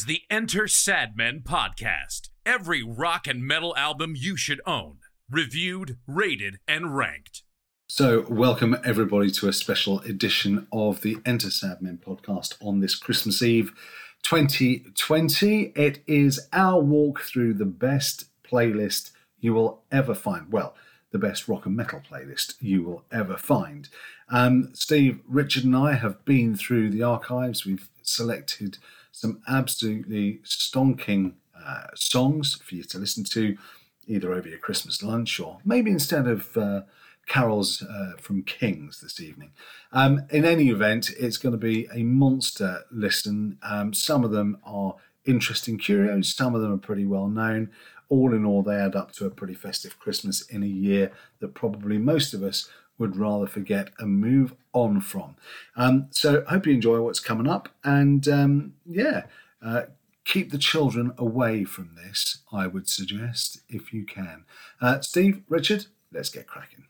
is 0.00 0.06
the 0.06 0.22
Enter 0.30 0.62
Sadmen 0.62 1.42
podcast. 1.42 2.30
Every 2.46 2.82
rock 2.82 3.26
and 3.26 3.46
metal 3.46 3.76
album 3.76 4.14
you 4.16 4.34
should 4.34 4.62
own, 4.64 4.96
reviewed, 5.28 5.98
rated, 6.06 6.58
and 6.66 6.96
ranked. 6.96 7.42
So, 7.86 8.24
welcome 8.30 8.78
everybody 8.82 9.30
to 9.32 9.48
a 9.48 9.52
special 9.52 10.00
edition 10.00 10.66
of 10.72 11.02
the 11.02 11.18
Enter 11.26 11.48
Sadmen 11.48 11.98
podcast 11.98 12.54
on 12.62 12.80
this 12.80 12.94
Christmas 12.94 13.42
Eve 13.42 13.72
2020. 14.22 15.72
It 15.76 16.02
is 16.06 16.48
our 16.50 16.80
walk 16.80 17.20
through 17.20 17.54
the 17.54 17.66
best 17.66 18.24
playlist 18.42 19.10
you 19.38 19.52
will 19.52 19.82
ever 19.92 20.14
find. 20.14 20.50
Well, 20.50 20.74
the 21.10 21.18
best 21.18 21.46
rock 21.46 21.66
and 21.66 21.76
metal 21.76 22.00
playlist 22.00 22.54
you 22.58 22.84
will 22.84 23.04
ever 23.12 23.36
find. 23.36 23.90
Um, 24.30 24.70
Steve, 24.72 25.20
Richard, 25.28 25.64
and 25.64 25.76
I 25.76 25.92
have 25.92 26.24
been 26.24 26.54
through 26.56 26.88
the 26.88 27.02
archives. 27.02 27.66
We've 27.66 27.90
selected 28.02 28.78
some 29.20 29.42
absolutely 29.46 30.40
stonking 30.44 31.34
uh, 31.54 31.88
songs 31.94 32.54
for 32.64 32.74
you 32.74 32.82
to 32.84 32.96
listen 32.96 33.22
to, 33.22 33.58
either 34.06 34.32
over 34.32 34.48
your 34.48 34.58
Christmas 34.58 35.02
lunch 35.02 35.38
or 35.38 35.58
maybe 35.62 35.90
instead 35.90 36.26
of 36.26 36.56
uh, 36.56 36.80
carols 37.26 37.82
uh, 37.82 38.12
from 38.18 38.42
Kings 38.42 39.00
this 39.00 39.20
evening. 39.20 39.50
Um, 39.92 40.22
in 40.30 40.46
any 40.46 40.70
event, 40.70 41.10
it's 41.18 41.36
going 41.36 41.52
to 41.52 41.58
be 41.58 41.86
a 41.92 42.02
monster 42.02 42.84
listen. 42.90 43.58
Um, 43.62 43.92
some 43.92 44.24
of 44.24 44.30
them 44.30 44.56
are 44.64 44.94
interesting 45.26 45.76
curios, 45.76 46.34
some 46.34 46.54
of 46.54 46.62
them 46.62 46.72
are 46.72 46.78
pretty 46.78 47.04
well 47.04 47.28
known. 47.28 47.70
All 48.08 48.32
in 48.32 48.46
all, 48.46 48.62
they 48.62 48.74
add 48.74 48.96
up 48.96 49.12
to 49.12 49.26
a 49.26 49.30
pretty 49.30 49.54
festive 49.54 49.98
Christmas 49.98 50.40
in 50.48 50.62
a 50.62 50.66
year 50.66 51.12
that 51.40 51.54
probably 51.54 51.98
most 51.98 52.32
of 52.32 52.42
us 52.42 52.70
would 53.00 53.16
rather 53.16 53.46
forget 53.46 53.90
and 53.98 54.20
move 54.20 54.54
on 54.72 55.00
from. 55.00 55.34
Um, 55.74 56.06
so, 56.10 56.44
hope 56.48 56.66
you 56.66 56.74
enjoy 56.74 57.00
what's 57.00 57.18
coming 57.18 57.48
up. 57.48 57.70
And 57.82 58.28
um, 58.28 58.74
yeah, 58.86 59.24
uh, 59.64 59.84
keep 60.24 60.52
the 60.52 60.58
children 60.58 61.12
away 61.18 61.64
from 61.64 61.96
this, 61.96 62.38
I 62.52 62.66
would 62.66 62.88
suggest, 62.88 63.62
if 63.68 63.92
you 63.92 64.04
can. 64.04 64.44
Uh, 64.80 65.00
Steve, 65.00 65.42
Richard, 65.48 65.86
let's 66.12 66.28
get 66.28 66.46
cracking. 66.46 66.84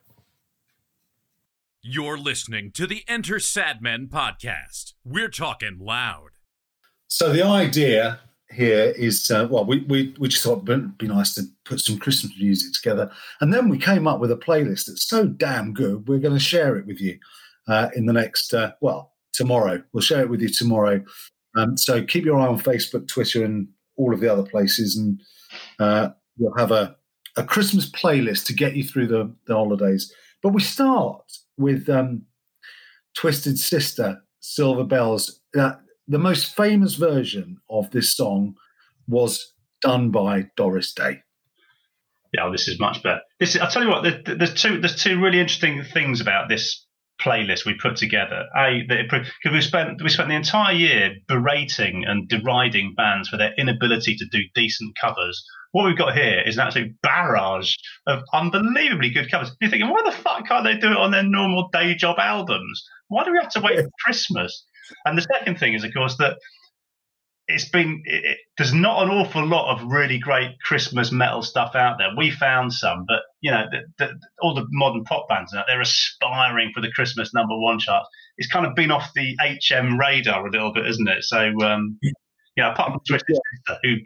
You're 1.83 2.19
listening 2.19 2.73
to 2.73 2.87
the 2.87 3.05
Enter 3.09 3.37
Sadmen 3.37 4.09
podcast. 4.09 4.93
We're 5.03 5.31
talking 5.31 5.79
loud. 5.81 6.33
So, 7.09 7.33
the 7.33 7.43
idea 7.43 8.21
here 8.53 8.93
is 8.97 9.31
uh, 9.31 9.47
well, 9.51 9.65
we, 9.65 9.81
we, 9.81 10.15
we 10.19 10.29
just 10.29 10.43
thought 10.43 10.69
it'd 10.69 10.99
be 10.99 11.09
nice 11.09 11.35
to 11.35 11.43
put 11.65 11.81
some 11.81 11.99
Christmas 11.99 12.33
music 12.39 12.73
together. 12.73 13.11
And 13.41 13.53
then 13.53 13.69
we 13.69 13.79
came 13.79 14.07
up 14.07 14.21
with 14.21 14.31
a 14.31 14.37
playlist 14.37 14.87
that's 14.87 15.07
so 15.07 15.27
damn 15.27 15.73
good, 15.73 16.09
we're 16.09 16.19
going 16.19 16.35
to 16.35 16.41
share 16.41 16.77
it 16.77 16.87
with 16.87 17.01
you 17.01 17.19
uh, 17.69 17.91
in 17.95 18.07
the 18.07 18.13
next, 18.13 18.53
uh, 18.53 18.73
well, 18.81 19.13
tomorrow. 19.33 19.83
We'll 19.93 20.03
share 20.03 20.23
it 20.23 20.31
with 20.31 20.41
you 20.41 20.49
tomorrow. 20.49 21.05
Um, 21.57 21.77
so 21.77 22.03
keep 22.03 22.25
your 22.25 22.39
eye 22.39 22.47
on 22.47 22.61
Facebook, 22.61 23.09
Twitter, 23.09 23.45
and 23.45 23.69
all 23.97 24.13
of 24.15 24.21
the 24.21 24.33
other 24.33 24.45
places, 24.45 24.97
and 24.97 25.21
uh, 25.79 26.11
we'll 26.39 26.57
have 26.57 26.71
a, 26.71 26.97
a 27.37 27.45
Christmas 27.45 27.91
playlist 27.91 28.47
to 28.47 28.55
get 28.55 28.77
you 28.77 28.85
through 28.85 29.09
the, 29.09 29.35
the 29.47 29.55
holidays. 29.55 30.13
But 30.43 30.51
we 30.51 30.61
start 30.61 31.23
with 31.59 31.89
um, 31.89 32.23
Twisted 33.15 33.59
Sister, 33.59 34.23
Silver 34.41 34.85
Bells. 34.85 35.41
Uh, 35.59 35.73
the 36.11 36.19
most 36.19 36.55
famous 36.57 36.97
version 36.97 37.59
of 37.71 37.91
this 37.93 38.17
song 38.17 38.57
was 39.07 39.55
done 39.81 40.11
by 40.11 40.47
Doris 40.57 40.93
Day. 40.93 41.23
Yeah, 42.35 42.45
well, 42.45 42.53
this 42.53 42.69
is 42.69 42.81
much 42.81 43.03
better. 43.03 43.21
This 43.39 43.55
is, 43.55 43.61
I'll 43.61 43.71
tell 43.71 43.83
you 43.83 43.89
what. 43.89 44.05
There's 44.27 44.55
two. 44.55 44.81
There's 44.81 45.01
two 45.01 45.21
really 45.21 45.41
interesting 45.41 45.83
things 45.85 46.21
about 46.21 46.49
this 46.49 46.85
playlist 47.21 47.65
we 47.65 47.75
put 47.75 47.97
together. 47.97 48.47
A 48.57 48.83
because 48.89 49.53
we 49.53 49.61
spent 49.61 50.03
we 50.03 50.09
spent 50.09 50.29
the 50.29 50.35
entire 50.35 50.75
year 50.75 51.15
berating 51.29 52.05
and 52.07 52.29
deriding 52.29 52.95
bands 52.97 53.29
for 53.29 53.37
their 53.37 53.53
inability 53.59 54.17
to 54.17 54.27
do 54.31 54.39
decent 54.55 54.97
covers. 55.01 55.45
What 55.73 55.87
we've 55.87 55.99
got 55.99 56.17
here 56.17 56.43
is 56.45 56.57
an 56.57 56.67
absolute 56.67 57.01
barrage 57.03 57.75
of 58.07 58.23
unbelievably 58.33 59.11
good 59.11 59.31
covers. 59.31 59.55
You're 59.61 59.71
thinking, 59.71 59.89
why 59.89 60.03
the 60.05 60.13
fuck 60.13 60.47
can't 60.47 60.65
they 60.65 60.77
do 60.77 60.91
it 60.91 60.97
on 60.97 61.13
their 61.13 61.23
normal 61.23 61.69
day 61.73 61.95
job 61.95 62.19
albums? 62.19 62.85
Why 63.09 63.25
do 63.25 63.33
we 63.33 63.39
have 63.39 63.51
to 63.51 63.61
wait 63.61 63.79
for 63.79 63.91
Christmas? 64.05 64.65
And 65.05 65.17
the 65.17 65.23
second 65.23 65.59
thing 65.59 65.75
is, 65.75 65.85
of 65.85 65.93
course, 65.95 66.17
that 66.17 66.37
it's 67.49 67.69
been 67.69 68.03
it, 68.05 68.25
it, 68.25 68.39
there's 68.57 68.73
not 68.73 69.03
an 69.03 69.11
awful 69.11 69.45
lot 69.45 69.75
of 69.75 69.91
really 69.91 70.19
great 70.19 70.61
Christmas 70.63 71.11
metal 71.13 71.43
stuff 71.43 71.75
out 71.75 71.99
there. 71.99 72.09
We 72.17 72.31
found 72.31 72.73
some, 72.73 73.05
but 73.07 73.23
you 73.41 73.51
know, 73.51 73.65
the, 73.71 73.81
the, 73.99 74.13
all 74.41 74.55
the 74.55 74.67
modern 74.71 75.05
pop 75.05 75.29
bands 75.29 75.55
out 75.55 75.65
they're 75.67 75.81
aspiring 75.81 76.73
for 76.75 76.81
the 76.81 76.91
Christmas 76.93 77.35
number 77.35 77.57
one 77.57 77.79
chart. 77.79 78.05
It's 78.39 78.51
kind 78.51 78.67
of 78.67 78.75
been 78.75 78.91
off 78.91 79.11
the 79.15 79.37
HM 79.41 79.99
radar 79.99 80.47
a 80.47 80.51
little 80.51 80.73
bit, 80.73 80.87
isn't 80.87 81.09
it? 81.09 81.25
So, 81.25 81.51
um, 81.63 81.99
you 82.03 82.13
know, 82.57 82.71
apart 82.71 82.93
from 82.93 83.01
Twisted 83.07 83.37
Sister, 83.37 83.81
who 83.83 83.97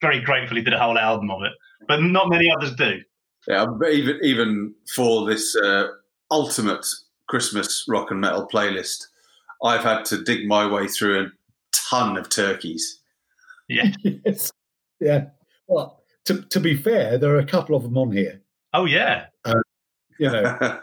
very 0.00 0.20
gratefully 0.20 0.62
did 0.62 0.72
a 0.72 0.78
whole 0.78 0.98
album 0.98 1.30
of 1.30 1.42
it, 1.42 1.52
but 1.86 2.02
not 2.02 2.28
many 2.28 2.50
others 2.50 2.74
do. 2.74 3.00
Yeah, 3.46 3.66
even 3.90 4.18
even 4.22 4.74
for 4.94 5.26
this 5.26 5.56
uh, 5.56 5.88
ultimate 6.30 6.86
Christmas 7.28 7.84
rock 7.88 8.10
and 8.10 8.20
metal 8.20 8.48
playlist, 8.52 9.04
I've 9.62 9.82
had 9.82 10.04
to 10.06 10.22
dig 10.22 10.46
my 10.46 10.66
way 10.66 10.86
through 10.88 11.26
a 11.26 11.28
ton 11.72 12.16
of 12.16 12.28
turkeys. 12.28 13.00
Yeah. 13.68 13.92
yes. 14.02 14.52
Yeah. 15.00 15.26
Well, 15.66 16.02
to, 16.26 16.42
to 16.42 16.60
be 16.60 16.76
fair, 16.76 17.18
there 17.18 17.34
are 17.34 17.40
a 17.40 17.46
couple 17.46 17.76
of 17.76 17.82
them 17.82 17.98
on 17.98 18.12
here. 18.12 18.40
Oh, 18.74 18.84
yeah. 18.84 19.26
Uh, 19.44 19.60
you 20.18 20.30
know, 20.30 20.58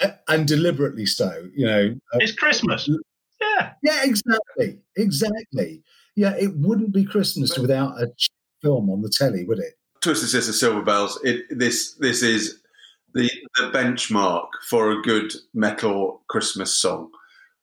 uh, 0.00 0.10
and 0.28 0.46
deliberately 0.46 1.06
so. 1.06 1.48
You 1.54 1.66
know, 1.66 1.94
uh, 2.14 2.18
it's 2.20 2.32
Christmas. 2.32 2.88
Yeah. 3.40 3.72
Yeah, 3.82 4.00
exactly. 4.04 4.78
Exactly. 4.96 5.82
Yeah, 6.14 6.34
it 6.38 6.56
wouldn't 6.56 6.92
be 6.92 7.04
Christmas 7.04 7.58
without 7.58 8.00
a 8.00 8.12
film 8.60 8.90
on 8.90 9.02
the 9.02 9.08
telly, 9.08 9.44
would 9.44 9.58
it? 9.58 9.74
Twisted 10.00 10.28
Sister 10.28 10.52
Silver 10.52 10.82
Bells. 10.82 11.18
It, 11.24 11.44
this 11.50 11.94
this 11.94 12.22
is 12.22 12.60
the, 13.14 13.30
the 13.56 13.70
benchmark 13.70 14.48
for 14.68 14.90
a 14.90 15.02
good 15.02 15.32
metal 15.54 16.22
Christmas 16.28 16.76
song 16.76 17.10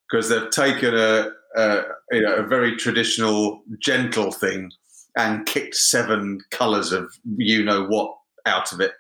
because 0.10 0.30
they've 0.30 0.50
taken 0.50 0.96
a, 0.96 1.30
a, 1.56 1.82
you 2.12 2.22
know, 2.22 2.36
a 2.36 2.44
very 2.44 2.76
traditional, 2.76 3.62
gentle 3.80 4.32
thing 4.32 4.72
and 5.18 5.46
kicked 5.46 5.76
seven 5.76 6.40
colours 6.52 6.92
of 6.92 7.12
you 7.38 7.64
know 7.64 7.86
what 7.86 8.16
out 8.46 8.72
of 8.72 8.80
it, 8.80 8.94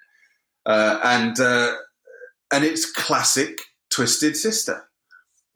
uh, 0.66 1.00
and 1.04 1.40
uh, 1.40 1.76
and 2.52 2.64
it's 2.64 2.92
classic 2.92 3.60
Twisted 3.90 4.36
Sister. 4.36 4.88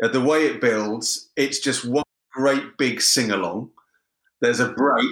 Uh, 0.01 0.07
the 0.07 0.21
way 0.21 0.45
it 0.45 0.61
builds, 0.61 1.29
it's 1.35 1.59
just 1.59 1.85
one 1.85 2.03
great 2.31 2.77
big 2.77 3.01
sing 3.01 3.31
along. 3.31 3.69
There's 4.41 4.59
a 4.59 4.69
break. 4.69 5.05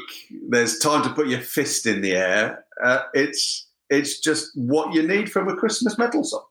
There's 0.50 0.80
time 0.80 1.03
to 1.03 1.13
put 1.13 1.28
your 1.28 1.40
fist 1.40 1.85
in 1.85 2.01
the 2.01 2.13
air. 2.13 2.66
Uh, 2.84 3.03
it's 3.13 3.68
it's 3.90 4.19
just 4.19 4.51
what 4.56 4.94
you 4.94 5.07
need 5.07 5.31
from 5.31 5.47
a 5.47 5.56
Christmas 5.56 5.97
metal 5.97 6.24
song. 6.24 6.46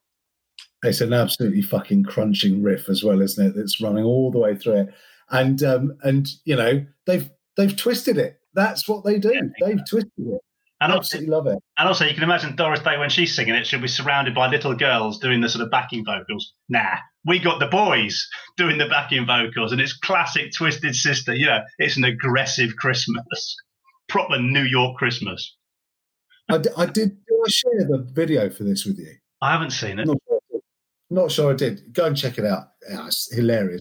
It's 0.82 1.00
an 1.00 1.12
absolutely 1.12 1.62
fucking 1.62 2.04
crunching 2.04 2.62
riff 2.62 2.88
as 2.88 3.04
well, 3.04 3.20
isn't 3.20 3.46
it? 3.46 3.54
That's 3.54 3.80
running 3.80 4.04
all 4.04 4.30
the 4.30 4.38
way 4.38 4.56
through 4.56 4.80
it, 4.80 4.94
and 5.30 5.62
um, 5.62 5.96
and 6.02 6.28
you 6.44 6.56
know 6.56 6.86
they've 7.06 7.30
they've 7.56 7.76
twisted 7.76 8.16
it. 8.16 8.40
That's 8.54 8.88
what 8.88 9.04
they 9.04 9.18
do. 9.18 9.32
Yeah, 9.32 9.66
they've 9.66 9.88
twisted 9.88 10.12
it. 10.18 10.40
And 10.82 10.92
absolutely 10.92 11.30
love 11.30 11.46
it. 11.46 11.58
And 11.76 11.88
also, 11.88 12.06
you 12.06 12.14
can 12.14 12.22
imagine 12.22 12.56
Doris 12.56 12.80
Day 12.80 12.96
when 12.96 13.10
she's 13.10 13.36
singing 13.36 13.54
it, 13.54 13.66
she'll 13.66 13.82
be 13.82 13.88
surrounded 13.88 14.34
by 14.34 14.48
little 14.48 14.74
girls 14.74 15.18
doing 15.18 15.42
the 15.42 15.48
sort 15.50 15.62
of 15.62 15.70
backing 15.70 16.06
vocals. 16.06 16.54
Nah, 16.70 16.96
we 17.26 17.38
got 17.38 17.60
the 17.60 17.66
boys 17.66 18.26
doing 18.56 18.78
the 18.78 18.88
backing 18.88 19.26
vocals, 19.26 19.72
and 19.72 19.80
it's 19.80 19.92
classic 19.92 20.52
Twisted 20.56 20.96
Sister. 20.96 21.34
You 21.34 21.46
know, 21.46 21.60
it's 21.78 21.98
an 21.98 22.04
aggressive 22.04 22.76
Christmas, 22.76 23.56
proper 24.08 24.38
New 24.38 24.62
York 24.62 24.96
Christmas. 24.96 25.54
I, 26.48 26.56
d- 26.56 26.70
I 26.78 26.86
did. 26.86 27.10
Did 27.10 27.38
I 27.44 27.48
share 27.50 27.86
the 27.86 28.08
video 28.12 28.48
for 28.48 28.64
this 28.64 28.86
with 28.86 28.98
you? 28.98 29.12
I 29.42 29.52
haven't 29.52 29.72
seen 29.72 29.98
it. 29.98 30.06
Not 30.06 30.16
not 31.10 31.30
sure 31.30 31.52
I 31.52 31.56
did. 31.56 31.92
Go 31.92 32.06
and 32.06 32.16
check 32.16 32.38
it 32.38 32.44
out. 32.44 32.68
Yeah, 32.88 33.06
it's 33.06 33.34
hilarious. 33.34 33.80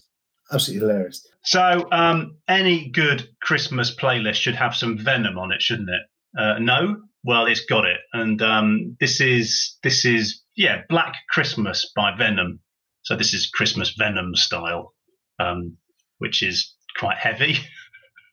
Absolutely 0.52 0.86
hilarious. 0.86 1.26
So, 1.44 1.86
um, 1.92 2.36
any 2.48 2.88
good 2.90 3.28
Christmas 3.40 3.94
playlist 3.94 4.34
should 4.34 4.56
have 4.56 4.74
some 4.74 4.98
Venom 4.98 5.38
on 5.38 5.52
it, 5.52 5.62
shouldn't 5.62 5.88
it? 5.88 6.02
Uh, 6.38 6.58
no, 6.58 6.96
well, 7.24 7.46
it's 7.46 7.64
got 7.64 7.84
it, 7.84 7.98
and 8.12 8.40
um, 8.42 8.96
this 9.00 9.20
is 9.20 9.76
this 9.82 10.04
is 10.04 10.42
yeah, 10.56 10.82
Black 10.88 11.14
Christmas 11.30 11.90
by 11.94 12.16
Venom. 12.16 12.60
So 13.02 13.16
this 13.16 13.32
is 13.32 13.48
Christmas 13.48 13.94
Venom 13.96 14.34
style, 14.34 14.94
um, 15.38 15.76
which 16.18 16.42
is 16.42 16.74
quite 16.98 17.16
heavy. 17.16 17.56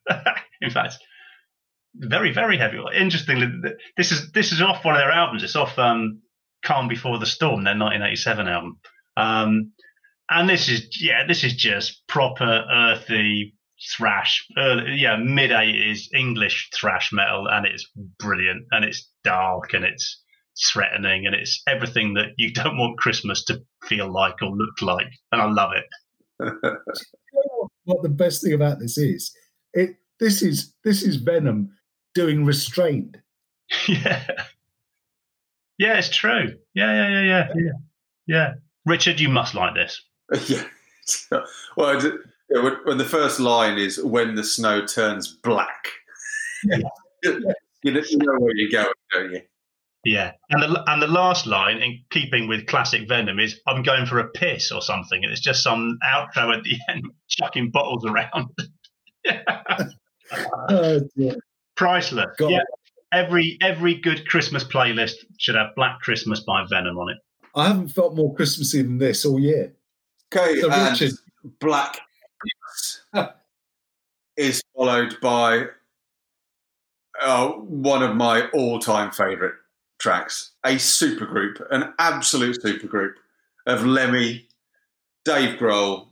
In 0.62 0.70
fact, 0.72 0.98
very 1.96 2.34
very 2.34 2.58
heavy. 2.58 2.80
Interestingly, 2.96 3.48
this 3.96 4.12
is 4.12 4.32
this 4.32 4.52
is 4.52 4.62
off 4.62 4.84
one 4.84 4.96
of 4.96 5.00
their 5.00 5.12
albums. 5.12 5.44
It's 5.44 5.56
off 5.56 5.78
um, 5.78 6.22
Calm 6.68 6.90
Before 6.90 7.18
the 7.18 7.25
Storm, 7.25 7.64
their 7.64 7.78
1987 7.78 8.48
album. 8.48 8.80
Um, 9.16 9.72
and 10.30 10.50
this 10.50 10.68
is, 10.68 11.02
yeah, 11.02 11.25
this 11.25 11.46
is 11.46 11.56
just 11.56 12.06
proper 12.08 12.66
earthy 12.69 13.56
thrash, 13.96 14.46
early, 14.58 14.98
yeah, 14.98 15.16
mid 15.16 15.52
80s 15.52 16.08
English 16.14 16.69
thrash 16.75 17.14
metal. 17.14 17.48
And 17.50 17.66
it's 17.66 17.90
brilliant. 18.19 18.66
And 18.72 18.84
it's 18.84 19.10
dark 19.24 19.74
and 19.74 19.86
it's 19.86 20.22
threatening 20.69 21.25
and 21.25 21.34
it's 21.34 21.62
everything 21.68 22.16
that 22.16 22.31
you 22.36 22.52
don't 22.54 22.78
want 22.78 22.98
Christmas 22.98 23.46
to 23.46 23.62
feel 23.86 24.12
like 24.12 24.42
or 24.42 24.50
look 24.50 24.81
like. 24.81 25.08
And 25.31 25.42
I 25.42 25.50
love 25.50 25.72
it. 25.74 25.86
what 27.86 28.04
the 28.04 28.10
best 28.10 28.44
thing 28.44 28.54
about 28.54 28.80
this 28.80 28.98
is? 28.98 29.31
It 29.74 29.96
this 30.20 30.42
is 30.42 30.74
this 30.84 31.02
is 31.02 31.16
Venom 31.16 31.70
doing 32.13 32.44
restraint. 32.44 33.16
yeah. 33.88 34.28
Yeah, 35.77 35.97
it's 35.97 36.09
true. 36.09 36.57
Yeah, 36.74 36.94
yeah, 36.94 37.09
yeah, 37.09 37.24
yeah, 37.24 37.47
yeah. 37.56 37.71
Yeah. 38.27 38.53
Richard, 38.85 39.19
you 39.19 39.29
must 39.29 39.53
like 39.53 39.75
this. 39.75 40.01
yeah. 40.47 40.63
well, 41.77 42.01
when, 42.50 42.77
when 42.83 42.97
the 42.97 43.06
first 43.06 43.39
line 43.39 43.77
is 43.77 44.01
when 44.03 44.35
the 44.35 44.44
snow 44.44 44.85
turns 44.85 45.27
black. 45.27 45.88
Yeah. 46.65 46.77
you, 47.24 47.39
know, 47.91 48.01
you 48.09 48.18
know 48.18 48.35
where 48.39 48.56
you're 48.56 48.71
going, 48.71 48.94
don't 49.12 49.31
you? 49.31 49.41
Yeah, 50.03 50.33
and 50.51 50.62
the 50.62 50.83
and 50.89 51.01
the 51.01 51.07
last 51.07 51.47
line, 51.47 51.79
in 51.79 52.00
keeping 52.12 52.47
with 52.47 52.68
classic 52.68 53.09
Venom, 53.09 53.39
is 53.41 53.59
"I'm 53.68 53.83
going 53.83 54.06
for 54.06 54.19
a 54.19 54.29
piss" 54.29 54.71
or 54.71 54.81
something, 54.81 55.21
and 55.21 55.33
it's 55.33 55.41
just 55.41 55.63
some 55.63 56.00
outro 56.06 56.56
at 56.56 56.63
the 56.63 56.77
end, 56.88 57.03
chucking 57.27 57.71
bottles 57.71 58.06
around. 58.06 58.47
Oh, 60.69 61.01
dear. 61.18 61.35
Priceless. 61.75 62.27
God. 62.38 62.51
Yeah, 62.51 62.62
every 63.12 63.57
every 63.62 63.95
good 63.95 64.27
Christmas 64.27 64.63
playlist 64.63 65.15
should 65.38 65.56
have 65.56 65.75
"Black 65.75 66.00
Christmas" 66.01 66.42
by 66.42 66.65
Venom 66.69 66.98
on 66.98 67.09
it. 67.09 67.18
I 67.56 67.68
haven't 67.68 67.89
felt 67.89 68.15
more 68.15 68.33
Christmassy 68.36 68.81
than 68.81 68.98
this 68.98 69.25
all 69.25 69.39
year. 69.39 69.74
Okay, 70.36 70.59
So, 70.62 70.69
and 70.71 70.92
Richard- 71.00 71.18
Black 71.59 72.00
Christmas 72.39 73.01
is 74.38 74.62
followed 74.75 75.15
by 75.21 75.65
uh, 77.21 77.50
one 77.50 78.04
of 78.04 78.15
my 78.15 78.48
all-time 78.50 79.12
favourite 79.12 79.56
tracks, 80.00 80.51
a 80.63 80.75
supergroup, 80.75 81.65
an 81.71 81.94
absolute 81.98 82.62
supergroup 82.63 83.13
of 83.65 83.86
Lemmy, 83.86 84.48
Dave 85.25 85.57
Grohl, 85.57 86.10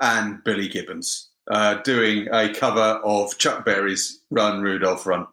and 0.00 0.42
Billy 0.44 0.68
Gibbons 0.68 1.28
uh, 1.50 1.74
doing 1.82 2.28
a 2.32 2.52
cover 2.54 3.00
of 3.04 3.36
Chuck 3.38 3.64
Berry's 3.64 4.20
"Run 4.30 4.62
Rudolph 4.62 5.04
Run." 5.06 5.26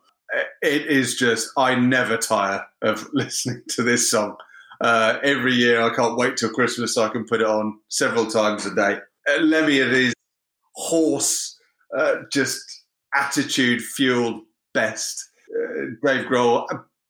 It 0.61 0.87
is 0.87 1.15
just 1.15 1.49
I 1.57 1.75
never 1.75 2.17
tire 2.17 2.65
of 2.81 3.07
listening 3.13 3.61
to 3.69 3.83
this 3.83 4.09
song. 4.09 4.37
Uh, 4.81 5.19
every 5.23 5.53
year, 5.53 5.81
I 5.81 5.93
can't 5.95 6.17
wait 6.17 6.37
till 6.37 6.49
Christmas 6.49 6.95
so 6.95 7.03
I 7.03 7.09
can 7.09 7.25
put 7.25 7.41
it 7.41 7.47
on 7.47 7.79
several 7.89 8.25
times 8.25 8.65
a 8.65 8.75
day. 8.75 8.97
Uh, 9.29 9.41
Lemmy 9.41 9.81
at 9.81 9.91
his 9.91 10.13
horse, 10.75 11.57
uh, 11.97 12.15
just 12.31 12.61
attitude 13.15 13.81
fueled 13.81 14.41
best. 14.73 15.29
Uh, 15.55 15.85
Dave 16.05 16.25
Grohl 16.25 16.67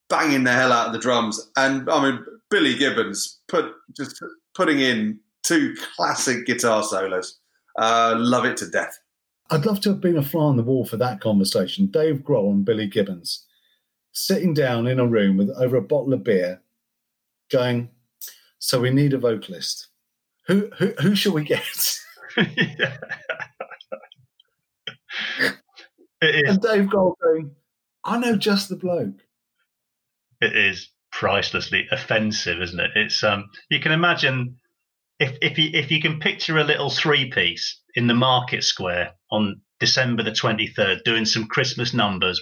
banging 0.09 0.43
the 0.43 0.51
hell 0.51 0.71
out 0.71 0.87
of 0.87 0.93
the 0.93 0.99
drums, 0.99 1.49
and 1.55 1.89
I 1.89 2.03
mean 2.03 2.25
Billy 2.49 2.75
Gibbons 2.75 3.39
put 3.47 3.73
just 3.97 4.21
putting 4.53 4.79
in 4.79 5.19
two 5.43 5.75
classic 5.95 6.45
guitar 6.45 6.83
solos. 6.83 7.39
Uh, 7.79 8.15
love 8.17 8.45
it 8.45 8.57
to 8.57 8.69
death. 8.69 8.99
I'd 9.53 9.67
love 9.67 9.81
to 9.81 9.89
have 9.89 10.01
been 10.01 10.17
a 10.17 10.23
fly 10.23 10.45
on 10.45 10.57
the 10.57 10.63
wall 10.63 10.83
for 10.83 10.97
that 10.97 11.21
conversation. 11.21 11.85
Dave 11.85 12.23
Grohl 12.23 12.49
and 12.49 12.65
Billy 12.65 12.87
Gibbons 12.87 13.45
sitting 14.11 14.51
down 14.51 14.87
in 14.87 14.99
a 14.99 15.05
room 15.05 15.37
with 15.37 15.51
over 15.51 15.77
a 15.77 15.81
bottle 15.81 16.11
of 16.13 16.23
beer, 16.23 16.63
going, 17.51 17.91
"So 18.57 18.79
we 18.79 18.89
need 18.89 19.13
a 19.13 19.19
vocalist. 19.19 19.89
Who 20.47 20.71
who 20.79 20.93
who 20.99 21.15
shall 21.15 21.33
we 21.33 21.43
get?" 21.43 21.99
Yeah. 22.35 22.97
it 26.21 26.35
is. 26.35 26.49
and 26.49 26.61
Dave 26.61 26.85
Grohl 26.85 27.13
going, 27.21 27.55
"I 28.03 28.17
know 28.17 28.35
just 28.35 28.69
the 28.69 28.75
bloke." 28.75 29.21
It 30.41 30.55
is 30.55 30.89
pricelessly 31.11 31.87
offensive, 31.91 32.59
isn't 32.59 32.79
it? 32.79 32.91
It's 32.95 33.23
um. 33.23 33.51
You 33.69 33.79
can 33.79 33.91
imagine 33.91 34.57
if 35.23 35.37
if 35.41 35.57
you 35.57 35.69
if 35.73 35.89
you 35.89 36.01
can 36.01 36.19
picture 36.19 36.57
a 36.57 36.63
little 36.63 36.89
three 36.89 37.31
piece 37.31 37.81
in 37.95 38.07
the 38.07 38.13
market 38.13 38.63
square 38.63 39.13
on 39.31 39.61
December 39.79 40.23
the 40.23 40.33
twenty 40.33 40.67
third 40.67 41.01
doing 41.05 41.25
some 41.25 41.45
Christmas 41.45 41.93
numbers, 41.93 42.41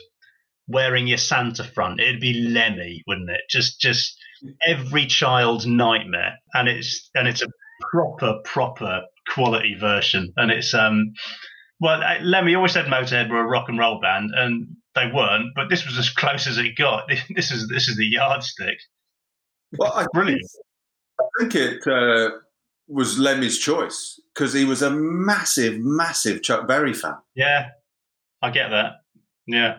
wearing 0.67 1.07
your 1.07 1.19
Santa 1.19 1.63
front, 1.63 1.99
it'd 1.99 2.19
be 2.19 2.33
Lemmy, 2.33 3.03
wouldn't 3.07 3.29
it? 3.29 3.41
Just 3.49 3.79
just 3.79 4.17
every 4.65 5.05
child's 5.05 5.65
nightmare, 5.65 6.37
and 6.53 6.67
it's 6.67 7.09
and 7.13 7.27
it's 7.27 7.43
a 7.43 7.47
proper 7.91 8.39
proper 8.43 9.01
quality 9.29 9.75
version, 9.79 10.33
and 10.37 10.51
it's 10.51 10.73
um. 10.73 11.13
Well, 11.79 12.03
uh, 12.03 12.19
Lemmy 12.21 12.53
always 12.53 12.73
said 12.73 12.85
Motorhead 12.85 13.31
were 13.31 13.39
a 13.39 13.47
rock 13.47 13.67
and 13.67 13.79
roll 13.79 13.99
band, 13.99 14.29
and 14.35 14.67
they 14.93 15.07
weren't. 15.11 15.47
But 15.55 15.69
this 15.69 15.83
was 15.83 15.97
as 15.97 16.11
close 16.11 16.45
as 16.45 16.59
it 16.59 16.75
got. 16.77 17.09
This 17.35 17.51
is 17.51 17.67
this 17.67 17.87
is 17.87 17.97
the 17.97 18.05
yardstick. 18.05 18.77
Well, 19.77 19.91
I 19.93 20.05
Brilliant. 20.13 20.41
I 21.19 21.23
think 21.39 21.55
it 21.55 21.87
uh, 21.87 22.31
was 22.91 23.17
Lemmy's 23.17 23.57
choice 23.57 24.19
because 24.33 24.53
he 24.53 24.65
was 24.65 24.81
a 24.81 24.91
massive, 24.91 25.79
massive 25.79 26.43
Chuck 26.43 26.67
Berry 26.67 26.93
fan. 26.93 27.15
Yeah, 27.35 27.69
I 28.41 28.49
get 28.51 28.69
that. 28.69 29.01
Yeah, 29.47 29.77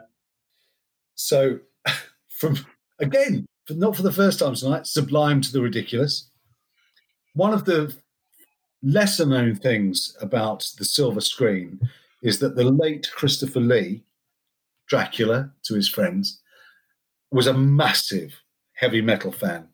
So, 1.15 1.59
from 2.29 2.59
again, 2.99 3.47
for, 3.67 3.75
not 3.75 3.97
for 3.97 4.03
the 4.03 4.13
first 4.13 4.39
time 4.39 4.55
tonight, 4.55 4.87
sublime 4.87 5.41
to 5.43 5.53
the 5.53 5.61
ridiculous. 5.61 6.29
One 7.35 7.53
of 7.55 7.65
the 7.65 7.95
lesser 8.83 9.25
known 9.25 9.55
things 9.55 10.17
about 10.21 10.67
the 10.79 10.85
silver 10.85 11.21
screen 11.21 11.81
is 12.23 12.39
that 12.41 12.57
the 12.57 12.65
late 12.65 13.11
Christopher 13.15 13.61
Lee, 13.61 14.05
Dracula 14.89 15.53
to 15.65 15.75
his 15.75 15.89
friends, 15.89 16.41
was 17.31 17.47
a 17.47 17.55
massive 17.55 18.41
heavy 18.75 19.01
metal 19.01 19.33
fan. 19.33 19.69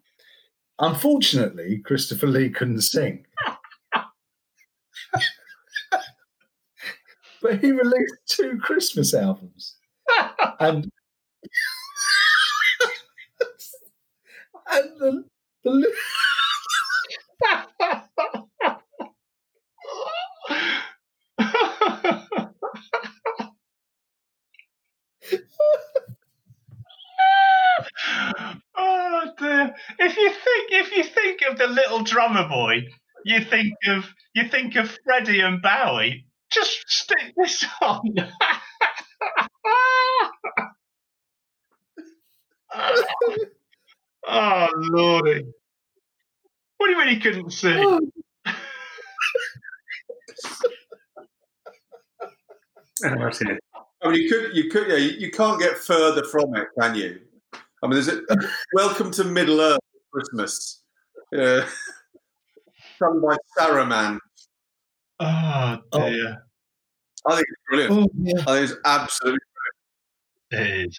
Unfortunately, 0.80 1.78
Christopher 1.84 2.26
Lee 2.28 2.50
couldn't 2.50 2.82
sing. 2.82 3.26
but 7.42 7.60
he 7.60 7.72
released 7.72 8.14
two 8.26 8.58
Christmas 8.58 9.14
albums. 9.14 9.76
and 10.60 10.90
and 14.70 14.90
the, 14.98 15.24
the 15.64 15.70
li- 15.70 15.94
oh 28.76 29.32
dear! 29.38 29.74
If 29.98 30.16
you 30.16 30.30
think 30.30 30.72
if 30.72 30.92
you 30.96 31.04
think 31.04 31.42
of 31.48 31.58
the 31.58 31.67
little 31.78 32.02
drummer 32.02 32.48
boy, 32.48 32.82
you 33.24 33.40
think 33.44 33.74
of 33.88 34.04
you 34.34 34.48
think 34.48 34.76
of 34.76 34.96
Freddie 35.04 35.40
and 35.40 35.62
Bowie. 35.62 36.26
Just 36.50 36.84
stick 36.88 37.34
this 37.36 37.64
on. 37.82 38.00
oh 44.26 44.68
lordy! 44.76 45.44
What 46.78 46.86
do 46.86 46.92
you 46.92 46.98
mean 46.98 47.08
he 47.08 47.20
couldn't 47.20 47.50
sing? 47.50 47.84
Oh. 47.84 48.00
I 53.04 54.10
mean, 54.10 54.22
you 54.22 54.28
could, 54.28 54.56
you 54.56 54.70
could, 54.70 54.88
yeah, 54.88 54.96
you, 54.96 55.10
you 55.18 55.30
can't 55.30 55.60
get 55.60 55.78
further 55.78 56.24
from 56.24 56.54
it, 56.56 56.68
can 56.80 56.94
you? 56.94 57.20
I 57.82 57.86
mean, 57.86 57.92
there's 57.92 58.08
a 58.08 58.22
Welcome 58.72 59.10
to 59.12 59.24
Middle 59.24 59.60
Earth 59.60 59.78
Christmas, 60.12 60.82
uh, 61.36 61.66
sung 62.98 63.20
by 63.26 63.36
Saruman. 63.58 64.18
Oh 65.20 65.78
dear! 65.92 66.44
I 67.26 67.34
think 67.36 67.46
it's 67.48 67.62
brilliant. 67.68 67.92
oh, 67.92 68.08
yeah, 68.22 68.40
I 68.40 68.44
think 68.58 68.70
it's 68.70 68.80
absolutely. 68.84 69.40
Brilliant. 70.50 70.70
It 70.80 70.86
is. 70.88 70.98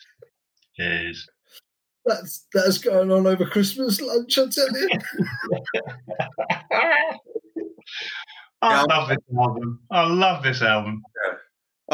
It 0.78 1.06
is. 1.10 1.30
that's 2.06 2.46
that's 2.54 2.78
going 2.80 3.12
on 3.12 3.26
over 3.28 3.46
Christmas 3.46 4.02
lunch. 4.02 4.38
I 4.38 4.48
tell 4.48 4.68
you. 4.72 4.90
I 8.62 8.72
Yeah. 8.74 8.82
love 8.84 9.10
this 9.10 9.18
album. 9.38 9.80
I 9.90 10.04
love 10.06 10.44
this 10.44 10.62
album. 10.62 11.02
Yeah. 11.26 11.34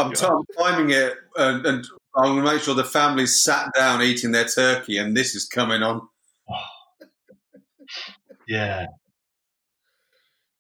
I'm, 0.04 0.12
t- 0.14 0.26
I'm 0.26 0.44
timing 0.60 0.90
it, 0.90 1.14
and, 1.38 1.66
and 1.66 1.86
I'm 2.18 2.34
going 2.34 2.44
to 2.46 2.52
make 2.54 2.62
sure 2.62 2.74
the 2.76 2.84
family's 2.84 3.44
sat 3.44 3.72
down 3.74 4.02
eating 4.02 4.32
their 4.32 4.46
turkey, 4.46 4.98
and 4.98 5.16
this 5.16 5.36
is 5.36 5.46
coming 5.48 5.84
on. 5.84 6.02
Yeah. 8.48 8.88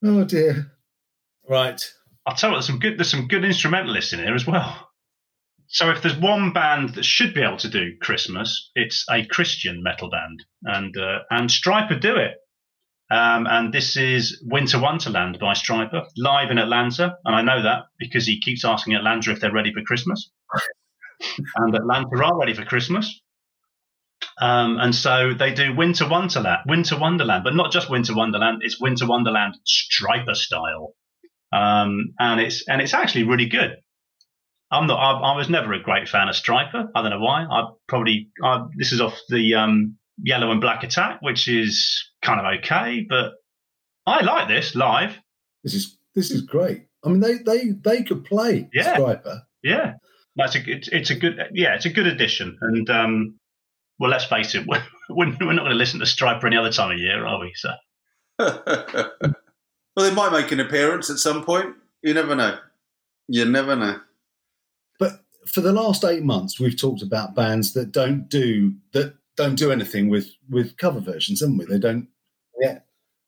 Oh 0.03 0.23
dear. 0.23 0.71
Right. 1.47 1.81
I'll 2.25 2.35
tell 2.35 2.49
you 2.49 2.53
what, 2.53 2.57
there's 2.57 2.67
some 2.67 2.79
good 2.79 2.97
there's 2.97 3.11
some 3.11 3.27
good 3.27 3.45
instrumentalists 3.45 4.13
in 4.13 4.19
here 4.19 4.35
as 4.35 4.47
well. 4.47 4.89
So 5.67 5.89
if 5.89 6.01
there's 6.01 6.17
one 6.17 6.53
band 6.53 6.95
that 6.95 7.05
should 7.05 7.33
be 7.33 7.41
able 7.41 7.57
to 7.57 7.69
do 7.69 7.97
Christmas, 8.01 8.71
it's 8.75 9.05
a 9.09 9.25
Christian 9.25 9.81
metal 9.83 10.09
band, 10.09 10.43
and 10.63 10.95
uh, 10.97 11.19
and 11.29 11.49
Stryper 11.49 11.99
do 11.99 12.15
it. 12.15 12.35
Um, 13.11 13.45
and 13.47 13.73
this 13.73 13.97
is 13.97 14.41
Winter 14.45 14.79
Wonderland 14.79 15.37
by 15.39 15.53
Stryper, 15.53 16.05
live 16.17 16.49
in 16.49 16.57
Atlanta, 16.57 17.17
and 17.23 17.35
I 17.35 17.41
know 17.41 17.61
that 17.61 17.83
because 17.99 18.25
he 18.25 18.39
keeps 18.39 18.65
asking 18.65 18.95
Atlanta 18.95 19.31
if 19.31 19.39
they're 19.39 19.51
ready 19.51 19.73
for 19.73 19.81
Christmas, 19.83 20.31
and 21.57 21.75
Atlanta 21.75 22.23
are 22.23 22.39
ready 22.39 22.53
for 22.53 22.65
Christmas. 22.65 23.21
Um, 24.39 24.77
and 24.79 24.93
so 24.93 25.33
they 25.33 25.53
do 25.53 25.75
Winter 25.75 26.07
Wonderland, 26.07 26.61
Winter 26.67 26.97
Wonderland, 26.97 27.43
but 27.43 27.55
not 27.55 27.71
just 27.71 27.89
Winter 27.89 28.15
Wonderland. 28.15 28.61
It's 28.63 28.79
Winter 28.79 29.07
Wonderland 29.07 29.55
Stryper 29.65 30.35
style 30.35 30.93
um, 31.55 32.13
and 32.19 32.41
it's 32.41 32.67
and 32.67 32.81
it's 32.81 32.93
actually 32.93 33.23
really 33.23 33.47
good. 33.47 33.77
I'm 34.71 34.87
not. 34.87 34.97
I, 34.97 35.31
I, 35.31 35.37
was 35.37 35.49
never 35.49 35.73
a 35.73 35.81
great 35.81 36.09
fan 36.09 36.27
of 36.27 36.35
Stryper. 36.35 36.87
I 36.93 37.01
don't 37.01 37.11
know 37.11 37.19
why. 37.19 37.43
I 37.43 37.69
probably 37.87 38.29
I, 38.43 38.65
this 38.77 38.91
is 38.91 38.99
off 38.99 39.17
the 39.29 39.53
um, 39.55 39.97
Yellow 40.21 40.51
and 40.51 40.59
Black 40.59 40.83
Attack, 40.83 41.21
which 41.21 41.47
is 41.47 42.03
kind 42.21 42.39
of 42.39 42.59
okay, 42.59 43.05
but 43.07 43.33
I 44.05 44.23
like 44.23 44.47
this 44.47 44.75
live. 44.75 45.17
This 45.63 45.75
is 45.75 45.97
this 46.13 46.31
is 46.31 46.41
great. 46.41 46.87
I 47.03 47.09
mean, 47.09 47.19
they 47.19 47.37
they 47.37 47.69
they 47.69 48.03
could 48.03 48.25
play 48.25 48.69
yeah. 48.73 48.97
Stryper. 48.97 49.43
Yeah, 49.63 49.93
that's 50.35 50.55
a 50.55 50.59
it's, 50.65 50.89
it's 50.89 51.09
a 51.09 51.15
good 51.15 51.39
yeah 51.53 51.75
it's 51.75 51.85
a 51.85 51.91
good 51.91 52.07
addition. 52.07 52.57
And 52.59 52.89
um, 52.89 53.39
well, 53.99 54.11
let's 54.11 54.25
face 54.25 54.55
it, 54.55 54.65
we're, 54.67 54.83
we're 55.09 55.25
not 55.25 55.39
going 55.39 55.57
to 55.57 55.73
listen 55.73 55.99
to 55.99 56.05
Stryper 56.05 56.45
any 56.45 56.57
other 56.57 56.71
time 56.71 56.91
of 56.91 56.99
year, 56.99 57.25
are 57.25 57.39
we? 57.39 57.53
So. 57.55 57.69
well, 58.39 59.03
they 59.95 60.13
might 60.13 60.31
make 60.31 60.51
an 60.51 60.59
appearance 60.59 61.09
at 61.09 61.17
some 61.17 61.43
point. 61.43 61.73
You 62.01 62.13
never 62.13 62.35
know. 62.35 62.57
You 63.27 63.45
never 63.45 63.75
know. 63.75 63.99
But 64.99 65.23
for 65.47 65.61
the 65.61 65.71
last 65.73 66.03
eight 66.03 66.23
months, 66.23 66.59
we've 66.59 66.79
talked 66.79 67.01
about 67.01 67.35
bands 67.35 67.73
that 67.73 67.91
don't 67.91 68.29
do 68.29 68.73
that 68.93 69.15
don't 69.35 69.55
do 69.55 69.71
anything 69.71 70.09
with 70.09 70.29
with 70.49 70.77
cover 70.77 70.99
versions, 70.99 71.41
haven't 71.41 71.57
we? 71.57 71.65
They 71.65 71.79
don't. 71.79 72.07
Yeah, 72.59 72.79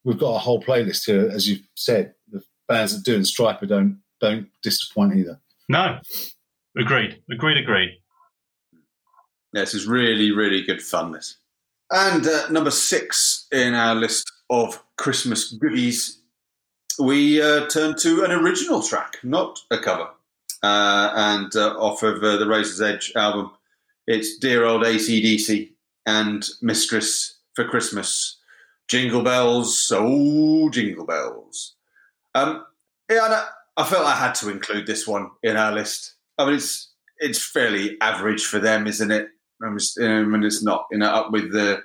we've 0.03 0.19
got 0.19 0.35
a 0.35 0.39
whole 0.39 0.61
playlist 0.61 1.05
here, 1.05 1.29
as 1.29 1.49
you 1.49 1.57
said. 1.75 2.13
The 2.31 2.43
bands 2.67 2.95
that 2.95 3.03
do 3.03 3.15
and 3.15 3.25
Stryper 3.25 3.67
don't 3.67 3.99
don't 4.19 4.47
disappoint 4.61 5.15
either. 5.15 5.39
No, 5.69 5.99
agreed, 6.77 7.21
agreed, 7.31 7.57
agreed. 7.57 7.99
This 9.53 9.73
is 9.73 9.87
really, 9.87 10.31
really 10.31 10.61
good 10.61 10.81
fun. 10.81 11.11
This 11.11 11.37
and 11.91 12.27
uh, 12.27 12.49
number 12.49 12.71
six 12.71 13.47
in 13.51 13.73
our 13.73 13.95
list 13.95 14.31
of 14.49 14.83
Christmas 14.97 15.53
goodies, 15.53 16.19
we 16.99 17.41
uh, 17.41 17.67
turn 17.67 17.95
to 17.99 18.23
an 18.23 18.31
original 18.31 18.81
track, 18.81 19.17
not 19.23 19.59
a 19.71 19.77
cover, 19.77 20.09
uh, 20.63 21.11
and 21.15 21.55
uh, 21.55 21.75
off 21.79 22.03
of 22.03 22.23
uh, 22.23 22.37
the 22.37 22.47
Razor's 22.47 22.81
Edge 22.81 23.13
album. 23.15 23.51
It's 24.05 24.37
dear 24.37 24.65
old 24.65 24.83
ACDC 24.83 25.69
and 26.05 26.47
Mistress 26.61 27.37
for 27.53 27.65
Christmas. 27.65 28.37
Jingle 28.87 29.21
bells, 29.21 29.91
oh, 29.93 30.69
jingle 30.69 31.05
bells. 31.05 31.75
Um, 32.35 32.65
yeah, 33.09 33.19
I, 33.77 33.81
I 33.81 33.85
felt 33.85 34.05
I 34.05 34.15
had 34.15 34.33
to 34.35 34.49
include 34.49 34.87
this 34.87 35.05
one 35.05 35.29
in 35.43 35.57
our 35.57 35.73
list. 35.73 36.15
I 36.37 36.45
mean, 36.45 36.55
it's 36.55 36.91
it's 37.19 37.43
fairly 37.43 37.97
average 38.01 38.45
for 38.45 38.59
them, 38.59 38.87
isn't 38.87 39.11
it? 39.11 39.29
I 39.61 39.69
mean, 39.69 40.43
it's 40.43 40.63
not 40.63 40.85
you 40.91 40.99
know 40.99 41.09
up 41.09 41.31
with 41.31 41.51
the 41.51 41.81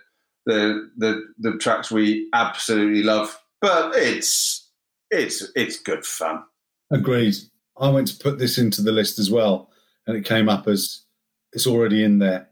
the 0.47 0.91
the 0.97 1.23
the 1.39 1.59
tracks 1.59 1.91
we 1.91 2.29
absolutely 2.33 3.03
love, 3.03 3.39
but 3.61 3.95
it's 3.95 4.71
it's 5.11 5.51
it's 5.55 5.79
good 5.79 6.05
fun. 6.05 6.43
Agreed. 6.91 7.35
I 7.79 7.89
went 7.89 8.09
to 8.09 8.23
put 8.23 8.39
this 8.39 8.59
into 8.59 8.83
the 8.83 8.93
list 8.93 9.19
as 9.19 9.31
well, 9.31 9.71
and 10.07 10.17
it 10.17 10.25
came 10.25 10.49
up 10.49 10.69
as 10.69 11.05
it's 11.53 11.67
already 11.67 12.03
in 12.03 12.19
there. 12.19 12.49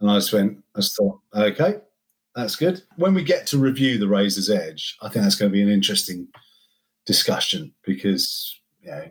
And 0.00 0.10
I 0.10 0.16
just 0.16 0.32
went, 0.32 0.58
I 0.74 0.80
just 0.80 0.96
thought, 0.96 1.20
okay, 1.34 1.76
that's 2.34 2.56
good. 2.56 2.82
When 2.96 3.14
we 3.14 3.22
get 3.22 3.46
to 3.48 3.58
review 3.58 3.98
the 3.98 4.08
Razor's 4.08 4.50
Edge, 4.50 4.96
I 5.00 5.08
think 5.08 5.22
that's 5.22 5.36
going 5.36 5.50
to 5.50 5.56
be 5.56 5.62
an 5.62 5.68
interesting 5.68 6.28
discussion 7.06 7.74
because, 7.84 8.58
you 8.80 8.90
know, 8.90 9.10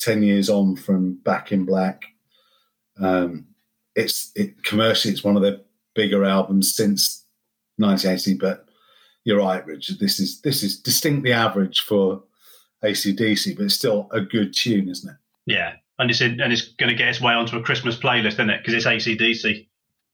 10 0.00 0.22
years 0.22 0.50
on 0.50 0.76
from 0.76 1.14
Back 1.24 1.52
in 1.52 1.64
Black, 1.64 2.02
um, 3.00 3.46
it's 3.96 4.30
it, 4.36 4.62
commercially, 4.62 5.12
it's 5.12 5.24
one 5.24 5.36
of 5.36 5.42
the 5.42 5.64
bigger 5.94 6.24
albums 6.24 6.74
since 6.74 7.24
1980. 7.78 8.38
But 8.38 8.66
you're 9.24 9.38
right, 9.38 9.66
Richard. 9.66 9.98
This 9.98 10.20
is 10.20 10.40
this 10.42 10.62
is 10.62 10.80
distinctly 10.80 11.32
average 11.32 11.80
for 11.80 12.22
ACDC, 12.84 13.56
but 13.56 13.64
it's 13.64 13.74
still 13.74 14.08
a 14.12 14.20
good 14.20 14.54
tune, 14.54 14.88
isn't 14.88 15.10
it? 15.10 15.16
Yeah, 15.46 15.74
and 15.98 16.10
it's 16.10 16.20
in, 16.20 16.40
and 16.40 16.52
it's 16.52 16.68
going 16.74 16.90
to 16.90 16.96
get 16.96 17.08
its 17.08 17.20
way 17.20 17.32
onto 17.32 17.58
a 17.58 17.62
Christmas 17.62 17.96
playlist, 17.98 18.34
isn't 18.34 18.50
it? 18.50 18.62
Because 18.64 18.74
it's 18.74 18.86
ACDC 18.86 19.66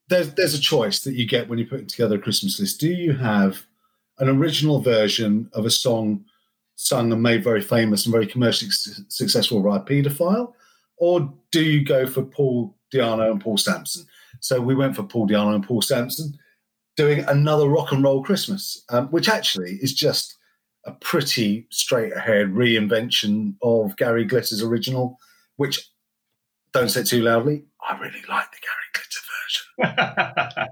there's 0.08 0.34
there's 0.34 0.54
a 0.54 0.60
choice 0.60 1.00
that 1.00 1.14
you 1.14 1.26
get 1.26 1.48
when 1.48 1.58
you're 1.58 1.68
putting 1.68 1.86
together 1.86 2.16
a 2.16 2.20
Christmas 2.20 2.60
list. 2.60 2.80
Do 2.80 2.88
you 2.88 3.14
have 3.14 3.62
an 4.18 4.28
original 4.28 4.80
version 4.80 5.50
of 5.54 5.64
a 5.64 5.70
song 5.70 6.24
sung 6.76 7.12
and 7.12 7.22
made 7.22 7.44
very 7.44 7.62
famous 7.62 8.04
and 8.04 8.12
very 8.12 8.26
commercially 8.26 8.70
successful 9.08 9.62
by 9.62 9.76
a 9.76 9.80
paedophile, 9.80 10.52
or 10.96 11.32
do 11.50 11.62
you 11.62 11.84
go 11.84 12.06
for 12.06 12.22
Paul 12.22 12.76
Di'Anno 12.92 13.30
and 13.30 13.40
Paul 13.40 13.58
Samson? 13.58 14.06
So 14.40 14.60
we 14.60 14.74
went 14.74 14.96
for 14.96 15.02
Paul 15.02 15.28
Di'Anno 15.28 15.54
and 15.54 15.66
Paul 15.66 15.82
Samson 15.82 16.34
doing 16.96 17.24
another 17.28 17.68
rock 17.68 17.92
and 17.92 18.02
roll 18.02 18.22
Christmas, 18.22 18.84
um, 18.90 19.08
which 19.08 19.28
actually 19.28 19.78
is 19.80 19.94
just 19.94 20.36
a 20.84 20.92
pretty 20.92 21.66
straight 21.70 22.12
ahead 22.12 22.48
reinvention 22.48 23.54
of 23.62 23.96
Gary 23.96 24.26
Glitter's 24.26 24.62
original, 24.62 25.18
which 25.56 25.88
don't 26.72 26.90
say 26.90 27.02
too 27.02 27.22
loudly. 27.22 27.64
I 27.88 27.96
really 27.98 28.22
like 28.28 28.46
the 28.50 28.58
Gary 28.62 29.94
Glitter 29.94 30.46
version. 30.54 30.68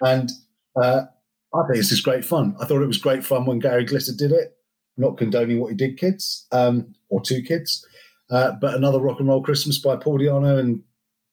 and 0.02 0.30
uh, 0.80 1.06
I 1.54 1.66
think 1.66 1.76
this 1.76 1.92
is 1.92 2.00
great 2.00 2.24
fun. 2.24 2.54
I 2.60 2.66
thought 2.66 2.82
it 2.82 2.86
was 2.86 2.98
great 2.98 3.24
fun 3.24 3.46
when 3.46 3.58
Gary 3.58 3.84
Glitter 3.84 4.12
did 4.16 4.32
it. 4.32 4.56
not 4.96 5.18
condoning 5.18 5.60
what 5.60 5.70
he 5.70 5.76
did, 5.76 5.98
kids, 5.98 6.46
um, 6.52 6.94
or 7.08 7.20
two 7.20 7.42
kids. 7.42 7.84
Uh, 8.30 8.52
but 8.52 8.74
another 8.74 9.00
rock 9.00 9.18
and 9.18 9.28
roll 9.28 9.42
Christmas 9.42 9.78
by 9.78 9.96
Paul 9.96 10.18
Di'Anno 10.18 10.58
and 10.60 10.82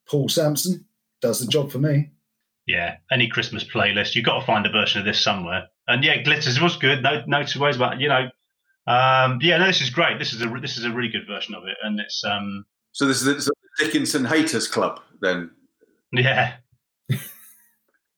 Paul 0.09 0.29
Samson 0.29 0.85
does 1.21 1.39
the 1.39 1.47
job 1.47 1.71
for 1.71 1.79
me. 1.79 2.11
Yeah, 2.65 2.97
any 3.11 3.27
Christmas 3.27 3.63
playlist, 3.63 4.15
you've 4.15 4.25
got 4.25 4.39
to 4.39 4.45
find 4.45 4.65
a 4.65 4.71
version 4.71 4.99
of 4.99 5.05
this 5.05 5.21
somewhere. 5.21 5.67
And 5.87 6.03
yeah, 6.03 6.21
Glitters 6.21 6.59
was 6.59 6.75
good. 6.75 7.01
No, 7.01 7.23
no 7.25 7.43
two 7.43 7.61
ways 7.61 7.77
about 7.77 7.93
it. 7.93 8.01
You 8.01 8.09
know, 8.09 8.29
um, 8.87 9.39
yeah, 9.41 9.57
no, 9.57 9.67
this 9.67 9.81
is 9.81 9.89
great. 9.89 10.19
This 10.19 10.33
is 10.33 10.41
a 10.41 10.47
this 10.61 10.77
is 10.77 10.83
a 10.83 10.91
really 10.91 11.09
good 11.09 11.27
version 11.27 11.55
of 11.55 11.63
it, 11.65 11.77
and 11.83 11.99
it's 11.99 12.23
um. 12.23 12.65
So 12.91 13.05
this 13.05 13.21
is 13.21 13.45
the 13.45 13.53
Dickinson 13.79 14.25
Haters 14.25 14.67
Club, 14.67 14.99
then. 15.21 15.51
Yeah. 16.11 16.55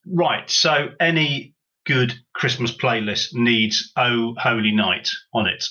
right. 0.06 0.50
So 0.50 0.90
any 1.00 1.56
good 1.86 2.14
Christmas 2.34 2.76
playlist 2.76 3.34
needs 3.34 3.92
Oh 3.98 4.36
Holy 4.38 4.72
Night 4.72 5.10
on 5.34 5.48
it. 5.48 5.66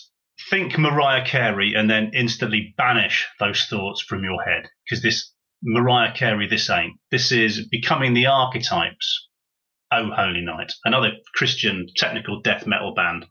Think 0.50 0.78
Mariah 0.78 1.24
Carey 1.24 1.74
and 1.74 1.88
then 1.88 2.10
instantly 2.14 2.74
banish 2.76 3.26
those 3.40 3.66
thoughts 3.66 4.02
from 4.02 4.24
your 4.24 4.42
head 4.42 4.68
because 4.84 5.02
this 5.02 5.32
Mariah 5.62 6.12
Carey, 6.12 6.46
this 6.46 6.70
ain't. 6.70 6.98
This 7.10 7.32
is 7.32 7.66
Becoming 7.68 8.14
the 8.14 8.26
Archetype's. 8.26 9.28
Oh 9.90 10.10
Holy 10.10 10.42
Night, 10.42 10.72
another 10.84 11.12
Christian 11.34 11.86
technical 11.96 12.40
death 12.42 12.66
metal 12.66 12.94
band. 12.94 13.24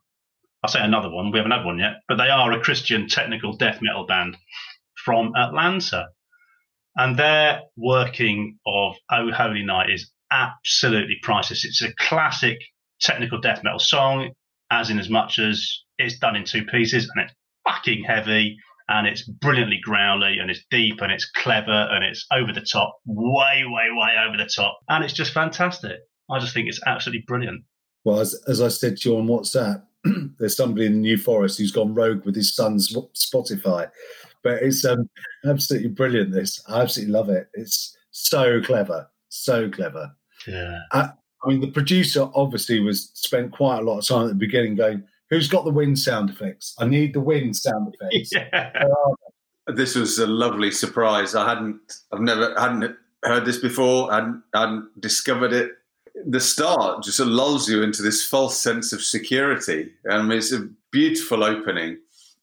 I'll 0.64 0.70
say 0.72 0.82
another 0.82 1.10
one. 1.10 1.32
We 1.32 1.38
haven't 1.38 1.52
had 1.52 1.64
one 1.64 1.78
yet, 1.78 1.98
but 2.08 2.18
they 2.18 2.30
are 2.30 2.52
a 2.52 2.60
Christian 2.60 3.08
technical 3.08 3.56
death 3.56 3.80
metal 3.82 4.06
band 4.08 4.38
from 5.06 5.36
Atlanta. 5.36 6.08
And 6.96 7.16
their 7.16 7.62
working 7.78 8.58
of 8.66 8.96
Oh 9.12 9.32
Holy 9.32 9.64
Night 9.64 9.92
is 9.92 10.12
absolutely 10.32 11.18
priceless. 11.22 11.64
It's 11.64 11.84
a 11.84 11.94
classic 12.00 12.58
technical 13.00 13.40
death 13.40 13.64
metal 13.64 13.80
song, 13.80 14.32
as 14.72 14.90
in 14.90 14.98
as 14.98 15.10
much 15.10 15.38
as 15.38 15.84
it's 16.00 16.18
done 16.18 16.36
in 16.36 16.44
two 16.44 16.66
pieces 16.66 17.10
and 17.14 17.24
it's 17.24 17.34
fucking 17.70 18.04
heavy 18.04 18.58
and 18.90 19.08
it's 19.08 19.24
brilliantly 19.24 19.80
growly 19.84 20.40
and 20.40 20.50
it's 20.50 20.64
deep 20.72 21.02
and 21.02 21.12
it's 21.12 21.30
clever 21.32 21.88
and 21.92 22.04
it's 22.04 22.26
over 22.32 22.54
the 22.54 22.62
top, 22.62 22.98
way, 23.06 23.64
way, 23.66 23.88
way 23.92 24.16
over 24.26 24.38
the 24.38 24.50
top. 24.54 24.80
And 24.90 25.04
it's 25.04 25.14
just 25.14 25.34
fantastic. 25.34 25.98
I 26.30 26.40
just 26.40 26.54
think 26.54 26.68
it's 26.68 26.82
absolutely 26.86 27.24
brilliant. 27.28 27.64
Well, 28.04 28.20
as, 28.20 28.40
as 28.48 28.62
I 28.62 28.70
said 28.70 28.98
to 28.98 29.10
you 29.10 29.18
on 29.18 29.28
WhatsApp, 29.28 29.84
there's 30.40 30.56
somebody 30.56 30.86
in 30.86 30.94
the 30.94 31.00
New 31.00 31.18
Forest 31.18 31.58
who's 31.58 31.72
gone 31.72 31.94
rogue 31.94 32.26
with 32.26 32.36
his 32.36 32.56
son's 32.56 32.94
Spotify 32.94 33.90
but 34.48 34.64
it's 34.64 34.86
um, 34.86 35.10
absolutely 35.46 35.90
brilliant. 35.90 36.32
This 36.32 36.64
I 36.70 36.82
absolutely 36.82 37.14
love 37.14 37.30
it. 37.30 37.50
It's 37.54 37.98
so 38.12 38.62
clever, 38.62 39.10
so 39.28 39.70
clever. 39.70 40.10
Yeah. 40.48 40.80
I, 40.94 41.00
uh, 41.00 41.10
I 41.44 41.50
mean, 41.50 41.60
the 41.60 41.72
producer 41.72 42.30
obviously 42.34 42.80
was 42.80 43.12
spent 43.14 43.52
quite 43.52 43.80
a 43.80 43.82
lot 43.82 44.00
of 44.00 44.08
time 44.08 44.24
at 44.24 44.30
the 44.30 44.36
beginning 44.36 44.76
going, 44.76 45.04
"Who's 45.30 45.48
got 45.48 45.66
the 45.66 45.72
wind 45.72 46.00
sound 46.00 46.30
effects? 46.30 46.76
I 46.80 46.86
need 46.86 47.14
the 47.14 47.22
wind 47.22 47.56
sound 47.56 47.94
effects." 48.02 48.32
Yeah. 48.34 48.72
This 49.68 49.96
was 49.96 50.18
a 50.18 50.28
lovely 50.28 50.72
surprise. 50.72 51.36
I 51.36 51.48
hadn't, 51.48 51.82
I've 52.14 52.22
never 52.22 52.58
hadn't 52.58 52.96
heard 53.24 53.46
this 53.46 53.58
before. 53.58 54.10
I 54.12 54.16
hadn't, 54.16 54.44
hadn't 54.54 55.02
discovered 55.02 55.52
it. 55.52 55.72
The 56.26 56.40
start 56.40 57.04
just 57.04 57.20
lulls 57.20 57.70
you 57.70 57.84
into 57.84 58.02
this 58.02 58.26
false 58.26 58.58
sense 58.58 58.94
of 58.94 59.02
security, 59.02 59.92
and 60.06 60.32
it's 60.32 60.54
a 60.54 60.70
beautiful 60.92 61.44
opening 61.44 61.98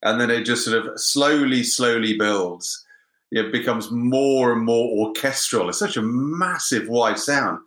and 0.04 0.20
then 0.20 0.30
it 0.30 0.44
just 0.44 0.64
sort 0.64 0.86
of 0.86 1.00
slowly, 1.00 1.64
slowly 1.64 2.16
builds. 2.16 2.84
It 3.32 3.50
becomes 3.50 3.90
more 3.90 4.52
and 4.52 4.64
more 4.64 5.06
orchestral. 5.06 5.68
It's 5.68 5.78
such 5.78 5.96
a 5.96 6.02
massive, 6.02 6.88
wide 6.88 7.18
sound. 7.18 7.58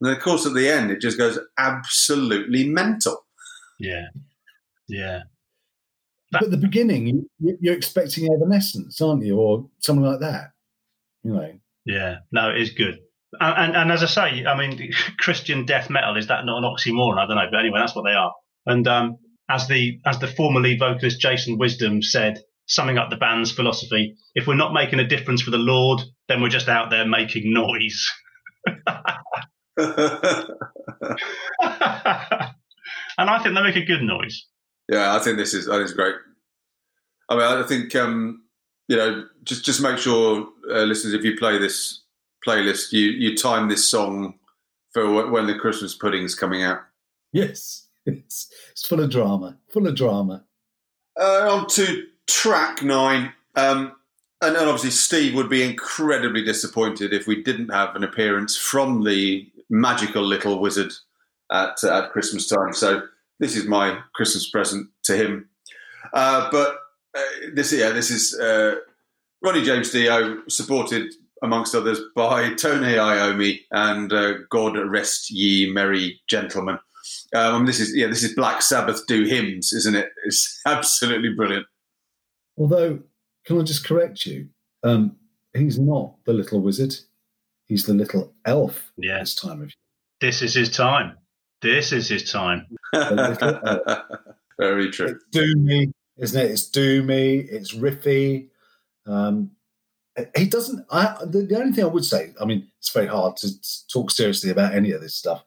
And 0.00 0.10
then, 0.10 0.16
of 0.16 0.22
course, 0.22 0.44
at 0.44 0.54
the 0.54 0.68
end, 0.68 0.90
it 0.90 1.00
just 1.00 1.16
goes 1.16 1.38
absolutely 1.56 2.68
mental. 2.68 3.24
Yeah, 3.78 4.08
yeah. 4.88 5.22
That- 6.30 6.40
but 6.40 6.42
at 6.44 6.50
the 6.50 6.56
beginning, 6.56 7.26
you're 7.38 7.76
expecting 7.76 8.32
Evanescence, 8.32 9.00
aren't 9.00 9.24
you, 9.24 9.36
or 9.36 9.68
something 9.80 10.04
like 10.04 10.20
that? 10.20 10.50
You 11.22 11.32
know. 11.32 11.52
Yeah. 11.84 12.16
No, 12.32 12.50
it 12.50 12.60
is 12.60 12.70
good. 12.70 12.98
And, 13.40 13.58
and, 13.58 13.76
and 13.76 13.92
as 13.92 14.02
I 14.02 14.06
say, 14.06 14.44
I 14.44 14.56
mean, 14.56 14.92
Christian 15.18 15.64
death 15.64 15.90
metal 15.90 16.16
is 16.16 16.28
that 16.28 16.44
not 16.44 16.58
an 16.58 16.64
oxymoron? 16.64 17.18
I 17.18 17.26
don't 17.26 17.36
know, 17.36 17.48
but 17.50 17.60
anyway, 17.60 17.78
that's 17.78 17.94
what 17.94 18.04
they 18.04 18.14
are. 18.14 18.32
And 18.66 18.86
um, 18.88 19.18
as 19.48 19.68
the 19.68 20.00
as 20.06 20.18
the 20.18 20.26
former 20.26 20.60
lead 20.60 20.78
vocalist 20.78 21.20
Jason 21.20 21.58
Wisdom 21.58 22.02
said 22.02 22.42
summing 22.66 22.98
up 22.98 23.10
the 23.10 23.16
band's 23.16 23.52
philosophy. 23.52 24.16
If 24.34 24.46
we're 24.46 24.54
not 24.54 24.72
making 24.72 24.98
a 24.98 25.06
difference 25.06 25.42
for 25.42 25.50
the 25.50 25.58
Lord, 25.58 26.00
then 26.28 26.40
we're 26.40 26.48
just 26.48 26.68
out 26.68 26.90
there 26.90 27.06
making 27.06 27.52
noise. 27.52 28.10
and 29.76 29.88
I 33.18 33.42
think 33.42 33.54
they 33.54 33.62
make 33.62 33.76
a 33.76 33.84
good 33.84 34.02
noise. 34.02 34.46
Yeah, 34.88 35.14
I 35.14 35.18
think 35.18 35.38
this 35.38 35.54
is 35.54 35.68
I 35.68 35.72
think 35.72 35.84
it's 35.84 35.92
great. 35.92 36.16
I 37.28 37.34
mean, 37.34 37.42
I 37.42 37.62
think 37.62 37.94
um, 37.94 38.42
you 38.88 38.96
know, 38.96 39.26
just 39.44 39.64
just 39.64 39.82
make 39.82 39.98
sure, 39.98 40.46
uh, 40.70 40.82
listeners, 40.82 41.14
if 41.14 41.24
you 41.24 41.36
play 41.36 41.58
this 41.58 42.00
playlist, 42.46 42.92
you 42.92 43.06
you 43.06 43.36
time 43.36 43.68
this 43.68 43.88
song 43.88 44.34
for 44.92 45.30
when 45.30 45.46
the 45.46 45.58
Christmas 45.58 45.94
pudding's 45.94 46.34
coming 46.34 46.62
out. 46.62 46.80
Yes, 47.32 47.88
it's, 48.06 48.50
it's 48.70 48.86
full 48.86 49.00
of 49.00 49.10
drama, 49.10 49.56
full 49.70 49.86
of 49.86 49.94
drama. 49.94 50.44
Uh, 51.18 51.48
on 51.50 51.66
to 51.68 52.06
track 52.26 52.82
nine. 52.82 53.32
Um, 53.54 53.92
and, 54.42 54.56
and 54.56 54.68
obviously, 54.68 54.90
Steve 54.90 55.34
would 55.34 55.48
be 55.48 55.62
incredibly 55.62 56.44
disappointed 56.44 57.12
if 57.12 57.26
we 57.26 57.42
didn't 57.42 57.70
have 57.70 57.96
an 57.96 58.04
appearance 58.04 58.56
from 58.56 59.04
the 59.04 59.50
magical 59.70 60.22
little 60.22 60.58
wizard 60.58 60.92
at 61.50 61.82
at 61.84 62.10
Christmas 62.10 62.46
time. 62.46 62.74
So 62.74 63.02
this 63.44 63.56
is 63.56 63.66
my 63.66 63.98
Christmas 64.14 64.48
present 64.48 64.88
to 65.02 65.14
him. 65.14 65.50
Uh, 66.14 66.48
but 66.50 66.78
uh, 67.14 67.20
this, 67.52 67.74
yeah, 67.74 67.90
this 67.90 68.10
is 68.10 68.38
uh, 68.40 68.76
Ronnie 69.42 69.62
James 69.62 69.90
Dio, 69.90 70.38
supported 70.48 71.12
amongst 71.42 71.74
others 71.74 72.00
by 72.16 72.54
Tony 72.54 72.94
Iommi 72.94 73.60
and 73.70 74.10
uh, 74.14 74.38
God 74.48 74.78
Rest 74.78 75.30
Ye 75.30 75.70
Merry 75.70 76.18
Gentlemen. 76.26 76.78
Um, 77.34 77.66
this 77.66 77.80
is 77.80 77.94
yeah, 77.94 78.06
this 78.06 78.22
is 78.22 78.34
Black 78.34 78.62
Sabbath 78.62 79.06
do 79.06 79.24
hymns, 79.24 79.74
isn't 79.74 79.94
it? 79.94 80.08
It's 80.24 80.62
absolutely 80.66 81.34
brilliant. 81.34 81.66
Although, 82.56 83.00
can 83.44 83.60
I 83.60 83.62
just 83.64 83.84
correct 83.84 84.24
you? 84.24 84.48
Um, 84.82 85.16
he's 85.52 85.78
not 85.78 86.14
the 86.24 86.32
little 86.32 86.62
wizard; 86.62 86.96
he's 87.66 87.84
the 87.84 87.92
little 87.92 88.32
elf. 88.46 88.90
Yeah. 88.96 89.18
This 89.18 89.34
time 89.34 89.60
of 89.60 89.66
year. 89.66 89.72
This 90.22 90.40
is 90.40 90.54
his 90.54 90.74
time. 90.74 91.18
This 91.64 91.92
is 91.92 92.10
his 92.10 92.30
time. 92.30 92.66
Very 94.58 94.90
true. 94.90 95.16
It's 95.16 95.24
doomy, 95.32 95.92
isn't 96.18 96.40
it? 96.40 96.50
It's 96.50 96.70
doomy. 96.70 97.48
It's 97.50 97.74
riffy. 97.74 98.48
Um, 99.06 99.50
he 100.36 100.44
doesn't. 100.46 100.84
I, 100.90 101.16
the, 101.24 101.40
the 101.40 101.58
only 101.58 101.72
thing 101.72 101.84
I 101.84 101.88
would 101.88 102.04
say, 102.04 102.34
I 102.38 102.44
mean, 102.44 102.68
it's 102.78 102.92
very 102.92 103.06
hard 103.06 103.38
to 103.38 103.48
talk 103.90 104.10
seriously 104.10 104.50
about 104.50 104.74
any 104.74 104.92
of 104.92 105.00
this 105.00 105.14
stuff, 105.14 105.42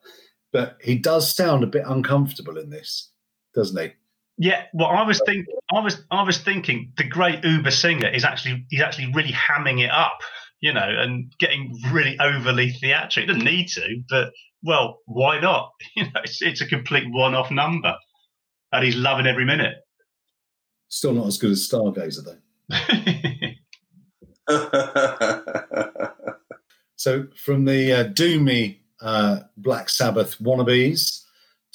but 0.52 0.76
he 0.82 0.98
does 0.98 1.32
sound 1.32 1.62
a 1.62 1.68
bit 1.68 1.84
uncomfortable 1.86 2.58
in 2.58 2.68
this, 2.68 3.10
doesn't 3.54 3.80
he? 3.80 3.92
Yeah, 4.38 4.64
well, 4.72 4.88
I 4.88 5.04
was 5.04 5.22
thinking, 5.24 5.54
I 5.72 5.78
was, 5.78 6.04
I 6.10 6.22
was 6.24 6.38
thinking, 6.38 6.92
the 6.96 7.04
great 7.04 7.44
Uber 7.44 7.70
singer 7.70 8.08
is 8.08 8.24
actually, 8.24 8.66
he's 8.70 8.80
actually 8.80 9.12
really 9.14 9.32
hamming 9.32 9.84
it 9.84 9.90
up, 9.90 10.18
you 10.60 10.72
know, 10.72 10.86
and 10.86 11.32
getting 11.38 11.78
really 11.92 12.18
overly 12.20 12.72
theatric. 12.72 13.24
He 13.24 13.26
doesn't 13.26 13.44
need 13.44 13.68
to, 13.68 14.02
but 14.08 14.32
well, 14.62 15.00
why 15.06 15.40
not? 15.40 15.72
You 15.96 16.04
know, 16.04 16.20
it's, 16.22 16.42
it's 16.42 16.60
a 16.60 16.66
complete 16.66 17.10
one-off 17.10 17.50
number, 17.50 17.94
and 18.72 18.84
he's 18.84 18.96
loving 18.96 19.26
every 19.26 19.44
minute. 19.44 19.76
Still 20.88 21.12
not 21.12 21.26
as 21.26 21.38
good 21.38 21.50
as 21.50 21.68
Stargazer, 21.68 22.24
though. 22.24 22.38
so, 26.96 27.26
from 27.36 27.64
the 27.64 27.92
uh, 27.92 28.04
doomy 28.04 28.78
uh, 29.00 29.40
Black 29.56 29.88
Sabbath 29.88 30.38
wannabes 30.38 31.24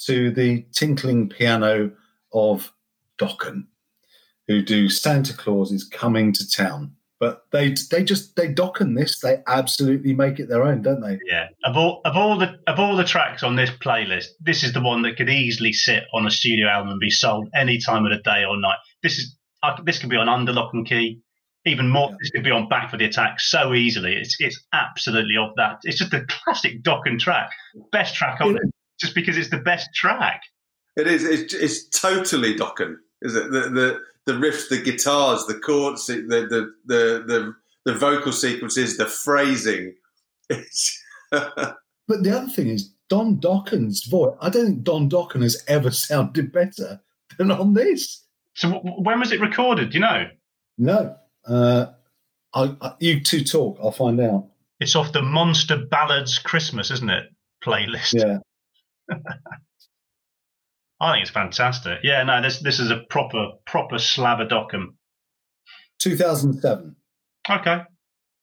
to 0.06 0.30
the 0.30 0.64
tinkling 0.72 1.28
piano 1.28 1.90
of 2.32 2.72
Dokken, 3.18 3.66
who 4.48 4.62
do 4.62 4.88
Santa 4.88 5.34
Claus 5.34 5.72
is 5.72 5.84
coming 5.84 6.32
to 6.32 6.48
town. 6.48 6.93
But 7.20 7.42
they 7.52 7.74
they 7.90 8.02
just 8.02 8.34
they 8.36 8.52
Dokken 8.52 8.96
this. 8.96 9.20
They 9.20 9.38
absolutely 9.46 10.14
make 10.14 10.38
it 10.40 10.48
their 10.48 10.64
own, 10.64 10.82
don't 10.82 11.00
they? 11.00 11.18
Yeah. 11.26 11.46
Of 11.64 11.76
all 11.76 12.00
of 12.04 12.16
all 12.16 12.36
the 12.38 12.58
of 12.66 12.78
all 12.80 12.96
the 12.96 13.04
tracks 13.04 13.42
on 13.42 13.56
this 13.56 13.70
playlist, 13.70 14.26
this 14.40 14.64
is 14.64 14.72
the 14.72 14.82
one 14.82 15.02
that 15.02 15.16
could 15.16 15.30
easily 15.30 15.72
sit 15.72 16.04
on 16.12 16.26
a 16.26 16.30
studio 16.30 16.66
album 16.68 16.90
and 16.90 17.00
be 17.00 17.10
sold 17.10 17.48
any 17.54 17.78
time 17.78 18.04
of 18.04 18.10
the 18.10 18.18
day 18.22 18.44
or 18.44 18.58
night. 18.60 18.78
This 19.02 19.18
is 19.18 19.36
this 19.84 19.98
could 19.98 20.10
be 20.10 20.16
on 20.16 20.28
under 20.28 20.52
lock 20.52 20.74
and 20.74 20.86
key. 20.86 21.20
Even 21.66 21.88
more, 21.88 22.10
Yeah. 22.10 22.16
this 22.20 22.30
could 22.30 22.44
be 22.44 22.50
on 22.50 22.68
back 22.68 22.90
for 22.90 22.98
the 22.98 23.06
attack 23.06 23.40
so 23.40 23.72
easily. 23.72 24.16
It's 24.16 24.36
it's 24.40 24.62
absolutely 24.74 25.36
of 25.38 25.50
that. 25.56 25.78
It's 25.84 25.96
just 25.98 26.12
a 26.12 26.26
classic 26.28 26.82
Dokken 26.82 27.18
track, 27.18 27.48
best 27.90 28.14
track 28.14 28.40
on 28.42 28.56
it, 28.56 28.62
just 29.00 29.14
because 29.14 29.38
it's 29.38 29.48
the 29.50 29.58
best 29.60 29.88
track. 29.94 30.42
It 30.96 31.06
is. 31.06 31.24
It's, 31.24 31.54
it's 31.54 31.88
totally 31.88 32.54
Dokken, 32.54 32.96
is 33.22 33.34
it? 33.34 33.50
The, 33.50 33.60
the 33.70 34.00
the 34.26 34.32
riffs, 34.32 34.68
the 34.68 34.80
guitars, 34.80 35.46
the 35.46 35.58
chords, 35.58 36.06
the 36.06 36.16
the 36.16 36.72
the 36.86 37.24
the, 37.26 37.54
the 37.84 37.94
vocal 37.98 38.32
sequences, 38.32 38.96
the 38.96 39.06
phrasing. 39.06 39.94
But 42.06 42.22
the 42.22 42.36
other 42.36 42.50
thing 42.50 42.68
is 42.68 42.92
Don 43.08 43.36
Dokken's 43.36 44.04
voice. 44.04 44.36
I 44.40 44.50
don't 44.50 44.66
think 44.66 44.82
Don 44.82 45.08
Dokken 45.08 45.42
has 45.42 45.62
ever 45.68 45.90
sounded 45.90 46.52
better 46.52 47.00
than 47.38 47.50
on 47.50 47.74
this. 47.74 48.22
So 48.54 48.72
w- 48.72 49.02
when 49.02 49.20
was 49.20 49.32
it 49.32 49.40
recorded? 49.40 49.90
Do 49.90 49.94
you 49.94 50.00
know? 50.00 50.28
No, 50.76 51.16
uh, 51.46 51.86
I, 52.52 52.76
I, 52.80 52.94
you 53.00 53.20
two 53.20 53.42
talk. 53.42 53.78
I'll 53.82 53.90
find 53.90 54.20
out. 54.20 54.48
It's 54.80 54.96
off 54.96 55.12
the 55.12 55.22
Monster 55.22 55.86
Ballads 55.86 56.38
Christmas, 56.38 56.90
isn't 56.90 57.10
it? 57.10 57.24
Playlist. 57.64 58.12
Yeah, 58.12 58.38
I 61.00 61.12
think 61.12 61.22
it's 61.22 61.30
fantastic. 61.30 62.00
Yeah, 62.02 62.22
no, 62.22 62.40
this 62.40 62.60
this 62.60 62.80
is 62.80 62.90
a 62.90 63.02
proper 63.10 63.52
proper 63.66 63.98
slab 63.98 64.40
of 64.40 64.48
Dokken. 64.48 64.94
2007. 66.00 66.96
Okay. 67.50 67.82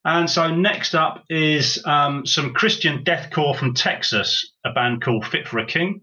And 0.04 0.30
so 0.30 0.54
next 0.54 0.96
up 0.96 1.24
is 1.30 1.84
um, 1.86 2.26
some 2.26 2.54
Christian 2.54 3.04
deathcore 3.04 3.56
from 3.56 3.76
Texas, 3.76 4.54
a 4.66 4.72
band 4.72 5.04
called 5.04 5.28
Fit 5.28 5.48
for 5.48 5.60
a 5.60 5.66
King, 5.66 6.02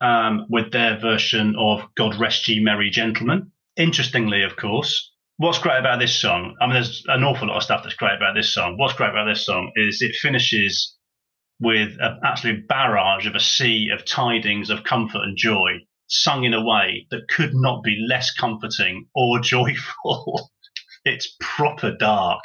um, 0.00 0.46
with 0.50 0.72
their 0.72 0.98
version 0.98 1.54
of 1.58 1.82
God 1.96 2.20
Rest 2.20 2.46
Ye 2.48 2.60
Merry 2.60 2.90
Gentlemen. 2.90 3.50
Interestingly, 3.76 4.42
of 4.42 4.56
course, 4.56 5.10
what's 5.38 5.58
great 5.58 5.78
about 5.78 6.00
this 6.00 6.14
song, 6.14 6.54
I 6.60 6.66
mean, 6.66 6.74
there's 6.74 7.02
an 7.08 7.24
awful 7.24 7.48
lot 7.48 7.56
of 7.56 7.62
stuff 7.62 7.82
that's 7.82 7.96
great 7.96 8.16
about 8.16 8.34
this 8.34 8.52
song. 8.52 8.76
What's 8.76 8.94
great 8.94 9.10
about 9.10 9.26
this 9.26 9.44
song 9.44 9.72
is 9.74 10.02
it 10.02 10.14
finishes 10.16 10.96
with 11.60 11.96
an 12.00 12.20
absolute 12.24 12.66
barrage 12.68 13.26
of 13.26 13.34
a 13.34 13.40
sea 13.40 13.90
of 13.92 14.04
tidings 14.04 14.70
of 14.70 14.84
comfort 14.84 15.22
and 15.22 15.36
joy, 15.36 15.78
sung 16.06 16.44
in 16.44 16.54
a 16.54 16.64
way 16.64 17.06
that 17.10 17.28
could 17.28 17.54
not 17.54 17.82
be 17.82 18.04
less 18.08 18.32
comforting 18.32 19.06
or 19.14 19.40
joyful. 19.40 20.50
it's 21.04 21.36
proper 21.40 21.92
dark 21.96 22.42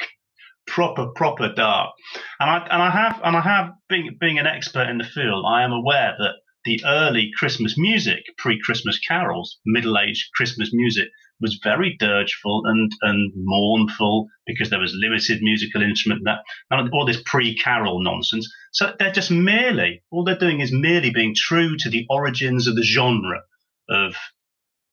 proper 0.66 1.08
proper 1.16 1.52
dark 1.52 1.90
and 2.38 2.48
i 2.48 2.58
and 2.70 2.82
i 2.82 2.90
have 2.90 3.20
and 3.24 3.36
i 3.36 3.40
have 3.40 3.72
being 3.88 4.16
being 4.20 4.38
an 4.38 4.46
expert 4.46 4.88
in 4.88 4.98
the 4.98 5.04
field 5.04 5.44
i 5.48 5.62
am 5.62 5.72
aware 5.72 6.14
that 6.18 6.34
the 6.64 6.80
early 6.86 7.30
christmas 7.36 7.76
music 7.76 8.20
pre-christmas 8.38 8.98
carols 9.00 9.58
middle-aged 9.66 10.28
christmas 10.34 10.70
music 10.72 11.08
was 11.40 11.60
very 11.62 11.96
dirgeful 11.98 12.62
and 12.66 12.90
and 13.02 13.32
mournful 13.34 14.28
because 14.46 14.70
there 14.70 14.80
was 14.80 14.94
limited 14.94 15.42
musical 15.42 15.82
instrument 15.82 16.22
that 16.24 16.40
and 16.70 16.90
all 16.92 17.06
this 17.06 17.22
pre-carol 17.24 18.02
nonsense 18.02 18.48
so 18.72 18.94
they're 18.98 19.12
just 19.12 19.30
merely 19.30 20.02
all 20.10 20.24
they're 20.24 20.38
doing 20.38 20.60
is 20.60 20.72
merely 20.72 21.10
being 21.10 21.34
true 21.34 21.76
to 21.78 21.88
the 21.88 22.06
origins 22.10 22.66
of 22.66 22.76
the 22.76 22.82
genre 22.82 23.40
of 23.88 24.14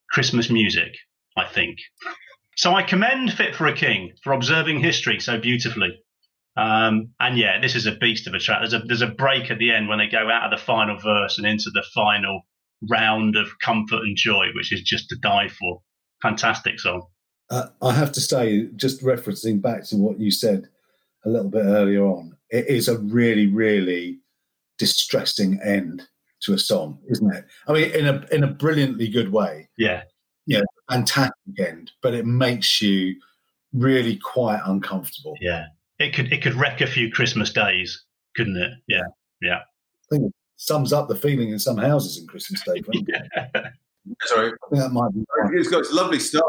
christmas 0.09 0.49
music 0.49 0.93
i 1.35 1.45
think 1.45 1.77
so 2.57 2.73
I 2.73 2.81
commend 2.81 3.31
Fit 3.31 3.55
for 3.55 3.67
a 3.67 3.75
King 3.75 4.13
for 4.23 4.33
observing 4.33 4.79
history 4.79 5.19
so 5.19 5.39
beautifully. 5.39 5.99
Um, 6.57 7.13
and 7.19 7.37
yeah, 7.37 7.61
this 7.61 7.75
is 7.75 7.85
a 7.85 7.95
beast 7.95 8.25
of 8.25 8.33
a 8.33 8.39
track. 8.39 8.61
There's 8.61 8.73
a 8.73 8.79
there's 8.79 9.03
a 9.03 9.07
break 9.07 9.51
at 9.51 9.59
the 9.59 9.71
end 9.71 9.87
when 9.87 9.99
they 9.99 10.07
go 10.07 10.27
out 10.27 10.51
of 10.51 10.59
the 10.59 10.65
final 10.65 10.97
verse 10.97 11.37
and 11.37 11.45
into 11.45 11.69
the 11.71 11.85
final 11.93 12.41
round 12.89 13.35
of 13.35 13.59
comfort 13.59 14.01
and 14.01 14.17
joy, 14.17 14.47
which 14.55 14.73
is 14.73 14.81
just 14.81 15.09
to 15.09 15.15
die 15.17 15.49
for. 15.49 15.83
Fantastic 16.21 16.79
song. 16.79 17.05
Uh, 17.49 17.67
I 17.81 17.93
have 17.93 18.11
to 18.13 18.21
say, 18.21 18.67
just 18.75 19.01
referencing 19.03 19.61
back 19.61 19.83
to 19.85 19.95
what 19.97 20.19
you 20.19 20.31
said 20.31 20.67
a 21.25 21.29
little 21.29 21.49
bit 21.49 21.63
earlier 21.63 22.03
on, 22.05 22.35
it 22.49 22.67
is 22.67 22.87
a 22.87 22.97
really, 22.99 23.47
really 23.47 24.19
distressing 24.77 25.59
end 25.63 26.03
to 26.41 26.53
a 26.53 26.59
song, 26.59 26.99
isn't 27.09 27.33
it? 27.33 27.45
I 27.67 27.73
mean, 27.73 27.91
in 27.91 28.07
a 28.07 28.25
in 28.31 28.43
a 28.43 28.47
brilliantly 28.47 29.07
good 29.07 29.31
way, 29.31 29.69
Yeah, 29.77 30.03
Yeah, 30.45 30.61
fantastic 30.89 31.33
end, 31.59 31.91
but 32.01 32.13
it 32.13 32.25
makes 32.25 32.81
you 32.81 33.15
really 33.73 34.17
quite 34.17 34.59
uncomfortable. 34.65 35.35
yeah. 35.41 35.65
It 35.99 36.13
could 36.13 36.31
it 36.31 36.43
could 36.43 36.53
wreck 36.53 36.81
a 36.81 36.87
few 36.87 37.11
Christmas 37.11 37.51
days, 37.51 38.03
couldn't 38.35 38.57
it? 38.57 38.71
Yeah, 38.87 39.01
Yeah. 39.41 39.59
I 39.59 40.15
think 40.15 40.25
it 40.27 40.33
sums 40.57 40.93
up 40.93 41.07
the 41.07 41.15
feeling 41.15 41.49
in 41.49 41.59
some 41.59 41.77
houses 41.77 42.17
in 42.19 42.27
Christmas 42.27 42.61
Day. 42.63 42.81
frankly. 42.81 43.15
sorry. 44.25 44.51
That 44.71 44.91
might 44.91 45.13
be 45.13 45.25
right. 45.37 45.53
It's 45.53 45.69
got 45.69 45.79
its 45.81 45.93
lovely 45.93 46.19
start. 46.19 46.45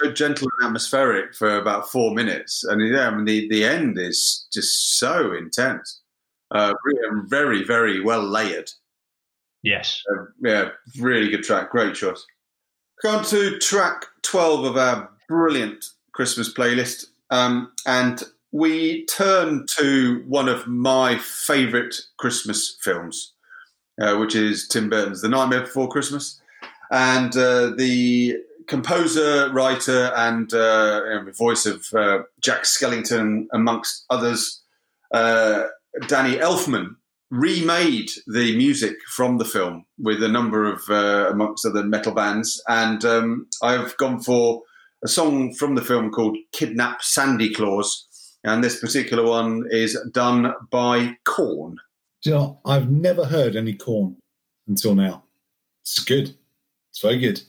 So 0.00 0.12
gentle 0.12 0.48
and 0.58 0.66
atmospheric 0.66 1.34
for 1.34 1.56
about 1.56 1.90
four 1.90 2.14
minutes, 2.14 2.64
and 2.64 2.86
yeah, 2.86 3.08
I 3.08 3.14
mean 3.14 3.24
the, 3.24 3.48
the 3.48 3.64
end 3.64 3.98
is 3.98 4.46
just 4.52 4.98
so 4.98 5.32
intense. 5.32 6.00
Uh, 6.50 6.74
very, 7.28 7.64
very 7.64 8.00
well 8.00 8.22
layered. 8.22 8.70
yes. 9.62 10.02
Uh, 10.10 10.24
yeah, 10.42 10.68
really 10.98 11.30
good 11.30 11.44
track. 11.44 11.70
Great 11.70 11.94
choice. 11.94 12.24
Go 13.02 13.18
on 13.18 13.24
to 13.26 13.58
track 13.58 14.06
12 14.22 14.64
of 14.64 14.76
our 14.76 15.10
brilliant 15.28 15.84
Christmas 16.12 16.52
playlist. 16.52 17.06
Um, 17.30 17.72
and 17.86 18.22
we 18.52 19.06
turn 19.06 19.64
to 19.78 20.24
one 20.26 20.48
of 20.48 20.66
my 20.66 21.16
favourite 21.18 21.94
Christmas 22.18 22.76
films, 22.82 23.32
uh, 24.02 24.16
which 24.16 24.34
is 24.34 24.66
Tim 24.66 24.90
Burton's 24.90 25.22
The 25.22 25.28
Nightmare 25.28 25.60
Before 25.60 25.88
Christmas. 25.88 26.39
And 26.90 27.36
uh, 27.36 27.70
the 27.76 28.38
composer, 28.66 29.50
writer, 29.52 30.12
and 30.16 30.52
uh, 30.54 31.22
voice 31.36 31.66
of 31.66 31.86
uh, 31.94 32.22
Jack 32.40 32.62
Skellington, 32.62 33.46
amongst 33.52 34.04
others, 34.10 34.62
uh, 35.12 35.64
Danny 36.06 36.36
Elfman, 36.36 36.96
remade 37.30 38.10
the 38.26 38.56
music 38.56 38.96
from 39.08 39.38
the 39.38 39.44
film 39.44 39.84
with 39.98 40.22
a 40.22 40.28
number 40.28 40.64
of, 40.64 40.82
uh, 40.88 41.30
amongst 41.30 41.64
other 41.64 41.84
metal 41.84 42.12
bands. 42.12 42.62
And 42.68 43.04
um, 43.04 43.46
I've 43.62 43.96
gone 43.96 44.20
for 44.20 44.62
a 45.04 45.08
song 45.08 45.54
from 45.54 45.74
the 45.74 45.82
film 45.82 46.10
called 46.10 46.36
Kidnap 46.52 47.02
Sandy 47.02 47.52
Claus. 47.52 48.06
And 48.42 48.64
this 48.64 48.80
particular 48.80 49.24
one 49.24 49.64
is 49.70 49.98
done 50.12 50.54
by 50.70 51.16
Korn. 51.24 51.76
Do 52.22 52.30
you 52.30 52.36
know, 52.36 52.60
I've 52.64 52.90
never 52.90 53.24
heard 53.24 53.56
any 53.56 53.74
Korn 53.74 54.16
until 54.66 54.94
now. 54.94 55.24
It's 55.82 55.98
good. 56.00 56.36
It's 57.00 57.08
very 57.08 57.18
good. 57.18 57.40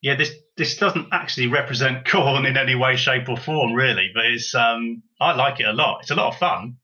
Yeah, 0.00 0.16
this 0.16 0.32
this 0.56 0.78
doesn't 0.78 1.08
actually 1.12 1.48
represent 1.48 2.08
Korn 2.08 2.46
in 2.46 2.56
any 2.56 2.74
way, 2.74 2.96
shape, 2.96 3.28
or 3.28 3.36
form, 3.36 3.74
really. 3.74 4.10
But 4.14 4.24
it's 4.24 4.54
um, 4.54 5.02
I 5.20 5.34
like 5.34 5.60
it 5.60 5.66
a 5.66 5.74
lot. 5.74 6.00
It's 6.00 6.10
a 6.10 6.14
lot 6.14 6.32
of 6.32 6.38
fun. 6.38 6.78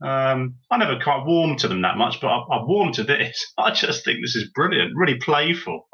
Um, 0.00 0.54
I 0.70 0.76
never 0.76 1.00
quite 1.00 1.24
warmed 1.26 1.58
to 1.60 1.68
them 1.68 1.82
that 1.82 1.96
much, 1.96 2.20
but 2.20 2.28
I, 2.28 2.38
I 2.38 2.62
warmed 2.62 2.94
to 2.94 3.02
this. 3.02 3.52
I 3.58 3.72
just 3.72 4.04
think 4.04 4.20
this 4.22 4.36
is 4.36 4.48
brilliant, 4.54 4.92
really 4.94 5.16
playful. 5.16 5.88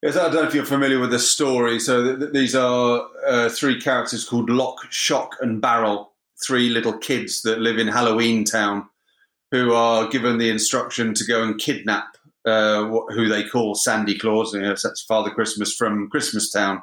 Yes, 0.00 0.16
I 0.16 0.30
don't 0.30 0.34
know 0.34 0.48
if 0.48 0.54
you're 0.54 0.64
familiar 0.64 0.98
with 0.98 1.10
the 1.10 1.18
story. 1.18 1.78
So 1.78 2.02
th- 2.02 2.18
th- 2.18 2.32
these 2.32 2.54
are 2.54 3.06
uh, 3.26 3.50
three 3.50 3.78
characters 3.78 4.24
called 4.24 4.48
Lock, 4.48 4.78
Shock, 4.90 5.36
and 5.42 5.60
Barrel, 5.60 6.14
three 6.46 6.70
little 6.70 6.96
kids 6.96 7.42
that 7.42 7.58
live 7.58 7.76
in 7.76 7.88
Halloween 7.88 8.44
Town, 8.44 8.88
who 9.50 9.74
are 9.74 10.08
given 10.08 10.38
the 10.38 10.48
instruction 10.48 11.12
to 11.14 11.24
go 11.26 11.42
and 11.42 11.58
kidnap 11.58 12.16
uh, 12.46 12.86
who 13.08 13.28
they 13.28 13.44
call 13.44 13.74
Sandy 13.74 14.16
Claus. 14.16 14.54
You 14.54 14.62
know, 14.62 14.68
that's 14.68 15.02
Father 15.02 15.30
Christmas 15.30 15.74
from 15.74 16.08
Christmas 16.10 16.50
Town. 16.50 16.82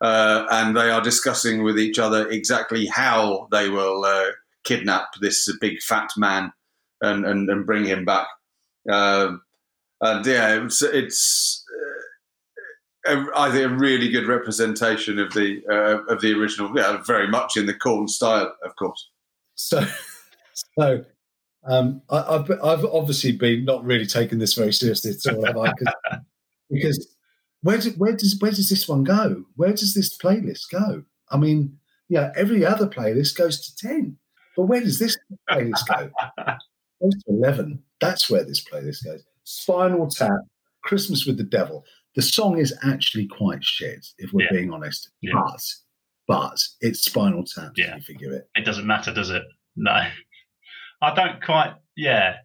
Uh, 0.00 0.46
and 0.50 0.76
they 0.76 0.90
are 0.90 1.00
discussing 1.00 1.62
with 1.62 1.78
each 1.78 1.98
other 1.98 2.28
exactly 2.28 2.86
how 2.86 3.48
they 3.50 3.68
will 3.68 4.04
uh, 4.04 4.30
kidnap 4.64 5.08
this 5.20 5.50
big 5.60 5.80
fat 5.80 6.10
man 6.16 6.52
and, 7.00 7.24
and, 7.24 7.48
and 7.48 7.66
bring 7.66 7.84
him 7.84 8.04
back. 8.04 8.26
Uh, 8.90 9.36
and 10.00 10.26
yeah, 10.26 10.62
it's, 10.64 10.82
it's 10.82 11.64
uh, 13.06 13.16
a, 13.16 13.26
I 13.36 13.50
think 13.50 13.64
a 13.64 13.74
really 13.74 14.10
good 14.10 14.26
representation 14.26 15.18
of 15.18 15.32
the 15.32 15.62
uh, 15.70 16.12
of 16.12 16.20
the 16.20 16.32
original. 16.32 16.76
Yeah, 16.76 17.02
very 17.06 17.28
much 17.28 17.56
in 17.56 17.66
the 17.66 17.74
Korn 17.74 18.08
style, 18.08 18.54
of 18.64 18.76
course. 18.76 19.08
So, 19.54 19.86
so 20.78 21.04
um, 21.66 22.02
I, 22.10 22.32
have 22.34 22.50
I've 22.50 22.84
obviously 22.84 23.32
been 23.32 23.64
not 23.64 23.84
really 23.84 24.06
taking 24.06 24.38
this 24.38 24.54
very 24.54 24.72
seriously 24.72 25.12
at 25.12 25.34
all, 25.34 25.44
have 25.44 25.56
I? 25.56 25.72
because 26.70 27.14
where, 27.62 27.78
do, 27.78 27.90
where 27.92 28.12
does 28.14 28.38
where 28.40 28.50
does 28.50 28.68
this 28.68 28.88
one 28.88 29.04
go? 29.04 29.44
Where 29.56 29.70
does 29.72 29.94
this 29.94 30.16
playlist 30.16 30.70
go? 30.70 31.04
I 31.30 31.36
mean, 31.38 31.78
yeah, 32.08 32.32
every 32.36 32.64
other 32.64 32.86
playlist 32.86 33.36
goes 33.36 33.60
to 33.60 33.76
ten. 33.76 34.18
But 34.56 34.64
where 34.64 34.80
does 34.80 34.98
this 34.98 35.16
playlist 35.50 35.86
go? 35.88 36.10
goes 37.02 37.14
to 37.24 37.30
11. 37.30 37.82
That's 38.00 38.30
where 38.30 38.44
this 38.44 38.64
playlist 38.64 39.04
goes. 39.04 39.24
Spinal 39.44 40.08
Tap, 40.08 40.30
Christmas 40.82 41.26
with 41.26 41.36
the 41.38 41.44
Devil. 41.44 41.84
The 42.14 42.22
song 42.22 42.58
is 42.58 42.72
actually 42.84 43.26
quite 43.26 43.64
shit, 43.64 44.06
if 44.18 44.32
we're 44.32 44.44
Yeah. 44.44 44.52
being 44.52 44.72
honest. 44.72 45.10
Yeah. 45.20 45.32
But, 45.34 45.60
but 46.28 46.60
it's 46.80 47.00
Spinal 47.02 47.44
Tap, 47.44 47.72
Yeah. 47.76 47.96
if 47.96 48.08
you 48.08 48.14
forgive 48.14 48.32
it. 48.32 48.48
It 48.54 48.64
doesn't 48.64 48.86
matter, 48.86 49.12
does 49.12 49.30
it? 49.30 49.42
No, 49.76 50.06
I 51.02 51.14
don't 51.14 51.42
quite. 51.42 51.74
Yeah, 51.96 52.36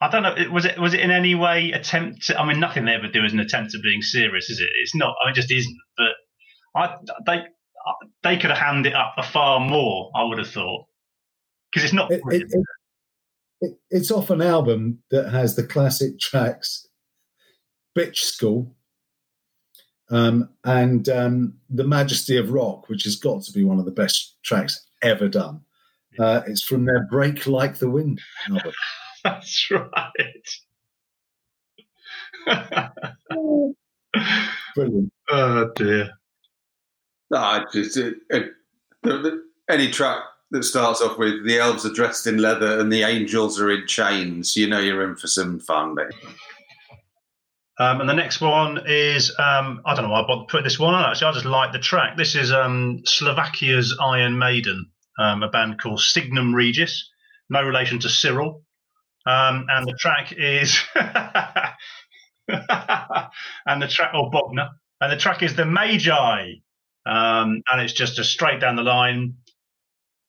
I 0.00 0.10
don't 0.10 0.22
know. 0.22 0.34
Was 0.52 0.64
it 0.64 0.78
was 0.78 0.94
it 0.94 1.00
in 1.00 1.10
any 1.10 1.34
way 1.34 1.72
attempt? 1.72 2.26
To, 2.26 2.38
I 2.38 2.46
mean, 2.46 2.60
nothing 2.60 2.84
they 2.84 2.92
ever 2.92 3.08
do 3.08 3.24
is 3.24 3.32
an 3.32 3.40
attempt 3.40 3.74
at 3.74 3.82
being 3.82 4.02
serious, 4.02 4.50
is 4.50 4.60
it? 4.60 4.68
It's 4.82 4.94
not. 4.94 5.14
I 5.22 5.26
mean, 5.26 5.32
it 5.32 5.36
just 5.36 5.50
isn't. 5.50 5.76
But 5.96 6.12
I 6.74 6.96
they 7.26 7.42
they 8.22 8.36
could 8.36 8.50
have 8.50 8.58
hammed 8.58 8.86
it 8.86 8.94
up 8.94 9.14
a 9.16 9.22
far 9.22 9.60
more. 9.60 10.10
I 10.14 10.24
would 10.24 10.38
have 10.38 10.50
thought 10.50 10.86
because 11.72 11.84
it's 11.84 11.94
not. 11.94 12.10
It, 12.10 12.22
it, 12.26 12.52
it, 13.60 13.78
it's 13.90 14.10
off 14.10 14.30
an 14.30 14.42
album 14.42 15.02
that 15.10 15.30
has 15.30 15.56
the 15.56 15.66
classic 15.66 16.18
tracks 16.18 16.86
Bitch 17.96 18.16
School 18.16 18.74
um, 20.10 20.50
and 20.64 21.08
um, 21.08 21.54
The 21.70 21.84
Majesty 21.84 22.36
of 22.36 22.50
Rock, 22.50 22.88
which 22.88 23.04
has 23.04 23.16
got 23.16 23.42
to 23.44 23.52
be 23.52 23.64
one 23.64 23.78
of 23.78 23.84
the 23.84 23.90
best 23.90 24.36
tracks 24.44 24.86
ever 25.02 25.28
done. 25.28 25.63
Uh, 26.18 26.42
it's 26.46 26.62
from 26.62 26.84
their 26.84 27.06
Break 27.10 27.46
Like 27.46 27.78
the 27.78 27.90
Wind 27.90 28.20
album. 28.48 28.72
That's 29.24 29.70
right. 29.70 30.10
Brilliant. 34.74 35.12
oh 35.30 35.70
dear. 35.76 36.10
No, 37.30 37.38
I 37.38 37.64
just 37.72 37.96
it, 37.96 38.16
it, 38.30 38.52
the, 39.02 39.18
the, 39.18 39.42
any 39.70 39.90
track 39.90 40.22
that 40.50 40.62
starts 40.62 41.00
off 41.00 41.18
with 41.18 41.44
the 41.46 41.58
elves 41.58 41.86
are 41.86 41.92
dressed 41.92 42.26
in 42.26 42.38
leather 42.38 42.78
and 42.78 42.92
the 42.92 43.02
angels 43.02 43.60
are 43.60 43.70
in 43.70 43.86
chains, 43.86 44.56
you 44.56 44.68
know 44.68 44.78
you're 44.78 45.08
in 45.08 45.16
for 45.16 45.26
some 45.26 45.58
fun, 45.58 45.94
mate. 45.94 46.12
Um, 47.78 48.00
and 48.00 48.08
the 48.08 48.14
next 48.14 48.40
one 48.40 48.82
is 48.86 49.30
um, 49.38 49.80
I 49.84 49.94
don't 49.94 50.04
know 50.04 50.10
why 50.10 50.22
I 50.22 50.26
bothered 50.26 50.48
put 50.48 50.62
this 50.62 50.78
one 50.78 50.94
on. 50.94 51.10
Actually, 51.10 51.28
I 51.28 51.32
just 51.32 51.44
like 51.44 51.72
the 51.72 51.80
track. 51.80 52.16
This 52.16 52.36
is 52.36 52.52
um, 52.52 53.02
Slovakia's 53.04 53.96
Iron 54.00 54.38
Maiden, 54.38 54.86
um, 55.18 55.42
a 55.42 55.48
band 55.48 55.80
called 55.80 56.00
Signum 56.00 56.54
Regis, 56.54 57.10
no 57.48 57.62
relation 57.62 57.98
to 58.00 58.08
Cyril. 58.08 58.62
Um, 59.26 59.66
and 59.70 59.86
the 59.86 59.96
track 59.98 60.34
is 60.36 60.78
and 60.94 61.72
the 63.80 63.88
track 63.88 64.12
or 64.14 64.30
Bogner, 64.30 64.68
and 65.00 65.10
the 65.10 65.16
track 65.16 65.42
is 65.42 65.56
the 65.56 65.64
Magi, 65.64 66.56
um, 67.06 67.62
and 67.70 67.80
it's 67.80 67.94
just 67.94 68.18
a 68.18 68.24
straight 68.24 68.60
down 68.60 68.76
the 68.76 68.82
line 68.82 69.36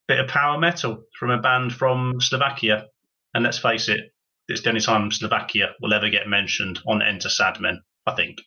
bit 0.08 0.20
of 0.20 0.28
power 0.28 0.60
metal 0.60 1.04
from 1.18 1.32
a 1.32 1.42
band 1.42 1.74
from 1.74 2.14
Slovakia. 2.20 2.86
And 3.34 3.44
let's 3.44 3.58
face 3.58 3.90
it, 3.90 4.14
it's 4.48 4.62
the 4.62 4.70
only 4.70 4.82
time 4.82 5.12
Slovakia 5.12 5.74
will 5.82 5.94
ever 5.94 6.10
get 6.10 6.28
mentioned 6.28 6.80
on 6.88 7.02
Enter 7.02 7.30
Sadmen, 7.30 7.80
I 8.06 8.14
think. 8.14 8.38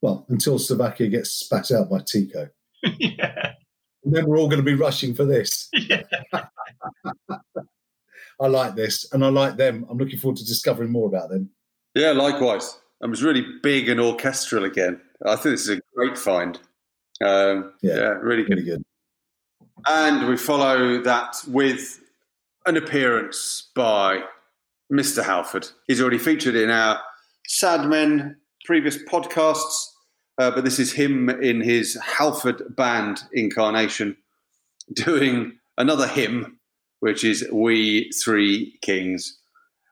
Well, 0.00 0.24
until 0.28 0.58
Slovakia 0.58 1.08
gets 1.08 1.30
spat 1.30 1.70
out 1.70 1.90
by 1.90 2.00
Tico. 2.00 2.48
yeah. 2.98 3.52
And 4.04 4.14
then 4.14 4.26
we're 4.26 4.38
all 4.38 4.48
going 4.48 4.58
to 4.60 4.64
be 4.64 4.74
rushing 4.74 5.14
for 5.14 5.24
this. 5.24 5.68
yeah. 5.72 6.02
I 8.40 8.46
like 8.48 8.74
this 8.74 9.12
and 9.12 9.24
I 9.24 9.28
like 9.28 9.56
them. 9.56 9.86
I'm 9.88 9.98
looking 9.98 10.18
forward 10.18 10.38
to 10.38 10.44
discovering 10.44 10.90
more 10.90 11.06
about 11.06 11.28
them. 11.30 11.50
Yeah, 11.94 12.10
likewise. 12.12 12.78
It 13.00 13.08
was 13.08 13.22
really 13.22 13.44
big 13.62 13.88
and 13.88 14.00
orchestral 14.00 14.64
again. 14.64 15.00
I 15.24 15.36
think 15.36 15.54
this 15.54 15.68
is 15.68 15.78
a 15.78 15.80
great 15.94 16.18
find. 16.18 16.56
Um, 17.24 17.72
Yeah. 17.82 17.94
yeah, 17.96 18.08
really 18.20 18.42
good. 18.42 18.50
Really 18.56 18.64
good. 18.64 18.84
And 19.86 20.28
we 20.28 20.36
follow 20.36 21.00
that 21.02 21.36
with 21.48 22.00
an 22.66 22.76
appearance 22.76 23.70
by 23.74 24.22
Mr. 24.92 25.22
Halford. 25.24 25.68
He's 25.86 26.00
already 26.00 26.18
featured 26.18 26.54
in 26.56 26.70
our 26.70 27.00
Sad 27.46 27.88
Men 27.88 28.36
previous 28.64 28.96
podcasts, 29.04 29.86
uh, 30.38 30.50
but 30.50 30.64
this 30.64 30.78
is 30.78 30.92
him 30.92 31.28
in 31.28 31.60
his 31.60 31.98
Halford 32.02 32.74
band 32.76 33.22
incarnation 33.32 34.16
doing 34.92 35.58
another 35.76 36.06
hymn, 36.06 36.58
which 37.00 37.24
is 37.24 37.46
We 37.52 38.10
Three 38.12 38.78
Kings. 38.82 39.38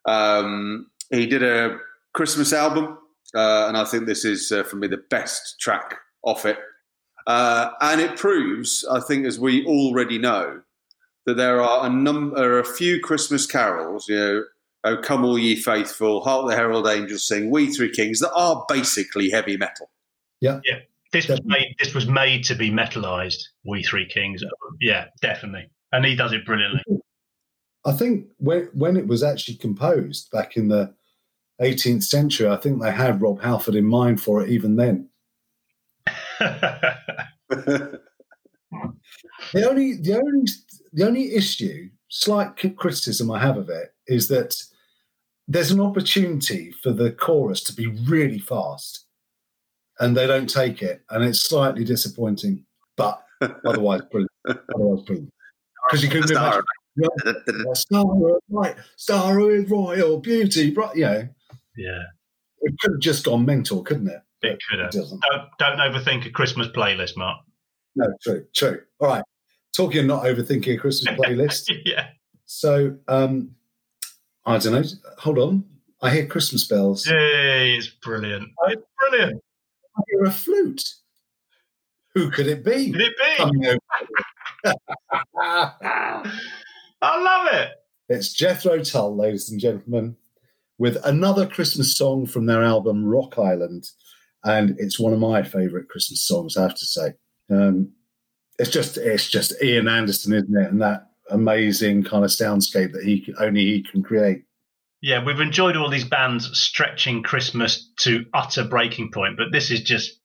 Um, 0.06 0.86
he 1.10 1.26
did 1.26 1.42
a 1.42 1.78
Christmas 2.14 2.52
album, 2.52 2.98
uh, 3.34 3.66
and 3.68 3.76
I 3.76 3.84
think 3.84 4.06
this 4.06 4.24
is, 4.24 4.50
uh, 4.50 4.62
for 4.64 4.76
me, 4.76 4.88
the 4.88 5.02
best 5.10 5.60
track 5.60 5.96
off 6.22 6.46
it. 6.46 6.58
Uh, 7.26 7.70
and 7.80 8.00
it 8.00 8.16
proves, 8.16 8.84
I 8.90 9.00
think, 9.00 9.26
as 9.26 9.38
we 9.38 9.64
already 9.66 10.18
know, 10.18 10.62
that 11.26 11.36
there 11.36 11.60
are 11.60 11.86
a 11.86 11.90
number, 11.90 12.58
a 12.58 12.64
few 12.64 12.98
Christmas 13.00 13.46
carols, 13.46 14.08
you 14.08 14.16
know, 14.16 14.44
"Oh 14.84 14.96
Come 14.96 15.24
All 15.24 15.38
Ye 15.38 15.54
Faithful," 15.54 16.22
"Hark 16.22 16.48
the 16.48 16.56
Herald 16.56 16.88
Angels 16.88 17.26
Sing," 17.26 17.50
"We 17.50 17.66
Three 17.66 17.90
Kings," 17.90 18.20
that 18.20 18.32
are 18.32 18.64
basically 18.68 19.30
heavy 19.30 19.56
metal. 19.56 19.90
This 21.12 21.28
was 21.28 21.40
made 21.44 21.74
this 21.78 21.92
was 21.92 22.06
made 22.06 22.44
to 22.44 22.54
be 22.54 22.70
metalized, 22.70 23.42
We 23.64 23.82
Three 23.82 24.06
Kings. 24.06 24.42
Yeah, 24.80 25.06
definitely. 25.20 25.70
And 25.92 26.04
he 26.04 26.14
does 26.14 26.32
it 26.32 26.46
brilliantly. 26.46 26.82
I 27.84 27.92
think 27.92 28.26
when 28.38 28.68
when 28.72 28.96
it 28.96 29.06
was 29.06 29.22
actually 29.22 29.56
composed 29.56 30.30
back 30.30 30.56
in 30.56 30.68
the 30.68 30.94
18th 31.60 32.04
century, 32.04 32.48
I 32.48 32.56
think 32.56 32.80
they 32.80 32.92
had 32.92 33.20
Rob 33.20 33.40
Halford 33.42 33.74
in 33.74 33.84
mind 33.84 34.22
for 34.22 34.42
it 34.42 34.50
even 34.50 34.76
then. 34.76 35.08
The 39.52 39.68
only 39.68 39.94
the 39.94 40.14
only 40.14 40.52
the 40.92 41.06
only 41.06 41.34
issue, 41.34 41.88
slight 42.08 42.56
criticism 42.76 43.30
I 43.30 43.40
have 43.40 43.56
of 43.56 43.68
it 43.68 43.94
is 44.06 44.28
that 44.28 44.56
there's 45.48 45.70
an 45.70 45.80
opportunity 45.80 46.72
for 46.82 46.92
the 46.92 47.10
chorus 47.10 47.62
to 47.64 47.72
be 47.72 47.86
really 47.86 48.38
fast, 48.38 49.06
and 50.00 50.16
they 50.16 50.26
don't 50.26 50.48
take 50.48 50.82
it, 50.82 51.02
and 51.10 51.24
it's 51.24 51.40
slightly 51.40 51.84
disappointing. 51.84 52.64
But 52.96 53.22
otherwise, 53.64 54.02
brilliant. 54.10 54.30
Otherwise, 54.74 55.02
brilliant. 55.04 55.32
Because 55.88 56.02
you 56.04 56.10
couldn't 56.10 56.28
Star. 56.28 56.44
imagine 56.46 56.64
yeah, 56.96 57.72
star, 57.72 58.04
right, 58.50 58.74
star 58.96 59.38
with 59.40 59.70
royal 59.70 60.18
beauty, 60.20 60.72
right? 60.74 60.94
You 60.96 61.04
know, 61.04 61.28
Yeah, 61.76 62.02
it 62.62 62.74
could 62.80 62.92
have 62.94 63.00
just 63.00 63.24
gone 63.24 63.46
mental, 63.46 63.82
couldn't 63.82 64.08
it? 64.08 64.20
it 64.42 64.58
could 64.68 64.80
have. 64.80 64.88
It 64.88 64.98
doesn't. 64.98 65.22
Don't, 65.30 65.48
don't 65.58 65.78
overthink 65.78 66.26
a 66.26 66.30
Christmas 66.30 66.68
playlist, 66.68 67.16
Mark. 67.16 67.38
No, 67.96 68.06
true, 68.22 68.46
true. 68.54 68.82
All 69.00 69.08
right. 69.08 69.24
Talking 69.74 70.00
of 70.00 70.06
not 70.06 70.24
overthinking 70.24 70.74
a 70.74 70.76
Christmas 70.78 71.14
playlist. 71.18 71.70
yeah. 71.84 72.08
so, 72.44 72.96
um, 73.08 73.52
I 74.44 74.58
don't 74.58 74.72
know. 74.72 74.82
Hold 75.18 75.38
on. 75.38 75.64
I 76.02 76.10
hear 76.10 76.26
Christmas 76.26 76.66
bells. 76.66 77.06
Yay, 77.06 77.76
it's 77.76 77.88
brilliant. 77.88 78.48
It's 78.68 78.82
brilliant. 78.98 79.40
I 79.96 80.02
hear 80.08 80.24
a 80.24 80.30
flute. 80.30 80.82
Who 82.14 82.30
could 82.30 82.46
it 82.46 82.64
be? 82.64 82.90
Could 82.90 83.02
it 83.02 83.14
be? 83.16 83.78
I 87.02 87.22
love 87.22 87.54
it. 87.54 87.70
it's 88.08 88.32
Jethro 88.32 88.82
Tull, 88.82 89.16
ladies 89.16 89.50
and 89.50 89.60
gentlemen, 89.60 90.16
with 90.78 90.96
another 91.04 91.46
Christmas 91.46 91.96
song 91.96 92.26
from 92.26 92.46
their 92.46 92.62
album 92.62 93.04
Rock 93.04 93.38
Island, 93.38 93.88
and 94.44 94.74
it's 94.78 94.98
one 94.98 95.12
of 95.12 95.18
my 95.18 95.42
favourite 95.42 95.88
Christmas 95.88 96.22
songs. 96.22 96.56
I 96.56 96.62
have 96.62 96.74
to 96.74 96.86
say, 96.86 97.12
um, 97.50 97.92
it's 98.58 98.70
just 98.70 98.96
it's 98.96 99.28
just 99.28 99.62
Ian 99.62 99.88
Anderson, 99.88 100.34
isn't 100.34 100.56
it? 100.56 100.70
And 100.70 100.82
that 100.82 101.10
amazing 101.30 102.02
kind 102.02 102.24
of 102.24 102.30
soundscape 102.30 102.92
that 102.92 103.04
he 103.04 103.20
can, 103.20 103.34
only 103.38 103.64
he 103.64 103.82
can 103.82 104.02
create. 104.02 104.44
Yeah, 105.02 105.24
we've 105.24 105.40
enjoyed 105.40 105.76
all 105.76 105.88
these 105.88 106.04
bands 106.04 106.50
stretching 106.58 107.22
Christmas 107.22 107.90
to 108.00 108.26
utter 108.34 108.64
breaking 108.64 109.12
point, 109.12 109.36
but 109.38 109.46
this 109.50 109.70
is 109.70 109.80
just 109.82 110.18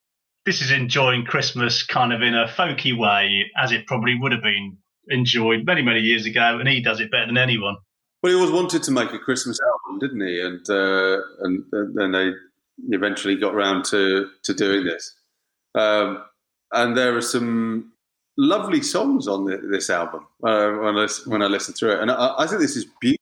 this 0.45 0.61
is 0.61 0.71
enjoying 0.71 1.25
Christmas 1.25 1.83
kind 1.83 2.13
of 2.13 2.21
in 2.21 2.35
a 2.35 2.45
folky 2.47 2.97
way, 2.97 3.45
as 3.57 3.71
it 3.71 3.87
probably 3.87 4.15
would 4.19 4.31
have 4.31 4.43
been 4.43 4.77
enjoyed 5.07 5.65
many 5.65 5.81
many 5.81 6.01
years 6.01 6.25
ago, 6.25 6.59
and 6.59 6.67
he 6.67 6.81
does 6.81 6.99
it 6.99 7.09
better 7.09 7.27
than 7.27 7.37
anyone. 7.37 7.77
Well, 8.21 8.33
he 8.33 8.39
always 8.39 8.51
wanted 8.51 8.83
to 8.83 8.91
make 8.91 9.13
a 9.13 9.19
Christmas 9.19 9.59
album, 9.61 9.99
didn't 9.99 10.27
he? 10.27 10.41
And 10.41 10.69
uh, 10.69 11.21
and 11.41 11.63
then 11.95 12.11
they 12.11 12.31
eventually 12.89 13.37
got 13.37 13.55
around 13.55 13.85
to 13.85 14.29
to 14.43 14.53
doing 14.53 14.83
this. 14.83 15.15
Um, 15.73 16.23
and 16.73 16.97
there 16.97 17.15
are 17.15 17.21
some 17.21 17.93
lovely 18.37 18.81
songs 18.81 19.27
on 19.27 19.45
the, 19.45 19.57
this 19.57 19.89
album 19.89 20.27
uh, 20.43 20.71
when 20.71 20.97
I 20.97 21.07
when 21.25 21.41
I 21.41 21.45
listen 21.45 21.73
through 21.73 21.93
it, 21.93 21.99
and 22.01 22.11
I, 22.11 22.35
I 22.39 22.47
think 22.47 22.61
this 22.61 22.75
is 22.75 22.85
beautiful. 22.99 23.14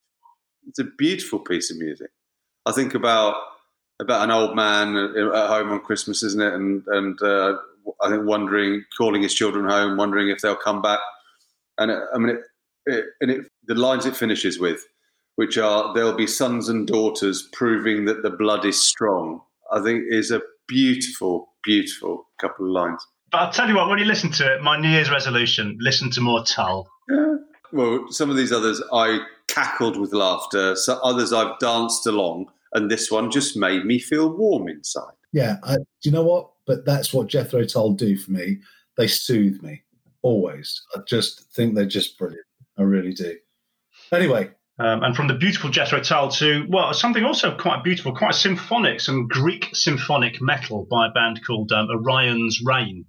It's 0.68 0.80
a 0.80 0.86
beautiful 0.98 1.40
piece 1.40 1.72
of 1.72 1.78
music. 1.78 2.10
I 2.66 2.72
think 2.72 2.94
about 2.94 3.36
about 4.02 4.24
an 4.24 4.32
old 4.32 4.56
man 4.56 4.96
at 4.96 5.48
home 5.48 5.72
on 5.72 5.80
Christmas, 5.82 6.24
isn't 6.24 6.42
it? 6.42 6.54
And 6.54 6.84
and 6.88 7.22
uh, 7.22 7.58
I 8.02 8.10
think 8.10 8.26
wondering, 8.26 8.84
calling 8.98 9.22
his 9.22 9.34
children 9.34 9.66
home, 9.66 9.98
wondering 9.98 10.30
if 10.30 10.42
they'll 10.42 10.56
come 10.56 10.82
back. 10.82 11.00
And 11.78 11.92
it, 11.92 12.00
I 12.14 12.18
mean, 12.18 12.36
it, 12.38 12.42
it, 12.86 13.06
and 13.22 13.32
it, 13.32 13.48
the 13.66 13.76
lines 13.76 14.06
it 14.06 14.16
finishes 14.16 14.60
with, 14.60 14.86
which 15.36 15.58
are 15.58 15.94
"There'll 15.94 16.16
be 16.16 16.28
sons 16.28 16.70
and 16.70 16.88
daughters 16.88 17.48
proving 17.54 18.06
that 18.06 18.24
the 18.24 18.30
blood 18.30 18.66
is 18.66 18.82
strong." 18.82 19.42
I 19.72 19.82
think 19.82 20.04
is 20.10 20.30
a 20.30 20.42
beautiful, 20.68 21.50
beautiful 21.64 22.28
couple 22.40 22.66
of 22.66 22.72
lines. 22.72 23.06
But 23.32 23.38
I'll 23.40 23.52
tell 23.52 23.68
you 23.68 23.76
what, 23.76 23.90
when 23.90 23.98
you 23.98 24.06
listen 24.06 24.32
to 24.34 24.54
it, 24.54 24.62
my 24.62 24.78
New 24.80 24.90
Year's 24.90 25.10
resolution: 25.10 25.78
listen 25.80 26.12
to 26.12 26.22
more 26.22 26.44
Tull. 26.44 26.88
Yeah. 27.10 27.36
Well, 27.74 28.06
some 28.10 28.30
of 28.30 28.38
these 28.38 28.52
others 28.52 28.82
I 28.94 29.20
cackled 29.48 29.98
with 30.00 30.14
laughter. 30.14 30.76
So 30.76 31.00
others 31.04 31.34
I've 31.34 31.60
danced 31.60 32.08
along, 32.08 32.52
and 32.74 32.90
this 32.90 33.12
one 33.12 33.32
just 33.32 33.58
made 33.58 33.84
me 33.84 34.00
feel 34.00 34.30
warm 34.30 34.68
inside. 34.70 35.14
Yeah, 35.34 35.58
I, 35.64 35.76
do 35.76 35.84
you 36.04 36.12
know 36.12 36.24
what? 36.24 36.52
But 36.66 36.86
that's 36.86 37.14
what 37.14 37.28
Jethro 37.28 37.66
Tull 37.66 37.94
do 37.94 38.16
for 38.16 38.32
me. 38.32 38.60
They 38.96 39.08
soothe 39.08 39.62
me 39.62 39.84
always. 40.22 40.82
I 40.96 41.00
just 41.08 41.52
think 41.54 41.76
they're 41.76 41.86
just 41.86 42.18
brilliant. 42.18 42.46
I 42.78 42.84
really 42.84 43.14
do. 43.14 43.36
Anyway, 44.12 44.52
Um, 44.80 45.04
and 45.04 45.16
from 45.16 45.28
the 45.28 45.36
beautiful 45.36 45.70
Jethro 45.70 46.00
Tull 46.00 46.30
to, 46.32 46.66
well, 46.68 46.94
something 46.94 47.24
also 47.24 47.56
quite 47.56 47.84
beautiful, 47.84 48.16
quite 48.16 48.34
symphonic, 48.34 49.00
some 49.02 49.28
Greek 49.28 49.70
symphonic 49.74 50.42
metal 50.42 50.88
by 50.90 51.08
a 51.08 51.12
band 51.12 51.42
called 51.46 51.72
um, 51.72 51.88
Orion's 51.90 52.62
Reign. 52.64 53.06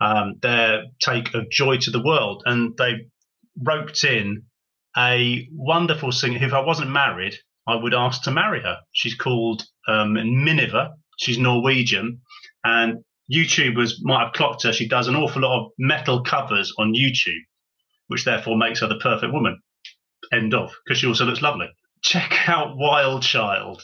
Um, 0.00 0.36
their 0.40 0.84
take 1.00 1.34
of 1.34 1.50
Joy 1.50 1.76
to 1.78 1.90
the 1.90 2.02
World. 2.02 2.42
And 2.46 2.76
they 2.78 3.06
roped 3.62 4.04
in 4.04 4.42
a 4.96 5.46
wonderful 5.52 6.12
singer 6.12 6.38
who, 6.38 6.46
if 6.46 6.52
I 6.52 6.60
wasn't 6.60 6.90
married, 6.90 7.34
I 7.66 7.76
would 7.76 7.94
ask 7.94 8.22
to 8.22 8.30
marry 8.30 8.62
her. 8.62 8.78
She's 8.92 9.14
called 9.14 9.62
um, 9.86 10.14
Minniva. 10.14 10.90
She's 11.18 11.38
Norwegian. 11.38 12.20
And 12.64 13.04
YouTubers 13.32 13.94
might 14.00 14.24
have 14.24 14.32
clocked 14.32 14.64
her. 14.64 14.72
She 14.72 14.88
does 14.88 15.06
an 15.06 15.16
awful 15.16 15.42
lot 15.42 15.60
of 15.60 15.72
metal 15.78 16.22
covers 16.22 16.72
on 16.78 16.94
YouTube, 16.94 17.44
which 18.08 18.24
therefore 18.24 18.56
makes 18.56 18.80
her 18.80 18.88
the 18.88 18.98
perfect 18.98 19.32
woman 19.32 19.60
end 20.32 20.54
of 20.54 20.72
because 20.84 20.98
she 20.98 21.06
also 21.06 21.24
looks 21.24 21.42
lovely. 21.42 21.68
Check 22.02 22.48
out 22.48 22.76
Wild 22.76 23.22
Child. 23.22 23.82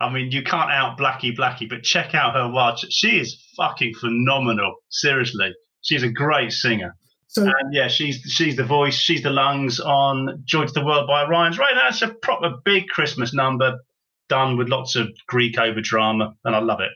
I 0.00 0.12
mean, 0.12 0.32
you 0.32 0.42
can't 0.42 0.70
out 0.70 0.98
Blackie 0.98 1.36
Blackie, 1.36 1.68
but 1.68 1.82
check 1.82 2.14
out 2.14 2.34
her 2.34 2.50
Wild. 2.50 2.80
She 2.90 3.20
is 3.20 3.44
fucking 3.56 3.94
phenomenal. 3.94 4.74
Seriously, 4.90 5.52
she's 5.82 6.02
a 6.02 6.10
great 6.10 6.52
singer. 6.52 6.96
So 7.32 7.44
And 7.44 7.72
yeah, 7.72 7.88
she's 7.88 8.20
she's 8.26 8.56
the 8.56 8.64
voice, 8.64 8.94
she's 8.94 9.22
the 9.22 9.30
lungs 9.30 9.80
on 9.80 10.42
"Joy 10.44 10.66
to 10.66 10.72
the 10.72 10.84
World" 10.84 11.06
by 11.06 11.24
Orion's 11.24 11.58
Reign. 11.58 11.76
That's 11.82 12.02
a 12.02 12.08
proper 12.08 12.50
big 12.62 12.88
Christmas 12.88 13.32
number 13.32 13.78
done 14.28 14.58
with 14.58 14.68
lots 14.68 14.96
of 14.96 15.08
Greek 15.28 15.58
over 15.58 15.80
drama, 15.80 16.34
and 16.44 16.54
I 16.54 16.58
love 16.58 16.80
it. 16.80 16.90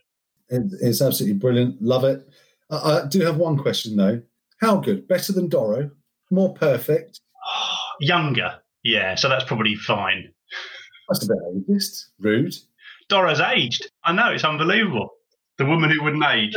it, 0.50 0.70
it's 0.82 1.00
absolutely 1.00 1.38
brilliant. 1.38 1.80
Love 1.80 2.04
it. 2.04 2.28
I, 2.68 2.76
I 2.76 3.06
do 3.06 3.22
have 3.22 3.38
one 3.38 3.56
question 3.56 3.96
though. 3.96 4.20
How 4.60 4.76
good? 4.76 5.08
Better 5.08 5.32
than 5.32 5.48
Doro? 5.48 5.90
More 6.30 6.52
perfect? 6.52 7.20
Younger, 8.00 8.58
yeah, 8.84 9.14
so 9.14 9.30
that's 9.30 9.44
probably 9.44 9.74
fine. 9.74 10.30
That's 11.08 11.24
a 11.24 11.28
bit 11.28 11.38
ageist. 11.66 12.08
Rude. 12.20 12.54
Doro's 13.08 13.40
aged. 13.40 13.90
I 14.04 14.12
know 14.12 14.32
it's 14.32 14.44
unbelievable. 14.44 15.08
The 15.56 15.64
woman 15.64 15.90
who 15.90 16.04
wouldn't 16.04 16.24
age. 16.24 16.54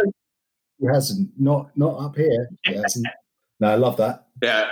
He 0.79 0.87
hasn't. 0.87 1.29
Not 1.39 1.69
not 1.77 1.97
up 1.97 2.17
here. 2.17 2.49
He 2.65 2.73
hasn't. 2.73 3.07
No, 3.59 3.69
I 3.69 3.75
love 3.75 3.97
that. 3.97 4.27
Yeah, 4.41 4.69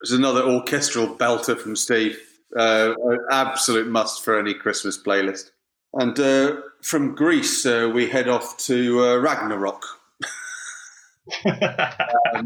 there's 0.00 0.12
another 0.12 0.42
orchestral 0.42 1.06
belter 1.08 1.58
from 1.58 1.76
Steve. 1.76 2.18
Uh, 2.56 2.94
an 3.04 3.18
absolute 3.30 3.86
must 3.86 4.24
for 4.24 4.38
any 4.38 4.54
Christmas 4.54 5.00
playlist. 5.00 5.50
And 5.94 6.18
uh, 6.18 6.56
from 6.82 7.14
Greece, 7.14 7.64
uh, 7.66 7.90
we 7.92 8.08
head 8.08 8.28
off 8.28 8.56
to 8.58 9.00
uh, 9.04 9.16
Ragnarok. 9.16 9.84
uh, 11.46 12.42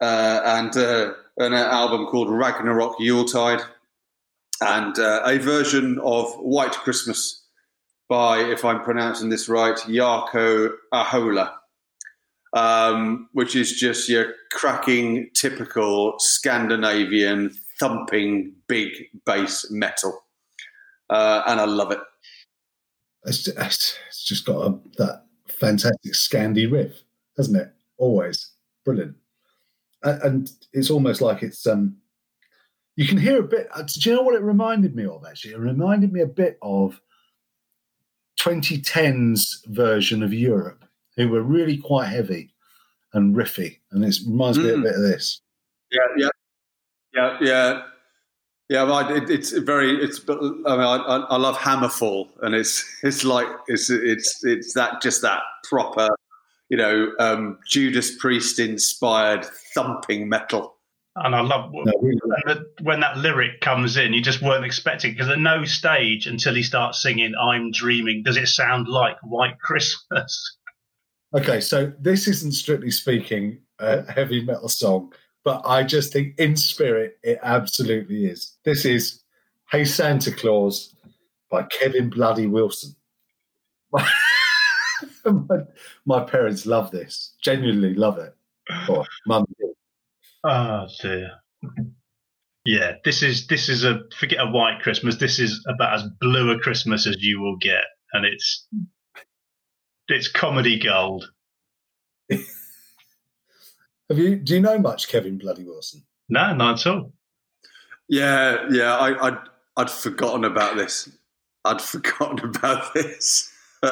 and 0.00 0.76
uh, 0.76 1.12
an 1.38 1.54
album 1.54 2.06
called 2.06 2.30
Ragnarok 2.30 2.96
Yuletide, 2.98 3.62
and 4.60 4.98
uh, 4.98 5.22
a 5.24 5.38
version 5.38 5.98
of 6.02 6.32
White 6.34 6.72
Christmas 6.72 7.44
by, 8.08 8.38
if 8.40 8.64
I'm 8.64 8.82
pronouncing 8.82 9.30
this 9.30 9.48
right, 9.48 9.76
Jarkko 9.76 10.72
Ahola, 10.92 11.54
um, 12.52 13.28
which 13.32 13.54
is 13.56 13.72
just 13.78 14.08
your 14.08 14.34
cracking, 14.50 15.30
typical 15.34 16.14
Scandinavian 16.18 17.50
thumping 17.78 18.54
big 18.66 18.90
bass 19.24 19.66
metal. 19.70 20.24
Uh, 21.08 21.42
and 21.46 21.60
I 21.60 21.64
love 21.64 21.90
it. 21.90 22.00
It's 23.24 23.42
just, 23.44 23.98
it's 24.08 24.24
just 24.24 24.46
got 24.46 24.66
a, 24.66 24.78
that 24.98 25.24
fantastic 25.48 26.12
Scandi 26.12 26.70
riff, 26.70 27.02
hasn't 27.36 27.56
it? 27.58 27.72
Always 27.98 28.52
brilliant. 28.84 29.16
And, 30.02 30.22
and 30.22 30.50
it's 30.72 30.90
almost 30.90 31.20
like 31.20 31.42
it's 31.42 31.66
um. 31.66 31.96
You 32.96 33.06
can 33.06 33.18
hear 33.18 33.40
a 33.40 33.42
bit. 33.42 33.68
uh, 33.74 33.82
Do 33.82 34.10
you 34.10 34.16
know 34.16 34.22
what 34.22 34.34
it 34.34 34.42
reminded 34.42 34.94
me 34.94 35.06
of? 35.06 35.24
Actually, 35.24 35.54
it 35.54 35.58
reminded 35.60 36.12
me 36.12 36.20
a 36.20 36.26
bit 36.26 36.58
of 36.60 37.00
2010's 38.38 39.62
version 39.68 40.22
of 40.22 40.32
Europe, 40.34 40.84
who 41.16 41.28
were 41.28 41.42
really 41.42 41.76
quite 41.78 42.06
heavy 42.08 42.52
and 43.12 43.34
riffy, 43.34 43.78
and 43.90 44.04
it 44.04 44.16
reminds 44.26 44.58
me 44.58 44.70
a 44.70 44.74
Mm. 44.76 44.82
bit 44.84 44.94
of 44.94 45.02
this. 45.02 45.40
Yeah, 45.90 45.98
yeah, 46.16 46.28
yeah, 47.14 47.38
yeah. 47.40 47.82
Yeah, 48.68 48.84
well, 48.84 49.00
it, 49.12 49.28
it's 49.28 49.50
very. 49.50 50.00
It's. 50.00 50.20
I 50.28 50.32
mean, 50.32 50.64
I, 50.66 50.96
I 50.96 51.16
I 51.30 51.36
love 51.38 51.56
Hammerfall, 51.56 52.28
and 52.42 52.54
it's 52.54 52.84
it's 53.02 53.24
like 53.24 53.48
it's 53.66 53.90
it's 53.90 54.44
it's 54.44 54.74
that 54.74 55.02
just 55.02 55.22
that 55.22 55.42
proper, 55.64 56.08
you 56.68 56.76
know, 56.76 57.10
um, 57.18 57.58
Judas 57.66 58.16
Priest 58.16 58.60
inspired 58.60 59.44
thumping 59.74 60.28
metal. 60.28 60.76
and 61.16 61.34
I 61.34 61.40
love 61.40 61.72
No, 61.72 61.92
really, 62.00 62.20
when, 62.22 62.42
the, 62.46 62.64
when 62.82 63.00
that 63.00 63.16
lyric 63.16 63.60
comes 63.60 63.96
in, 63.96 64.12
you 64.12 64.22
just 64.22 64.40
weren't 64.40 64.64
expecting 64.64 65.14
because 65.14 65.28
at 65.28 65.40
no 65.40 65.64
stage 65.64 66.28
until 66.28 66.54
he 66.54 66.62
starts 66.62 67.02
singing 67.02 67.34
"I'm 67.34 67.72
Dreaming" 67.72 68.22
does 68.22 68.36
it 68.36 68.46
sound 68.46 68.86
like 68.86 69.16
White 69.24 69.58
Christmas. 69.58 70.58
Okay, 71.32 71.60
so 71.60 71.92
this 72.00 72.26
isn't 72.26 72.52
strictly 72.52 72.90
speaking 72.90 73.58
a 73.78 74.10
heavy 74.10 74.44
metal 74.44 74.68
song, 74.68 75.12
but 75.44 75.62
I 75.64 75.84
just 75.84 76.12
think 76.12 76.38
in 76.38 76.56
spirit 76.56 77.18
it 77.22 77.38
absolutely 77.42 78.26
is. 78.26 78.56
This 78.64 78.84
is 78.84 79.22
Hey 79.70 79.84
Santa 79.84 80.32
Claus 80.32 80.94
by 81.50 81.62
Kevin 81.64 82.10
Bloody 82.10 82.46
Wilson. 82.46 82.96
my, 83.92 84.04
my 86.04 86.24
parents 86.24 86.66
love 86.66 86.90
this. 86.90 87.36
Genuinely 87.42 87.94
love 87.94 88.18
it. 88.18 88.34
Or 88.88 89.04
mum. 89.26 89.46
Oh 90.42 90.86
dear. 91.00 91.30
Yeah, 92.64 92.94
this 93.04 93.22
is 93.22 93.46
this 93.46 93.68
is 93.68 93.84
a 93.84 94.00
forget 94.16 94.40
a 94.40 94.50
white 94.50 94.80
Christmas. 94.82 95.16
This 95.16 95.38
is 95.38 95.64
about 95.68 95.94
as 95.94 96.04
blue 96.20 96.50
a 96.50 96.58
Christmas 96.58 97.06
as 97.06 97.16
you 97.20 97.40
will 97.40 97.56
get, 97.56 97.84
and 98.12 98.24
it's 98.26 98.66
it's 100.12 100.28
comedy 100.28 100.78
gold. 100.78 101.30
Have 102.30 102.40
you? 104.18 104.36
Do 104.36 104.54
you 104.54 104.60
know 104.60 104.78
much 104.78 105.08
Kevin 105.08 105.38
Bloody 105.38 105.64
Wilson? 105.64 106.02
No, 106.28 106.54
not 106.54 106.86
at 106.86 106.92
all. 106.92 107.12
Yeah, 108.08 108.66
yeah. 108.70 108.96
I, 108.96 109.26
I'd 109.28 109.38
I'd 109.76 109.90
forgotten 109.90 110.44
about 110.44 110.76
this. 110.76 111.08
I'd 111.64 111.80
forgotten 111.82 112.40
about 112.40 112.92
this. 112.94 113.52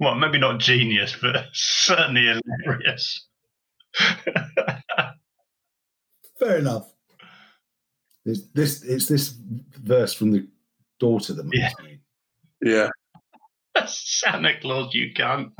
well, 0.00 0.14
maybe 0.16 0.38
not 0.38 0.60
genius, 0.60 1.16
but 1.20 1.46
certainly 1.52 2.40
hilarious. 2.62 3.26
Fair 6.38 6.58
enough. 6.58 6.92
It's 8.24 8.42
this 8.54 8.82
it's 8.82 9.08
this 9.08 9.34
verse 9.82 10.14
from 10.14 10.30
the 10.30 10.46
daughter 11.02 11.34
that 11.34 11.44
makes 11.44 11.74
Yeah. 11.78 11.84
me. 11.84 11.98
yeah. 12.62 12.88
Santa 13.86 14.52
Claus, 14.60 14.94
you 14.94 15.12
can't. 15.14 15.52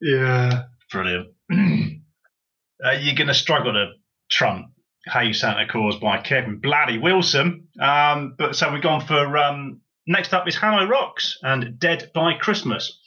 Yeah, 0.00 0.64
brilliant. 0.92 1.28
uh, 1.52 2.90
you're 3.00 3.14
going 3.16 3.26
to 3.28 3.34
struggle 3.34 3.72
to 3.72 3.92
trump 4.30 4.66
Hey 5.06 5.32
Santa 5.32 5.66
Claus 5.68 5.96
by 5.96 6.18
Kevin 6.20 6.60
Bloody 6.60 6.98
Wilson. 6.98 7.68
Um, 7.80 8.34
but 8.38 8.54
so 8.54 8.72
we've 8.72 8.82
gone 8.82 9.04
for 9.06 9.36
um, 9.38 9.80
next 10.06 10.32
up 10.34 10.46
is 10.46 10.54
Hanoi 10.56 10.88
Rocks 10.88 11.38
and 11.42 11.78
Dead 11.78 12.10
by 12.14 12.34
Christmas, 12.34 13.00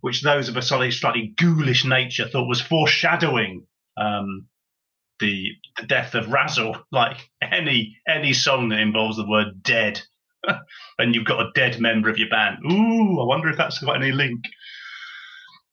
which 0.00 0.22
those 0.22 0.48
of 0.48 0.56
a 0.56 0.62
slightly, 0.62 0.90
slightly 0.90 1.34
ghoulish 1.36 1.84
nature 1.84 2.28
thought 2.28 2.46
was 2.48 2.60
foreshadowing 2.60 3.66
um, 3.96 4.46
the, 5.20 5.48
the 5.80 5.86
death 5.86 6.14
of 6.14 6.28
Razzle. 6.30 6.76
Like 6.92 7.16
any 7.42 7.96
any 8.06 8.32
song 8.34 8.68
that 8.68 8.78
involves 8.78 9.16
the 9.16 9.26
word 9.26 9.62
dead 9.62 10.00
and 10.98 11.14
you've 11.14 11.24
got 11.24 11.40
a 11.40 11.50
dead 11.54 11.80
member 11.80 12.08
of 12.08 12.18
your 12.18 12.28
band. 12.28 12.58
Ooh, 12.70 13.20
I 13.20 13.24
wonder 13.24 13.48
if 13.48 13.56
that's 13.56 13.78
got 13.78 13.96
any 13.96 14.12
link. 14.12 14.44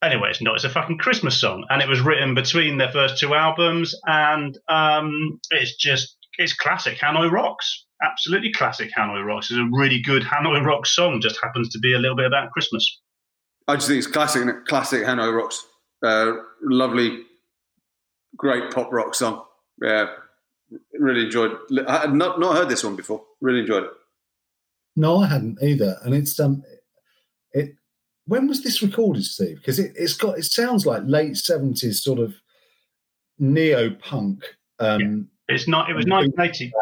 Anyway, 0.02 0.30
it's 0.30 0.42
not. 0.42 0.56
It's 0.56 0.64
a 0.64 0.70
fucking 0.70 0.98
Christmas 0.98 1.40
song, 1.40 1.64
and 1.70 1.80
it 1.82 1.88
was 1.88 2.00
written 2.00 2.34
between 2.34 2.78
their 2.78 2.90
first 2.90 3.18
two 3.18 3.34
albums, 3.34 3.94
and 4.06 4.56
um, 4.68 5.40
it's 5.50 5.76
just 5.76 6.16
it's 6.38 6.52
classic 6.52 6.98
Hanoi 6.98 7.30
Rocks. 7.30 7.86
Absolutely 8.02 8.52
classic 8.52 8.90
Hanoi 8.96 9.24
Rocks. 9.24 9.50
It's 9.50 9.58
a 9.58 9.68
really 9.72 10.02
good 10.02 10.22
Hanoi 10.22 10.64
Rocks 10.64 10.94
song. 10.94 11.20
Just 11.22 11.38
happens 11.42 11.70
to 11.70 11.78
be 11.78 11.94
a 11.94 11.98
little 11.98 12.16
bit 12.16 12.26
about 12.26 12.50
Christmas. 12.50 13.00
I 13.66 13.76
just 13.76 13.88
think 13.88 13.98
it's 13.98 14.06
classic, 14.06 14.66
classic 14.66 15.02
Hanoi 15.04 15.34
Rocks. 15.34 15.64
Uh, 16.04 16.32
lovely, 16.62 17.22
great 18.36 18.70
pop 18.70 18.92
rock 18.92 19.14
song. 19.14 19.44
Yeah, 19.82 20.08
really 20.98 21.24
enjoyed. 21.24 21.56
I 21.88 22.00
had 22.00 22.14
not 22.14 22.38
not 22.38 22.54
heard 22.54 22.68
this 22.68 22.84
one 22.84 22.96
before. 22.96 23.24
Really 23.40 23.60
enjoyed 23.60 23.84
it. 23.84 23.90
No, 24.96 25.18
I 25.18 25.26
hadn't 25.26 25.62
either. 25.62 25.98
And 26.02 26.14
it's 26.14 26.40
um, 26.40 26.62
it. 27.52 27.76
When 28.24 28.48
was 28.48 28.62
this 28.62 28.82
recorded, 28.82 29.24
Steve? 29.24 29.56
Because 29.56 29.78
it, 29.78 29.92
it's 29.94 30.16
got. 30.16 30.38
It 30.38 30.44
sounds 30.44 30.86
like 30.86 31.02
late 31.04 31.36
seventies 31.36 32.02
sort 32.02 32.18
of 32.18 32.34
neo 33.38 33.90
punk. 33.90 34.42
Um, 34.78 35.28
It's 35.48 35.68
not. 35.68 35.90
It 35.90 35.94
was 35.94 36.06
1980. 36.06 36.72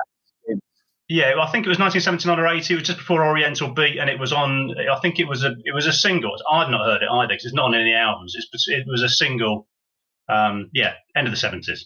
Yeah, 1.06 1.34
I 1.38 1.50
think 1.50 1.66
it 1.66 1.68
was 1.68 1.78
1979 1.78 2.40
or 2.40 2.48
80. 2.48 2.72
It 2.72 2.76
was 2.78 2.86
just 2.86 2.98
before 2.98 3.26
Oriental 3.26 3.74
Beat, 3.74 3.98
and 3.98 4.08
it 4.08 4.18
was 4.18 4.32
on. 4.32 4.74
I 4.90 4.98
think 5.00 5.18
it 5.18 5.28
was 5.28 5.44
a. 5.44 5.54
It 5.64 5.74
was 5.74 5.86
a 5.86 5.92
single. 5.92 6.34
I'd 6.50 6.70
not 6.70 6.86
heard 6.86 7.02
it 7.02 7.08
either 7.10 7.28
because 7.28 7.44
it's 7.44 7.54
not 7.54 7.66
on 7.66 7.74
any 7.74 7.92
albums. 7.92 8.34
It's, 8.34 8.68
it 8.68 8.84
was 8.86 9.02
a 9.02 9.08
single. 9.08 9.68
Um, 10.28 10.70
yeah, 10.72 10.94
end 11.14 11.28
of 11.28 11.38
the 11.38 11.46
70s. 11.46 11.80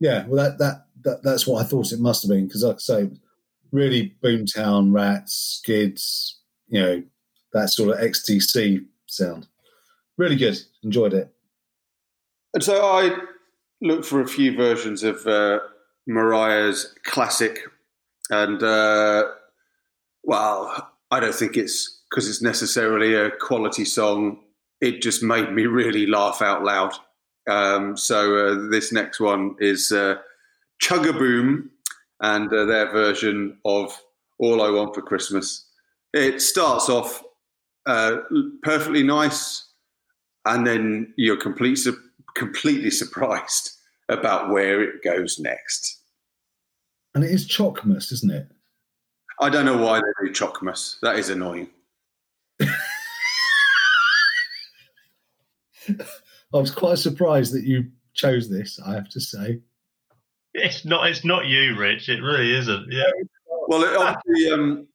Yeah, 0.00 0.26
well, 0.26 0.42
that, 0.42 0.58
that 0.58 0.86
that 1.04 1.22
that's 1.22 1.46
what 1.46 1.64
I 1.64 1.68
thought 1.68 1.92
it 1.92 2.00
must 2.00 2.22
have 2.22 2.30
been 2.30 2.46
because, 2.46 2.64
like 2.64 2.76
I 2.76 2.78
say, 2.78 3.10
really 3.74 4.14
Boomtown 4.22 4.94
Rats, 4.94 5.58
Skids, 5.58 6.38
you 6.68 6.80
know, 6.80 7.02
that 7.52 7.70
sort 7.70 7.90
of 7.90 7.98
XTC 7.98 8.84
sound. 9.06 9.48
Really 10.16 10.36
good. 10.36 10.58
Enjoyed 10.84 11.12
it. 11.12 11.34
And 12.54 12.62
so 12.62 12.86
I 12.86 13.16
looked 13.82 14.06
for 14.06 14.20
a 14.20 14.28
few 14.28 14.56
versions 14.56 15.02
of 15.02 15.26
uh, 15.26 15.58
Mariah's 16.06 16.94
classic, 17.04 17.58
and 18.30 18.62
uh, 18.62 19.24
well, 20.22 20.92
I 21.10 21.18
don't 21.18 21.34
think 21.34 21.56
it's 21.56 22.02
because 22.08 22.28
it's 22.28 22.42
necessarily 22.42 23.14
a 23.14 23.32
quality 23.32 23.84
song. 23.84 24.38
It 24.80 25.02
just 25.02 25.22
made 25.22 25.52
me 25.52 25.66
really 25.66 26.06
laugh 26.06 26.40
out 26.40 26.62
loud. 26.62 26.92
Um, 27.50 27.96
so 27.96 28.36
uh, 28.36 28.70
this 28.70 28.92
next 28.92 29.18
one 29.18 29.56
is 29.58 29.90
uh, 29.90 30.16
Chugaboom 30.80 31.70
and 32.20 32.52
uh, 32.52 32.64
their 32.64 32.90
version 32.90 33.58
of 33.64 33.96
All 34.38 34.62
I 34.62 34.70
Want 34.70 34.94
for 34.94 35.02
Christmas. 35.02 35.68
It 36.12 36.40
starts 36.40 36.88
off 36.88 37.22
uh, 37.86 38.18
perfectly 38.62 39.02
nice, 39.02 39.66
and 40.46 40.66
then 40.66 41.12
you're 41.16 41.36
complete, 41.36 41.76
su- 41.76 42.00
completely 42.34 42.90
surprised 42.90 43.70
about 44.08 44.50
where 44.50 44.82
it 44.82 45.02
goes 45.02 45.38
next. 45.38 46.00
And 47.14 47.24
it 47.24 47.30
is 47.30 47.48
Chockmas, 47.48 48.12
isn't 48.12 48.30
it? 48.30 48.48
I 49.40 49.48
don't 49.50 49.64
know 49.64 49.76
why 49.76 50.00
they 50.00 50.26
do 50.26 50.32
Chocmas. 50.32 50.98
That 51.00 51.18
is 51.18 51.30
annoying. 51.30 51.68
I 52.62 52.68
was 56.52 56.70
quite 56.70 56.98
surprised 56.98 57.52
that 57.54 57.64
you 57.64 57.90
chose 58.14 58.48
this. 58.48 58.78
I 58.84 58.94
have 58.94 59.08
to 59.10 59.20
say. 59.20 59.60
It's 60.54 60.84
not. 60.84 61.08
It's 61.08 61.24
not 61.24 61.46
you, 61.46 61.76
Rich. 61.76 62.08
It 62.08 62.22
really 62.22 62.54
isn't. 62.54 62.86
Yeah. 62.90 63.10
Well, 63.66 63.82
it 63.82 63.96
obviously, 63.96 64.52
um, 64.52 64.86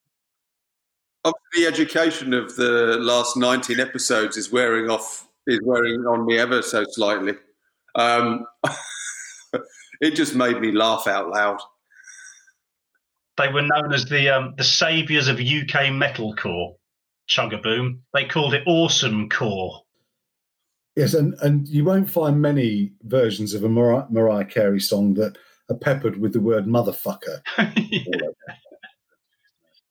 obviously, 1.25 1.63
the 1.63 1.67
education 1.67 2.33
of 2.33 2.55
the 2.55 2.97
last 2.99 3.35
19 3.35 3.79
episodes 3.79 4.37
is 4.37 4.51
wearing 4.51 4.89
off, 4.89 5.27
is 5.47 5.59
wearing 5.63 6.01
on 6.05 6.25
me 6.25 6.37
ever 6.39 6.61
so 6.61 6.85
slightly. 6.89 7.33
Um, 7.95 8.45
it 10.01 10.11
just 10.11 10.33
made 10.33 10.61
me 10.61 10.71
laugh 10.71 11.07
out 11.07 11.29
loud. 11.29 11.59
They 13.37 13.49
were 13.49 13.61
known 13.61 13.93
as 13.93 14.05
the 14.05 14.29
um, 14.29 14.53
the 14.57 14.63
saviors 14.63 15.27
of 15.27 15.37
UK 15.37 15.91
metalcore. 15.91 16.75
Chugaboom. 17.29 17.99
They 18.13 18.25
called 18.25 18.53
it 18.53 18.63
Awesome 18.65 19.29
Core. 19.29 19.81
Yes, 20.95 21.13
and, 21.13 21.35
and 21.41 21.67
you 21.67 21.85
won't 21.85 22.09
find 22.09 22.41
many 22.41 22.91
versions 23.03 23.53
of 23.53 23.63
a 23.63 23.69
Mariah, 23.69 24.05
Mariah 24.09 24.45
Carey 24.45 24.81
song 24.81 25.13
that 25.13 25.37
are 25.69 25.77
peppered 25.77 26.19
with 26.19 26.33
the 26.33 26.39
word 26.39 26.65
motherfucker. 26.65 27.41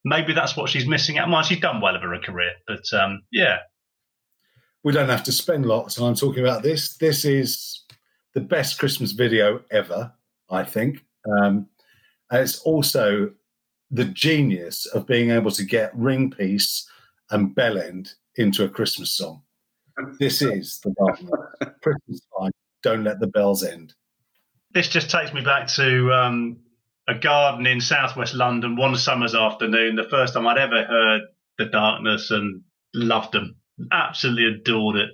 Maybe 0.05 0.33
that's 0.33 0.57
what 0.57 0.71
she's 0.71 0.87
missing 0.87 1.19
out. 1.19 1.29
Well, 1.29 1.43
she's 1.43 1.61
done 1.61 1.81
well 1.81 1.97
of 1.97 2.03
her 2.03 2.19
career, 2.19 2.53
but 2.67 2.85
um, 2.93 3.23
yeah, 3.33 3.59
We 4.85 4.93
don't 4.93 5.09
have 5.09 5.25
to 5.25 5.33
spend 5.33 5.65
a 5.65 5.69
lot 5.69 5.87
of 5.87 5.95
time 5.95 6.15
talking 6.15 6.43
about 6.43 6.63
this. 6.63 6.97
This 6.97 7.25
is 7.25 7.85
the 8.35 8.41
best 8.41 8.79
Christmas 8.79 9.13
video 9.13 9.63
ever, 9.71 10.13
I 10.51 10.65
think. 10.65 11.05
Um, 11.41 11.69
and 12.31 12.43
it's 12.43 12.61
also 12.61 13.33
the 13.91 14.05
genius 14.05 14.87
of 14.87 15.07
being 15.07 15.31
able 15.31 15.51
to 15.51 15.65
get 15.65 15.97
ring 15.97 16.31
piece 16.31 16.89
and 17.31 17.55
bell 17.55 17.79
end 17.79 18.13
into 18.37 18.65
a 18.65 18.69
Christmas 18.69 19.13
song. 19.13 19.43
This 20.19 20.43
is 20.43 20.81
the. 20.81 20.95
Christmas 21.83 22.21
time. 22.39 22.53
Don't 22.83 23.05
let 23.05 23.19
the 23.19 23.27
bells 23.27 23.65
end. 23.65 23.95
This 24.73 24.89
just 24.89 25.11
takes 25.11 25.33
me 25.33 25.43
back 25.43 25.69
to 25.69 26.13
um, 26.13 26.59
a 27.09 27.15
garden 27.15 27.67
in 27.67 27.81
southwest 27.81 28.35
London 28.35 28.77
one 28.77 28.97
summer's 28.97 29.35
afternoon. 29.35 29.97
The 29.97 30.09
first 30.09 30.35
time 30.35 30.47
I'd 30.47 30.59
ever 30.59 30.85
heard 30.85 31.23
The 31.59 31.67
Darkness 31.67 32.31
and 32.31 32.63
loved 32.95 33.33
them. 33.33 33.57
Absolutely 33.93 34.47
adored 34.47 34.97
it. 34.97 35.11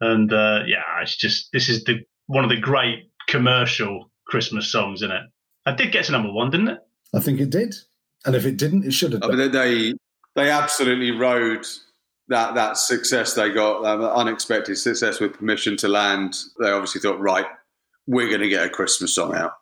And 0.00 0.32
uh, 0.32 0.60
yeah, 0.66 0.82
it's 1.02 1.16
just, 1.16 1.50
this 1.52 1.68
is 1.68 1.84
the 1.84 2.04
one 2.26 2.44
of 2.44 2.50
the 2.50 2.60
great 2.60 3.10
commercial 3.28 4.10
Christmas 4.26 4.70
songs, 4.70 5.02
isn't 5.02 5.14
it? 5.14 5.22
I 5.66 5.74
did 5.74 5.92
get 5.92 6.04
to 6.06 6.12
number 6.12 6.32
one, 6.32 6.50
didn't 6.50 6.68
it? 6.68 6.78
I 7.14 7.20
think 7.20 7.40
it 7.40 7.50
did. 7.50 7.74
And 8.26 8.34
if 8.34 8.46
it 8.46 8.56
didn't, 8.56 8.84
it 8.84 8.92
should 8.92 9.12
have 9.12 9.22
I 9.22 9.28
mean, 9.28 9.50
they 9.52 9.94
they 10.34 10.50
absolutely 10.50 11.10
rode 11.10 11.66
that 12.28 12.54
that 12.54 12.76
success 12.76 13.34
they 13.34 13.50
got, 13.50 13.84
um, 13.84 14.02
unexpected 14.02 14.76
success 14.76 15.20
with 15.20 15.34
permission 15.34 15.76
to 15.78 15.88
land. 15.88 16.36
They 16.58 16.70
obviously 16.70 17.00
thought, 17.00 17.20
right, 17.20 17.46
we're 18.06 18.28
going 18.28 18.40
to 18.40 18.48
get 18.48 18.66
a 18.66 18.70
Christmas 18.70 19.14
song 19.14 19.34
out, 19.34 19.52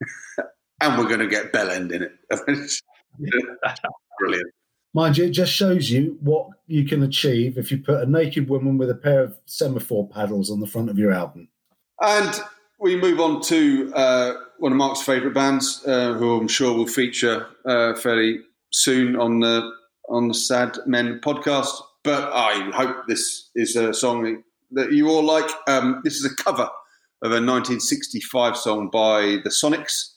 and 0.80 0.98
we're 0.98 1.08
going 1.08 1.20
to 1.20 1.28
get 1.28 1.52
Bell 1.52 1.70
End 1.70 1.92
in 1.92 2.02
it. 2.02 2.12
Brilliant. 4.18 4.52
Mind 4.94 5.18
you, 5.18 5.26
it 5.26 5.30
just 5.30 5.52
shows 5.52 5.90
you 5.90 6.16
what 6.22 6.48
you 6.66 6.86
can 6.86 7.02
achieve 7.02 7.58
if 7.58 7.70
you 7.70 7.78
put 7.78 8.02
a 8.02 8.10
naked 8.10 8.48
woman 8.48 8.78
with 8.78 8.88
a 8.88 8.94
pair 8.94 9.22
of 9.22 9.36
semaphore 9.44 10.08
paddles 10.08 10.50
on 10.50 10.60
the 10.60 10.66
front 10.66 10.88
of 10.88 10.98
your 10.98 11.12
album. 11.12 11.48
And 12.00 12.40
we 12.80 12.96
move 12.96 13.20
on 13.20 13.42
to 13.42 13.92
uh, 13.94 14.34
one 14.58 14.72
of 14.72 14.78
Mark's 14.78 15.02
favourite 15.02 15.34
bands, 15.34 15.82
uh, 15.86 16.14
who 16.14 16.38
I'm 16.40 16.48
sure 16.48 16.74
will 16.74 16.86
feature 16.86 17.46
uh, 17.66 17.94
fairly 17.94 18.40
soon 18.72 19.16
on 19.16 19.40
the 19.40 19.70
on 20.08 20.28
the 20.28 20.34
Sad 20.34 20.78
Men 20.86 21.20
podcast. 21.22 21.74
But 22.02 22.32
I 22.32 22.70
hope 22.72 23.06
this 23.06 23.50
is 23.54 23.76
a 23.76 23.92
song 23.92 24.42
that 24.72 24.92
you 24.92 25.08
all 25.08 25.24
like. 25.24 25.50
Um, 25.66 26.00
this 26.04 26.14
is 26.14 26.24
a 26.24 26.42
cover 26.42 26.70
of 27.22 27.30
a 27.30 27.40
1965 27.40 28.56
song 28.56 28.90
by 28.92 29.38
the 29.42 29.50
Sonics, 29.50 30.14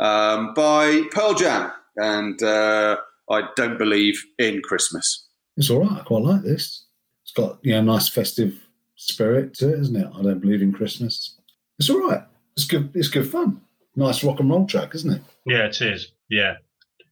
um, 0.00 0.54
by 0.54 1.02
Pearl 1.12 1.34
Jam, 1.34 1.72
and 1.96 2.42
uh, 2.42 2.96
I 3.30 3.48
don't 3.56 3.78
believe 3.78 4.22
in 4.38 4.60
Christmas. 4.62 5.26
It's 5.56 5.70
all 5.70 5.80
right. 5.80 6.00
I 6.00 6.04
quite 6.04 6.22
like 6.22 6.42
this. 6.42 6.84
It's 7.22 7.32
got 7.32 7.58
you 7.62 7.72
know 7.72 7.82
nice 7.82 8.08
festive 8.08 8.58
spirit 8.96 9.54
to 9.54 9.72
it, 9.72 9.80
isn't 9.80 9.96
it? 9.96 10.08
I 10.14 10.22
don't 10.22 10.40
believe 10.40 10.62
in 10.62 10.72
Christmas. 10.72 11.36
It's 11.78 11.90
all 11.90 12.08
right. 12.08 12.22
It's 12.56 12.64
good. 12.64 12.90
It's 12.94 13.08
good 13.08 13.28
fun. 13.28 13.60
Nice 13.96 14.24
rock 14.24 14.40
and 14.40 14.50
roll 14.50 14.66
track, 14.66 14.94
isn't 14.94 15.12
it? 15.12 15.22
Yeah, 15.44 15.66
it 15.66 15.80
is. 15.80 16.12
Yeah, 16.30 16.54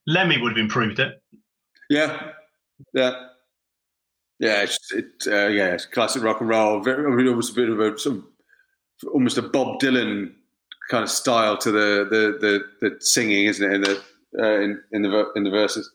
Lemmy 0.07 0.41
would 0.41 0.53
have 0.53 0.59
improved 0.59 0.99
it. 0.99 1.23
Yeah, 1.89 2.33
yeah, 2.95 3.27
yeah. 4.39 4.63
It's, 4.63 4.79
it, 4.93 5.13
uh, 5.27 5.49
yeah, 5.49 5.75
it's 5.75 5.87
classic 5.87 6.23
rock 6.23 6.41
and 6.41 6.49
roll. 6.49 6.81
Very, 6.81 7.05
I 7.05 7.15
mean, 7.15 7.29
almost 7.29 7.53
a 7.53 7.57
bit 7.57 7.69
of 7.69 7.81
a 7.81 7.99
sort 7.99 8.17
of, 8.17 8.25
almost 9.13 9.39
a 9.39 9.43
Bob 9.43 9.81
Dylan 9.81 10.33
kind 10.91 11.05
of 11.05 11.11
style 11.11 11.57
to 11.59 11.71
the 11.71 12.07
the 12.11 12.39
the, 12.41 12.91
the 12.91 13.01
singing, 13.01 13.47
isn't 13.47 13.65
it? 13.65 13.75
In 13.75 13.81
the 13.83 14.03
uh, 14.39 14.61
in, 14.61 14.83
in 14.93 15.03
the 15.03 15.33
in 15.37 15.45
the 15.45 15.51
verses. 15.51 15.91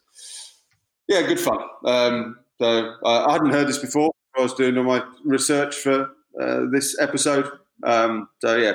Yeah, 1.07 1.21
good 1.21 1.39
fun. 1.39 1.59
Um, 1.85 2.39
so 2.59 2.95
I, 3.05 3.25
I 3.25 3.31
hadn't 3.33 3.51
heard 3.51 3.67
this 3.67 3.77
before. 3.77 4.11
I 4.37 4.41
was 4.41 4.53
doing 4.53 4.77
all 4.77 4.83
my 4.83 5.03
research 5.23 5.75
for 5.75 6.09
uh, 6.41 6.61
this 6.71 6.99
episode. 6.99 7.49
Um, 7.83 8.27
so 8.39 8.55
yeah, 8.55 8.73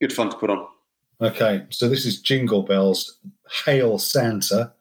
good 0.00 0.12
fun 0.12 0.30
to 0.30 0.36
put 0.36 0.50
on. 0.50 0.66
Okay, 1.20 1.66
so 1.70 1.88
this 1.88 2.06
is 2.06 2.20
Jingle 2.20 2.62
Bells, 2.62 3.18
Hail 3.64 3.98
Santa, 3.98 4.72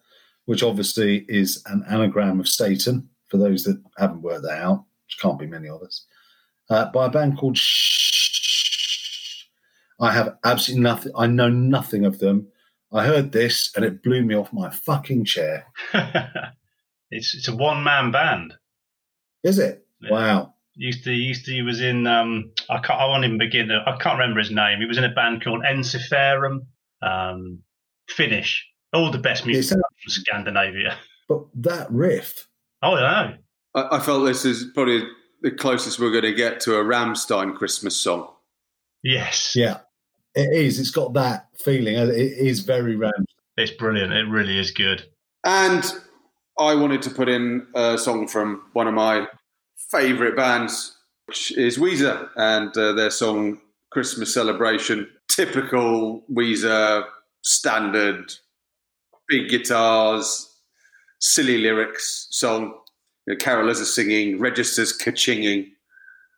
which 0.46 0.62
obviously 0.62 1.26
is 1.28 1.64
an 1.66 1.84
anagram 1.90 2.40
of 2.40 2.48
Satan. 2.48 3.10
For 3.28 3.38
those 3.38 3.64
that 3.66 3.82
haven't 3.98 4.22
worked 4.22 4.44
that 4.44 4.62
out, 4.62 4.86
which 5.06 5.20
can't 5.20 5.40
be 5.40 5.48
many 5.48 5.68
of 5.68 5.82
us, 5.82 6.06
uh, 6.70 6.90
by 6.92 7.08
a 7.08 7.10
band 7.10 7.38
called. 7.38 7.58
I 10.00 10.12
have 10.14 10.38
absolutely 10.44 10.84
nothing. 10.84 11.12
I 11.18 11.28
know 11.28 11.50
nothing 11.50 12.06
of 12.06 12.20
them. 12.20 12.48
I 12.94 13.06
heard 13.06 13.32
this 13.32 13.72
and 13.76 13.84
it 13.84 14.04
blew 14.04 14.24
me 14.24 14.36
off 14.36 14.54
my 14.54 14.70
fucking 14.70 15.26
chair. 15.26 15.66
it's 17.12 17.36
it's 17.36 17.48
a 17.48 17.56
one 17.56 17.84
man 17.84 18.12
band. 18.12 18.54
Is 19.44 19.60
it? 19.60 19.86
Yeah. 20.02 20.12
Wow. 20.12 20.54
Used 20.76 21.04
to 21.06 21.12
used 21.12 21.46
to 21.46 21.52
he 21.52 21.62
was 21.64 21.82
in 21.82 22.06
um 22.08 22.52
I 22.70 22.80
can't 22.80 23.00
I 23.00 23.06
won't 23.08 23.26
even 23.26 23.38
begin 23.40 23.68
to, 23.70 23.84
I 23.86 23.98
can't 23.98 24.20
remember 24.20 24.40
his 24.40 24.52
name. 24.52 24.80
He 24.80 24.86
was 24.86 24.98
in 24.98 25.04
a 25.04 25.14
band 25.14 25.44
called 25.44 25.64
Ensiferum, 25.64 26.68
um 27.02 27.60
Finnish. 28.10 28.66
All 28.94 29.12
the 29.12 29.18
best 29.18 29.46
music 29.46 29.64
sounds- 29.66 29.82
from 30.04 30.12
Scandinavia. 30.12 30.98
But 31.30 31.42
that 31.56 31.92
riff, 31.92 32.48
Oh 32.82 32.96
no. 32.96 33.34
I, 33.76 33.98
I 33.98 34.00
felt 34.00 34.26
this 34.26 34.46
is 34.46 34.68
probably 34.74 35.04
the 35.42 35.52
closest 35.52 36.00
we're 36.00 36.12
going 36.12 36.24
to 36.24 36.34
get 36.34 36.62
to 36.62 36.76
a 36.78 36.84
Rammstein 36.86 37.54
Christmas 37.54 37.98
song. 37.98 38.30
Yes. 39.04 39.54
yeah, 39.54 39.80
it 40.38 40.54
is. 40.54 40.80
It's 40.80 40.92
got 40.92 41.14
that 41.14 41.48
feeling. 41.58 41.96
It 41.96 42.10
is 42.12 42.62
very 42.62 42.96
round. 42.96 43.26
It's 43.58 43.72
brilliant. 43.72 44.14
It 44.14 44.30
really 44.30 44.60
is 44.60 44.72
good. 44.72 45.04
And 45.44 45.84
I 46.60 46.76
wanted 46.76 47.02
to 47.04 47.10
put 47.10 47.30
in 47.30 47.68
a 47.76 47.98
song 47.98 48.28
from 48.28 48.64
one 48.74 48.88
of 48.88 48.94
my 48.94 49.28
favourite 49.92 50.36
bands, 50.36 50.96
which 51.26 51.58
is 51.58 51.78
Weezer, 51.78 52.30
and 52.36 52.76
uh, 52.78 52.94
their 52.94 53.12
song 53.12 53.60
Christmas 53.92 54.34
Celebration. 54.34 55.08
Typical 55.30 56.24
Weezer, 56.32 57.06
standard, 57.44 58.34
big 59.28 59.50
guitars, 59.50 60.56
silly 61.20 61.58
lyrics 61.58 62.28
song. 62.32 62.74
You 63.26 63.34
know, 63.34 63.38
carolers 63.38 63.82
are 63.82 63.86
singing, 63.86 64.40
registers 64.40 64.92
ka-chinging. 64.94 65.68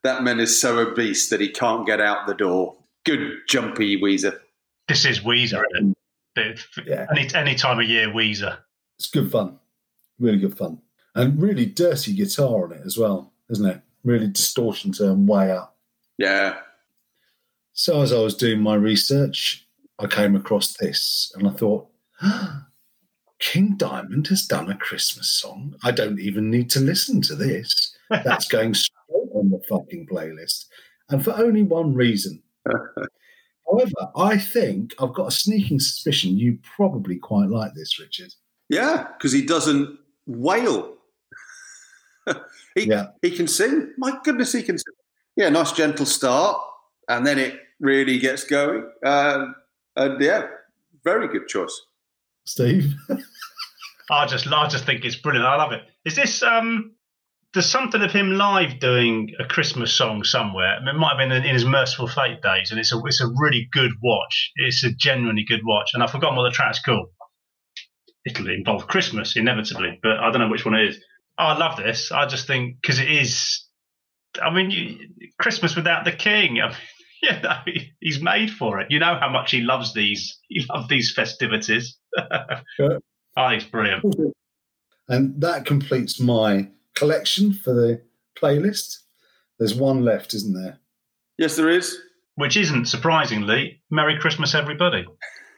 That 0.03 0.23
man 0.23 0.39
is 0.39 0.59
so 0.59 0.79
obese 0.79 1.29
that 1.29 1.41
he 1.41 1.49
can't 1.49 1.85
get 1.85 2.01
out 2.01 2.27
the 2.27 2.33
door. 2.33 2.75
Good 3.05 3.39
jumpy 3.47 3.99
Weezer. 3.99 4.39
This 4.87 5.05
is 5.05 5.19
Weezer. 5.19 5.63
Isn't 5.75 5.97
it? 6.35 6.59
Yeah. 6.85 7.05
Any 7.11 7.33
any 7.33 7.55
time 7.55 7.79
of 7.79 7.87
year, 7.87 8.07
Weezer. 8.07 8.57
It's 8.97 9.09
good 9.09 9.31
fun. 9.31 9.57
Really 10.19 10.39
good 10.39 10.57
fun. 10.57 10.81
And 11.15 11.41
really 11.41 11.65
dirty 11.65 12.13
guitar 12.13 12.65
on 12.65 12.73
it 12.73 12.81
as 12.85 12.97
well, 12.97 13.33
isn't 13.49 13.65
it? 13.65 13.81
Really 14.03 14.27
distortion 14.27 14.91
turn 14.91 15.25
way 15.25 15.51
up. 15.51 15.77
Yeah. 16.17 16.57
So 17.73 18.01
as 18.01 18.11
I 18.11 18.19
was 18.19 18.35
doing 18.35 18.61
my 18.61 18.75
research, 18.75 19.65
I 19.99 20.07
came 20.07 20.35
across 20.35 20.73
this 20.77 21.31
and 21.35 21.47
I 21.47 21.51
thought, 21.51 21.87
King 23.39 23.75
Diamond 23.77 24.27
has 24.27 24.45
done 24.45 24.69
a 24.69 24.75
Christmas 24.75 25.31
song. 25.31 25.75
I 25.83 25.91
don't 25.91 26.19
even 26.19 26.49
need 26.49 26.69
to 26.71 26.81
listen 26.81 27.21
to 27.23 27.35
this. 27.35 27.95
That's 28.09 28.47
going 28.47 28.73
straight 28.73 29.29
on 29.33 29.49
the 29.49 29.61
fucking 29.69 30.07
playlist. 30.07 30.65
And 31.09 31.23
for 31.23 31.31
only 31.31 31.63
one 31.63 31.93
reason. 31.93 32.43
However, 32.65 34.11
I 34.15 34.37
think 34.37 34.95
I've 34.99 35.13
got 35.13 35.27
a 35.27 35.31
sneaking 35.31 35.79
suspicion 35.79 36.37
you 36.37 36.57
probably 36.75 37.17
quite 37.17 37.49
like 37.49 37.73
this, 37.75 37.99
Richard. 37.99 38.33
Yeah, 38.67 39.07
because 39.17 39.31
he 39.31 39.45
doesn't 39.45 39.97
wail. 40.25 40.95
he, 42.75 42.85
Yeah. 42.85 43.07
he 43.21 43.31
can 43.31 43.47
sing. 43.47 43.93
My 43.97 44.17
goodness, 44.23 44.53
he 44.53 44.63
can 44.63 44.77
sing. 44.77 44.93
Yeah, 45.35 45.49
nice 45.49 45.71
gentle 45.71 46.05
start, 46.05 46.59
and 47.07 47.25
then 47.25 47.37
it 47.39 47.59
really 47.79 48.17
gets 48.19 48.43
going. 48.43 48.89
Um, 49.05 49.55
and 49.95 50.19
yeah, 50.21 50.47
very 51.03 51.27
good 51.27 51.47
choice. 51.47 51.79
Steve? 52.45 52.93
I 54.11 54.25
just 54.25 54.47
I 54.47 54.67
just 54.67 54.85
think 54.85 55.05
it's 55.05 55.15
brilliant. 55.15 55.45
I 55.45 55.55
love 55.55 55.71
it. 55.71 55.83
Is 56.05 56.15
this 56.15 56.41
um? 56.43 56.91
There's 57.53 57.69
something 57.69 58.01
of 58.01 58.11
him 58.11 58.33
live 58.33 58.79
doing 58.79 59.31
a 59.39 59.45
Christmas 59.45 59.91
song 59.91 60.23
somewhere. 60.23 60.75
I 60.75 60.79
mean, 60.79 60.95
it 60.95 60.99
might 60.99 61.17
have 61.17 61.17
been 61.17 61.31
in, 61.31 61.43
his 61.43 61.65
Mercyful 61.65 62.07
Fate 62.07 62.41
days, 62.43 62.69
and 62.69 62.79
it's 62.79 62.93
a 62.93 63.01
it's 63.05 63.21
a 63.21 63.27
really 63.27 63.67
good 63.71 63.91
watch. 64.03 64.51
It's 64.55 64.83
a 64.83 64.91
genuinely 64.91 65.45
good 65.47 65.61
watch, 65.63 65.91
and 65.93 66.03
I've 66.03 66.11
forgotten 66.11 66.37
what 66.37 66.43
the 66.43 66.55
track's 66.55 66.79
called. 66.79 67.09
It'll 68.25 68.49
involve 68.49 68.87
Christmas 68.87 69.35
inevitably, 69.35 69.99
but 70.03 70.17
I 70.17 70.29
don't 70.29 70.41
know 70.41 70.49
which 70.49 70.65
one 70.65 70.75
it 70.75 70.89
is. 70.89 70.97
Oh, 71.39 71.45
I 71.45 71.57
love 71.57 71.77
this. 71.77 72.11
I 72.11 72.27
just 72.27 72.45
think 72.45 72.81
because 72.81 72.99
it 72.99 73.09
is. 73.09 73.65
I 74.39 74.53
mean, 74.53 74.69
you, 74.69 74.97
Christmas 75.39 75.75
without 75.75 76.05
the 76.05 76.11
King. 76.11 76.59
I 76.61 76.67
mean, 76.67 76.77
you 77.23 77.31
know, 77.41 77.57
he's 77.99 78.21
made 78.21 78.51
for 78.51 78.79
it. 78.79 78.87
You 78.91 78.99
know 78.99 79.17
how 79.19 79.29
much 79.29 79.51
he 79.51 79.61
loves 79.61 79.93
these. 79.93 80.37
He 80.49 80.65
loves 80.71 80.87
these 80.87 81.13
festivities. 81.13 81.97
Sure. 82.77 82.99
Oh, 83.37 83.41
ah, 83.41 83.51
he's 83.51 83.63
brilliant. 83.63 84.03
And 85.07 85.39
that 85.41 85.65
completes 85.65 86.19
my 86.19 86.69
collection 86.95 87.53
for 87.53 87.73
the 87.73 88.01
playlist. 88.37 88.99
There's 89.57 89.75
one 89.75 90.03
left, 90.03 90.33
isn't 90.33 90.53
there? 90.53 90.79
Yes, 91.37 91.55
there 91.55 91.69
is. 91.69 91.99
Which 92.35 92.55
isn't 92.55 92.85
surprisingly 92.85 93.81
Merry 93.91 94.17
Christmas, 94.17 94.55
everybody. 94.55 95.05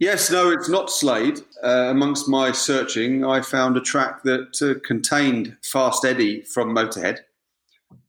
yes, 0.00 0.30
no, 0.30 0.50
it's 0.50 0.68
not 0.68 0.90
Slade. 0.90 1.40
Uh, 1.62 1.88
amongst 1.90 2.28
my 2.28 2.50
searching, 2.50 3.24
I 3.24 3.40
found 3.40 3.76
a 3.76 3.80
track 3.80 4.24
that 4.24 4.60
uh, 4.60 4.80
contained 4.84 5.56
Fast 5.62 6.04
Eddie 6.04 6.42
from 6.42 6.74
Motorhead, 6.74 7.18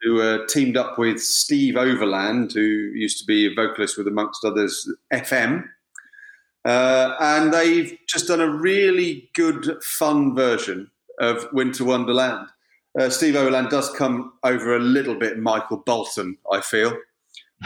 who 0.01 0.19
uh, 0.19 0.47
teamed 0.47 0.77
up 0.77 0.97
with 0.97 1.21
Steve 1.21 1.77
Overland, 1.77 2.53
who 2.53 2.61
used 2.61 3.19
to 3.19 3.25
be 3.25 3.45
a 3.45 3.53
vocalist 3.53 3.97
with, 3.97 4.07
amongst 4.07 4.43
others, 4.43 4.91
FM. 5.13 5.65
Uh, 6.65 7.15
and 7.19 7.53
they've 7.53 7.95
just 8.07 8.27
done 8.27 8.41
a 8.41 8.49
really 8.49 9.29
good, 9.35 9.77
fun 9.83 10.33
version 10.33 10.89
of 11.19 11.47
Winter 11.53 11.85
Wonderland. 11.85 12.47
Uh, 12.99 13.09
Steve 13.09 13.35
Overland 13.35 13.69
does 13.69 13.89
come 13.91 14.33
over 14.43 14.75
a 14.75 14.79
little 14.79 15.15
bit 15.15 15.37
Michael 15.37 15.77
Bolton, 15.77 16.37
I 16.51 16.61
feel 16.61 16.97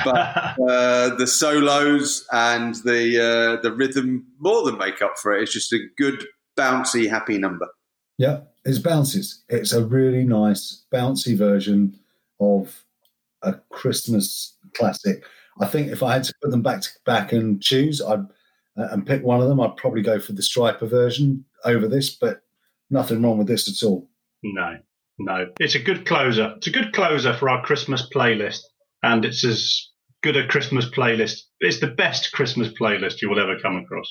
but 0.04 0.16
uh, 0.70 1.16
the 1.16 1.28
solos 1.28 2.26
and 2.32 2.76
the 2.76 3.20
uh, 3.20 3.62
the 3.62 3.72
rhythm 3.72 4.26
more 4.40 4.64
than 4.64 4.78
make 4.78 5.02
up 5.02 5.18
for 5.18 5.36
it. 5.36 5.44
It's 5.44 5.54
just 5.54 5.74
a 5.74 5.80
good, 5.98 6.26
bouncy, 6.58 7.10
happy 7.10 7.38
number. 7.38 7.68
Yeah, 8.18 8.42
it's 8.66 8.80
bounces. 8.80 9.44
It's 9.50 9.74
a 9.74 9.86
really 9.86 10.24
nice, 10.24 10.84
bouncy 10.94 11.38
version 11.38 11.98
of 12.40 12.84
a 13.42 13.54
Christmas 13.70 14.56
classic. 14.74 15.24
I 15.62 15.66
think 15.66 15.92
if 15.92 16.04
I 16.04 16.14
had 16.14 16.24
to 16.26 16.34
put 16.42 16.52
them 16.52 16.62
back 16.62 16.82
to 16.82 16.90
back 17.06 17.32
and 17.32 17.62
choose, 17.62 18.02
I'd 18.02 18.26
uh, 18.78 18.88
and 18.92 19.06
pick 19.06 19.24
one 19.24 19.42
of 19.42 19.48
them, 19.48 19.60
I'd 19.60 19.78
probably 19.78 20.02
go 20.02 20.20
for 20.20 20.34
the 20.34 20.42
Stryper 20.42 20.90
version 20.90 21.46
over 21.66 21.88
this. 21.88 22.10
But 22.10 22.42
nothing 22.90 23.22
wrong 23.22 23.38
with 23.38 23.48
this 23.48 23.68
at 23.68 23.86
all. 23.86 24.10
no, 24.44 24.78
no. 25.18 25.48
It's 25.60 25.76
a 25.76 25.80
good 25.80 26.06
closer. 26.06 26.54
It's 26.58 26.68
a 26.68 26.72
good 26.72 26.94
closer 26.94 27.34
for 27.34 27.50
our 27.50 27.62
Christmas 27.64 28.08
playlist. 28.14 28.62
And 29.04 29.24
it's 29.26 29.44
as 29.46 29.90
good 30.24 30.36
a 30.38 30.48
Christmas 30.48 30.90
playlist. 30.90 31.42
It's 31.60 31.80
the 31.80 31.88
best 31.88 32.32
Christmas 32.32 32.70
playlist 32.80 33.22
you 33.22 33.30
will 33.30 33.40
ever 33.40 33.58
come 33.60 33.78
across. 33.78 34.08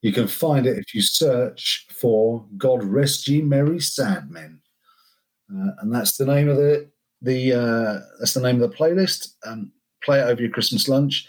You 0.00 0.12
can 0.12 0.26
find 0.26 0.66
it 0.66 0.78
if 0.78 0.94
you 0.94 1.00
search 1.00 1.86
for 1.90 2.44
"God 2.56 2.82
Rest 2.82 3.28
Ye 3.28 3.40
Merry 3.42 3.78
Sad 3.80 4.30
Men," 4.30 4.60
uh, 5.52 5.70
and 5.80 5.94
that's 5.94 6.16
the 6.16 6.26
name 6.26 6.48
of 6.48 6.56
the 6.56 6.90
the 7.20 7.52
uh, 7.52 8.00
that's 8.18 8.34
the 8.34 8.40
name 8.40 8.60
of 8.60 8.68
the 8.68 8.76
playlist. 8.76 9.28
Um, 9.46 9.70
play 10.02 10.18
it 10.18 10.24
over 10.24 10.40
your 10.42 10.50
Christmas 10.50 10.88
lunch. 10.88 11.28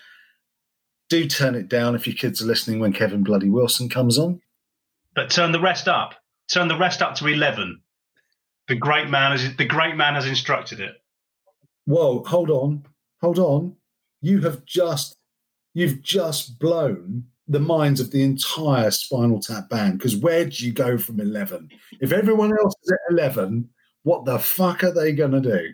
Do 1.10 1.28
turn 1.28 1.54
it 1.54 1.68
down 1.70 1.94
if 1.94 2.08
your 2.08 2.16
kids 2.16 2.42
are 2.42 2.46
listening 2.48 2.80
when 2.80 2.94
Kevin 2.94 3.24
Bloody 3.24 3.50
Wilson 3.50 3.90
comes 3.90 4.18
on. 4.18 4.42
but 5.16 5.30
turn 5.30 5.52
the 5.52 5.60
rest 5.62 5.88
up. 5.88 6.16
Turn 6.54 6.68
the 6.68 6.78
rest 6.78 7.02
up 7.02 7.16
to 7.16 7.28
eleven. 7.28 7.82
The 8.68 8.76
great 8.76 9.10
man 9.10 9.32
has 9.32 9.56
the 9.56 9.66
great 9.66 9.96
man 9.96 10.14
has 10.14 10.28
instructed 10.28 10.80
it. 10.80 10.94
Whoa, 11.86 12.24
hold 12.26 12.52
on, 12.52 12.86
hold 13.22 13.40
on. 13.40 13.76
You 14.22 14.40
have 14.42 14.64
just 14.64 15.18
you've 15.74 16.04
just 16.04 16.60
blown 16.60 17.24
the 17.48 17.60
minds 17.60 18.00
of 18.00 18.12
the 18.12 18.22
entire 18.22 18.92
Spinal 18.92 19.40
Tap 19.40 19.68
band. 19.68 19.98
Because 19.98 20.16
where 20.16 20.46
do 20.46 20.64
you 20.64 20.72
go 20.72 20.96
from 21.00 21.20
eleven? 21.20 21.72
If 22.00 22.12
everyone 22.12 22.52
else 22.56 22.76
is 22.84 22.92
at 22.92 23.12
eleven, 23.12 23.68
what 24.04 24.24
the 24.26 24.38
fuck 24.38 24.84
are 24.84 24.94
they 24.94 25.12
going 25.12 25.42
to 25.42 25.42
do? 25.42 25.74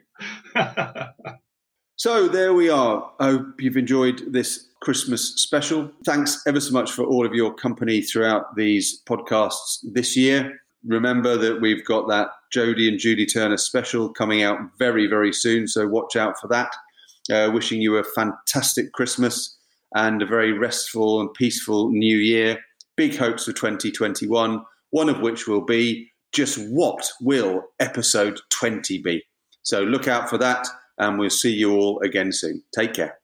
so 1.98 2.30
there 2.30 2.54
we 2.54 2.70
are. 2.70 3.12
I 3.20 3.32
hope 3.32 3.60
you've 3.60 3.76
enjoyed 3.76 4.32
this 4.32 4.70
Christmas 4.80 5.36
special. 5.42 5.92
Thanks 6.06 6.42
ever 6.48 6.62
so 6.62 6.72
much 6.72 6.94
for 6.94 7.04
all 7.04 7.26
of 7.26 7.34
your 7.34 7.54
company 7.54 8.02
throughout 8.02 8.56
these 8.56 9.04
podcasts 9.04 9.80
this 9.84 10.16
year. 10.16 10.58
Remember 10.86 11.38
that 11.38 11.62
we've 11.62 11.86
got 11.86 12.08
that 12.08 12.30
Jodie 12.56 12.88
and 12.88 13.00
Judy 13.00 13.26
Turner 13.26 13.58
special 13.58 14.10
coming 14.10 14.44
out 14.44 14.60
very, 14.78 15.08
very 15.08 15.34
soon. 15.34 15.68
So 15.68 15.88
watch 15.88 16.16
out 16.16 16.40
for 16.40 16.48
that. 16.48 16.74
Uh, 17.32 17.52
wishing 17.54 17.82
you 17.82 17.98
a 17.98 18.04
fantastic 18.04 18.92
Christmas 18.94 19.58
and 19.96 20.22
a 20.22 20.26
very 20.26 20.52
restful 20.52 21.20
and 21.20 21.34
peaceful 21.34 21.92
new 21.92 22.18
year. 22.18 22.60
Big 22.96 23.16
hopes 23.18 23.46
for 23.46 23.54
2021, 23.54 24.64
one 24.92 25.10
of 25.10 25.20
which 25.22 25.48
will 25.48 25.64
be 25.64 26.10
just 26.32 26.58
what 26.70 27.10
will 27.22 27.64
episode 27.80 28.40
20 28.52 29.02
be? 29.02 29.24
So 29.64 29.82
look 29.82 30.08
out 30.08 30.30
for 30.30 30.38
that, 30.38 30.68
and 30.98 31.20
we'll 31.20 31.30
see 31.30 31.54
you 31.54 31.76
all 31.76 32.00
again 32.02 32.32
soon. 32.32 32.64
Take 32.74 32.94
care. 32.94 33.18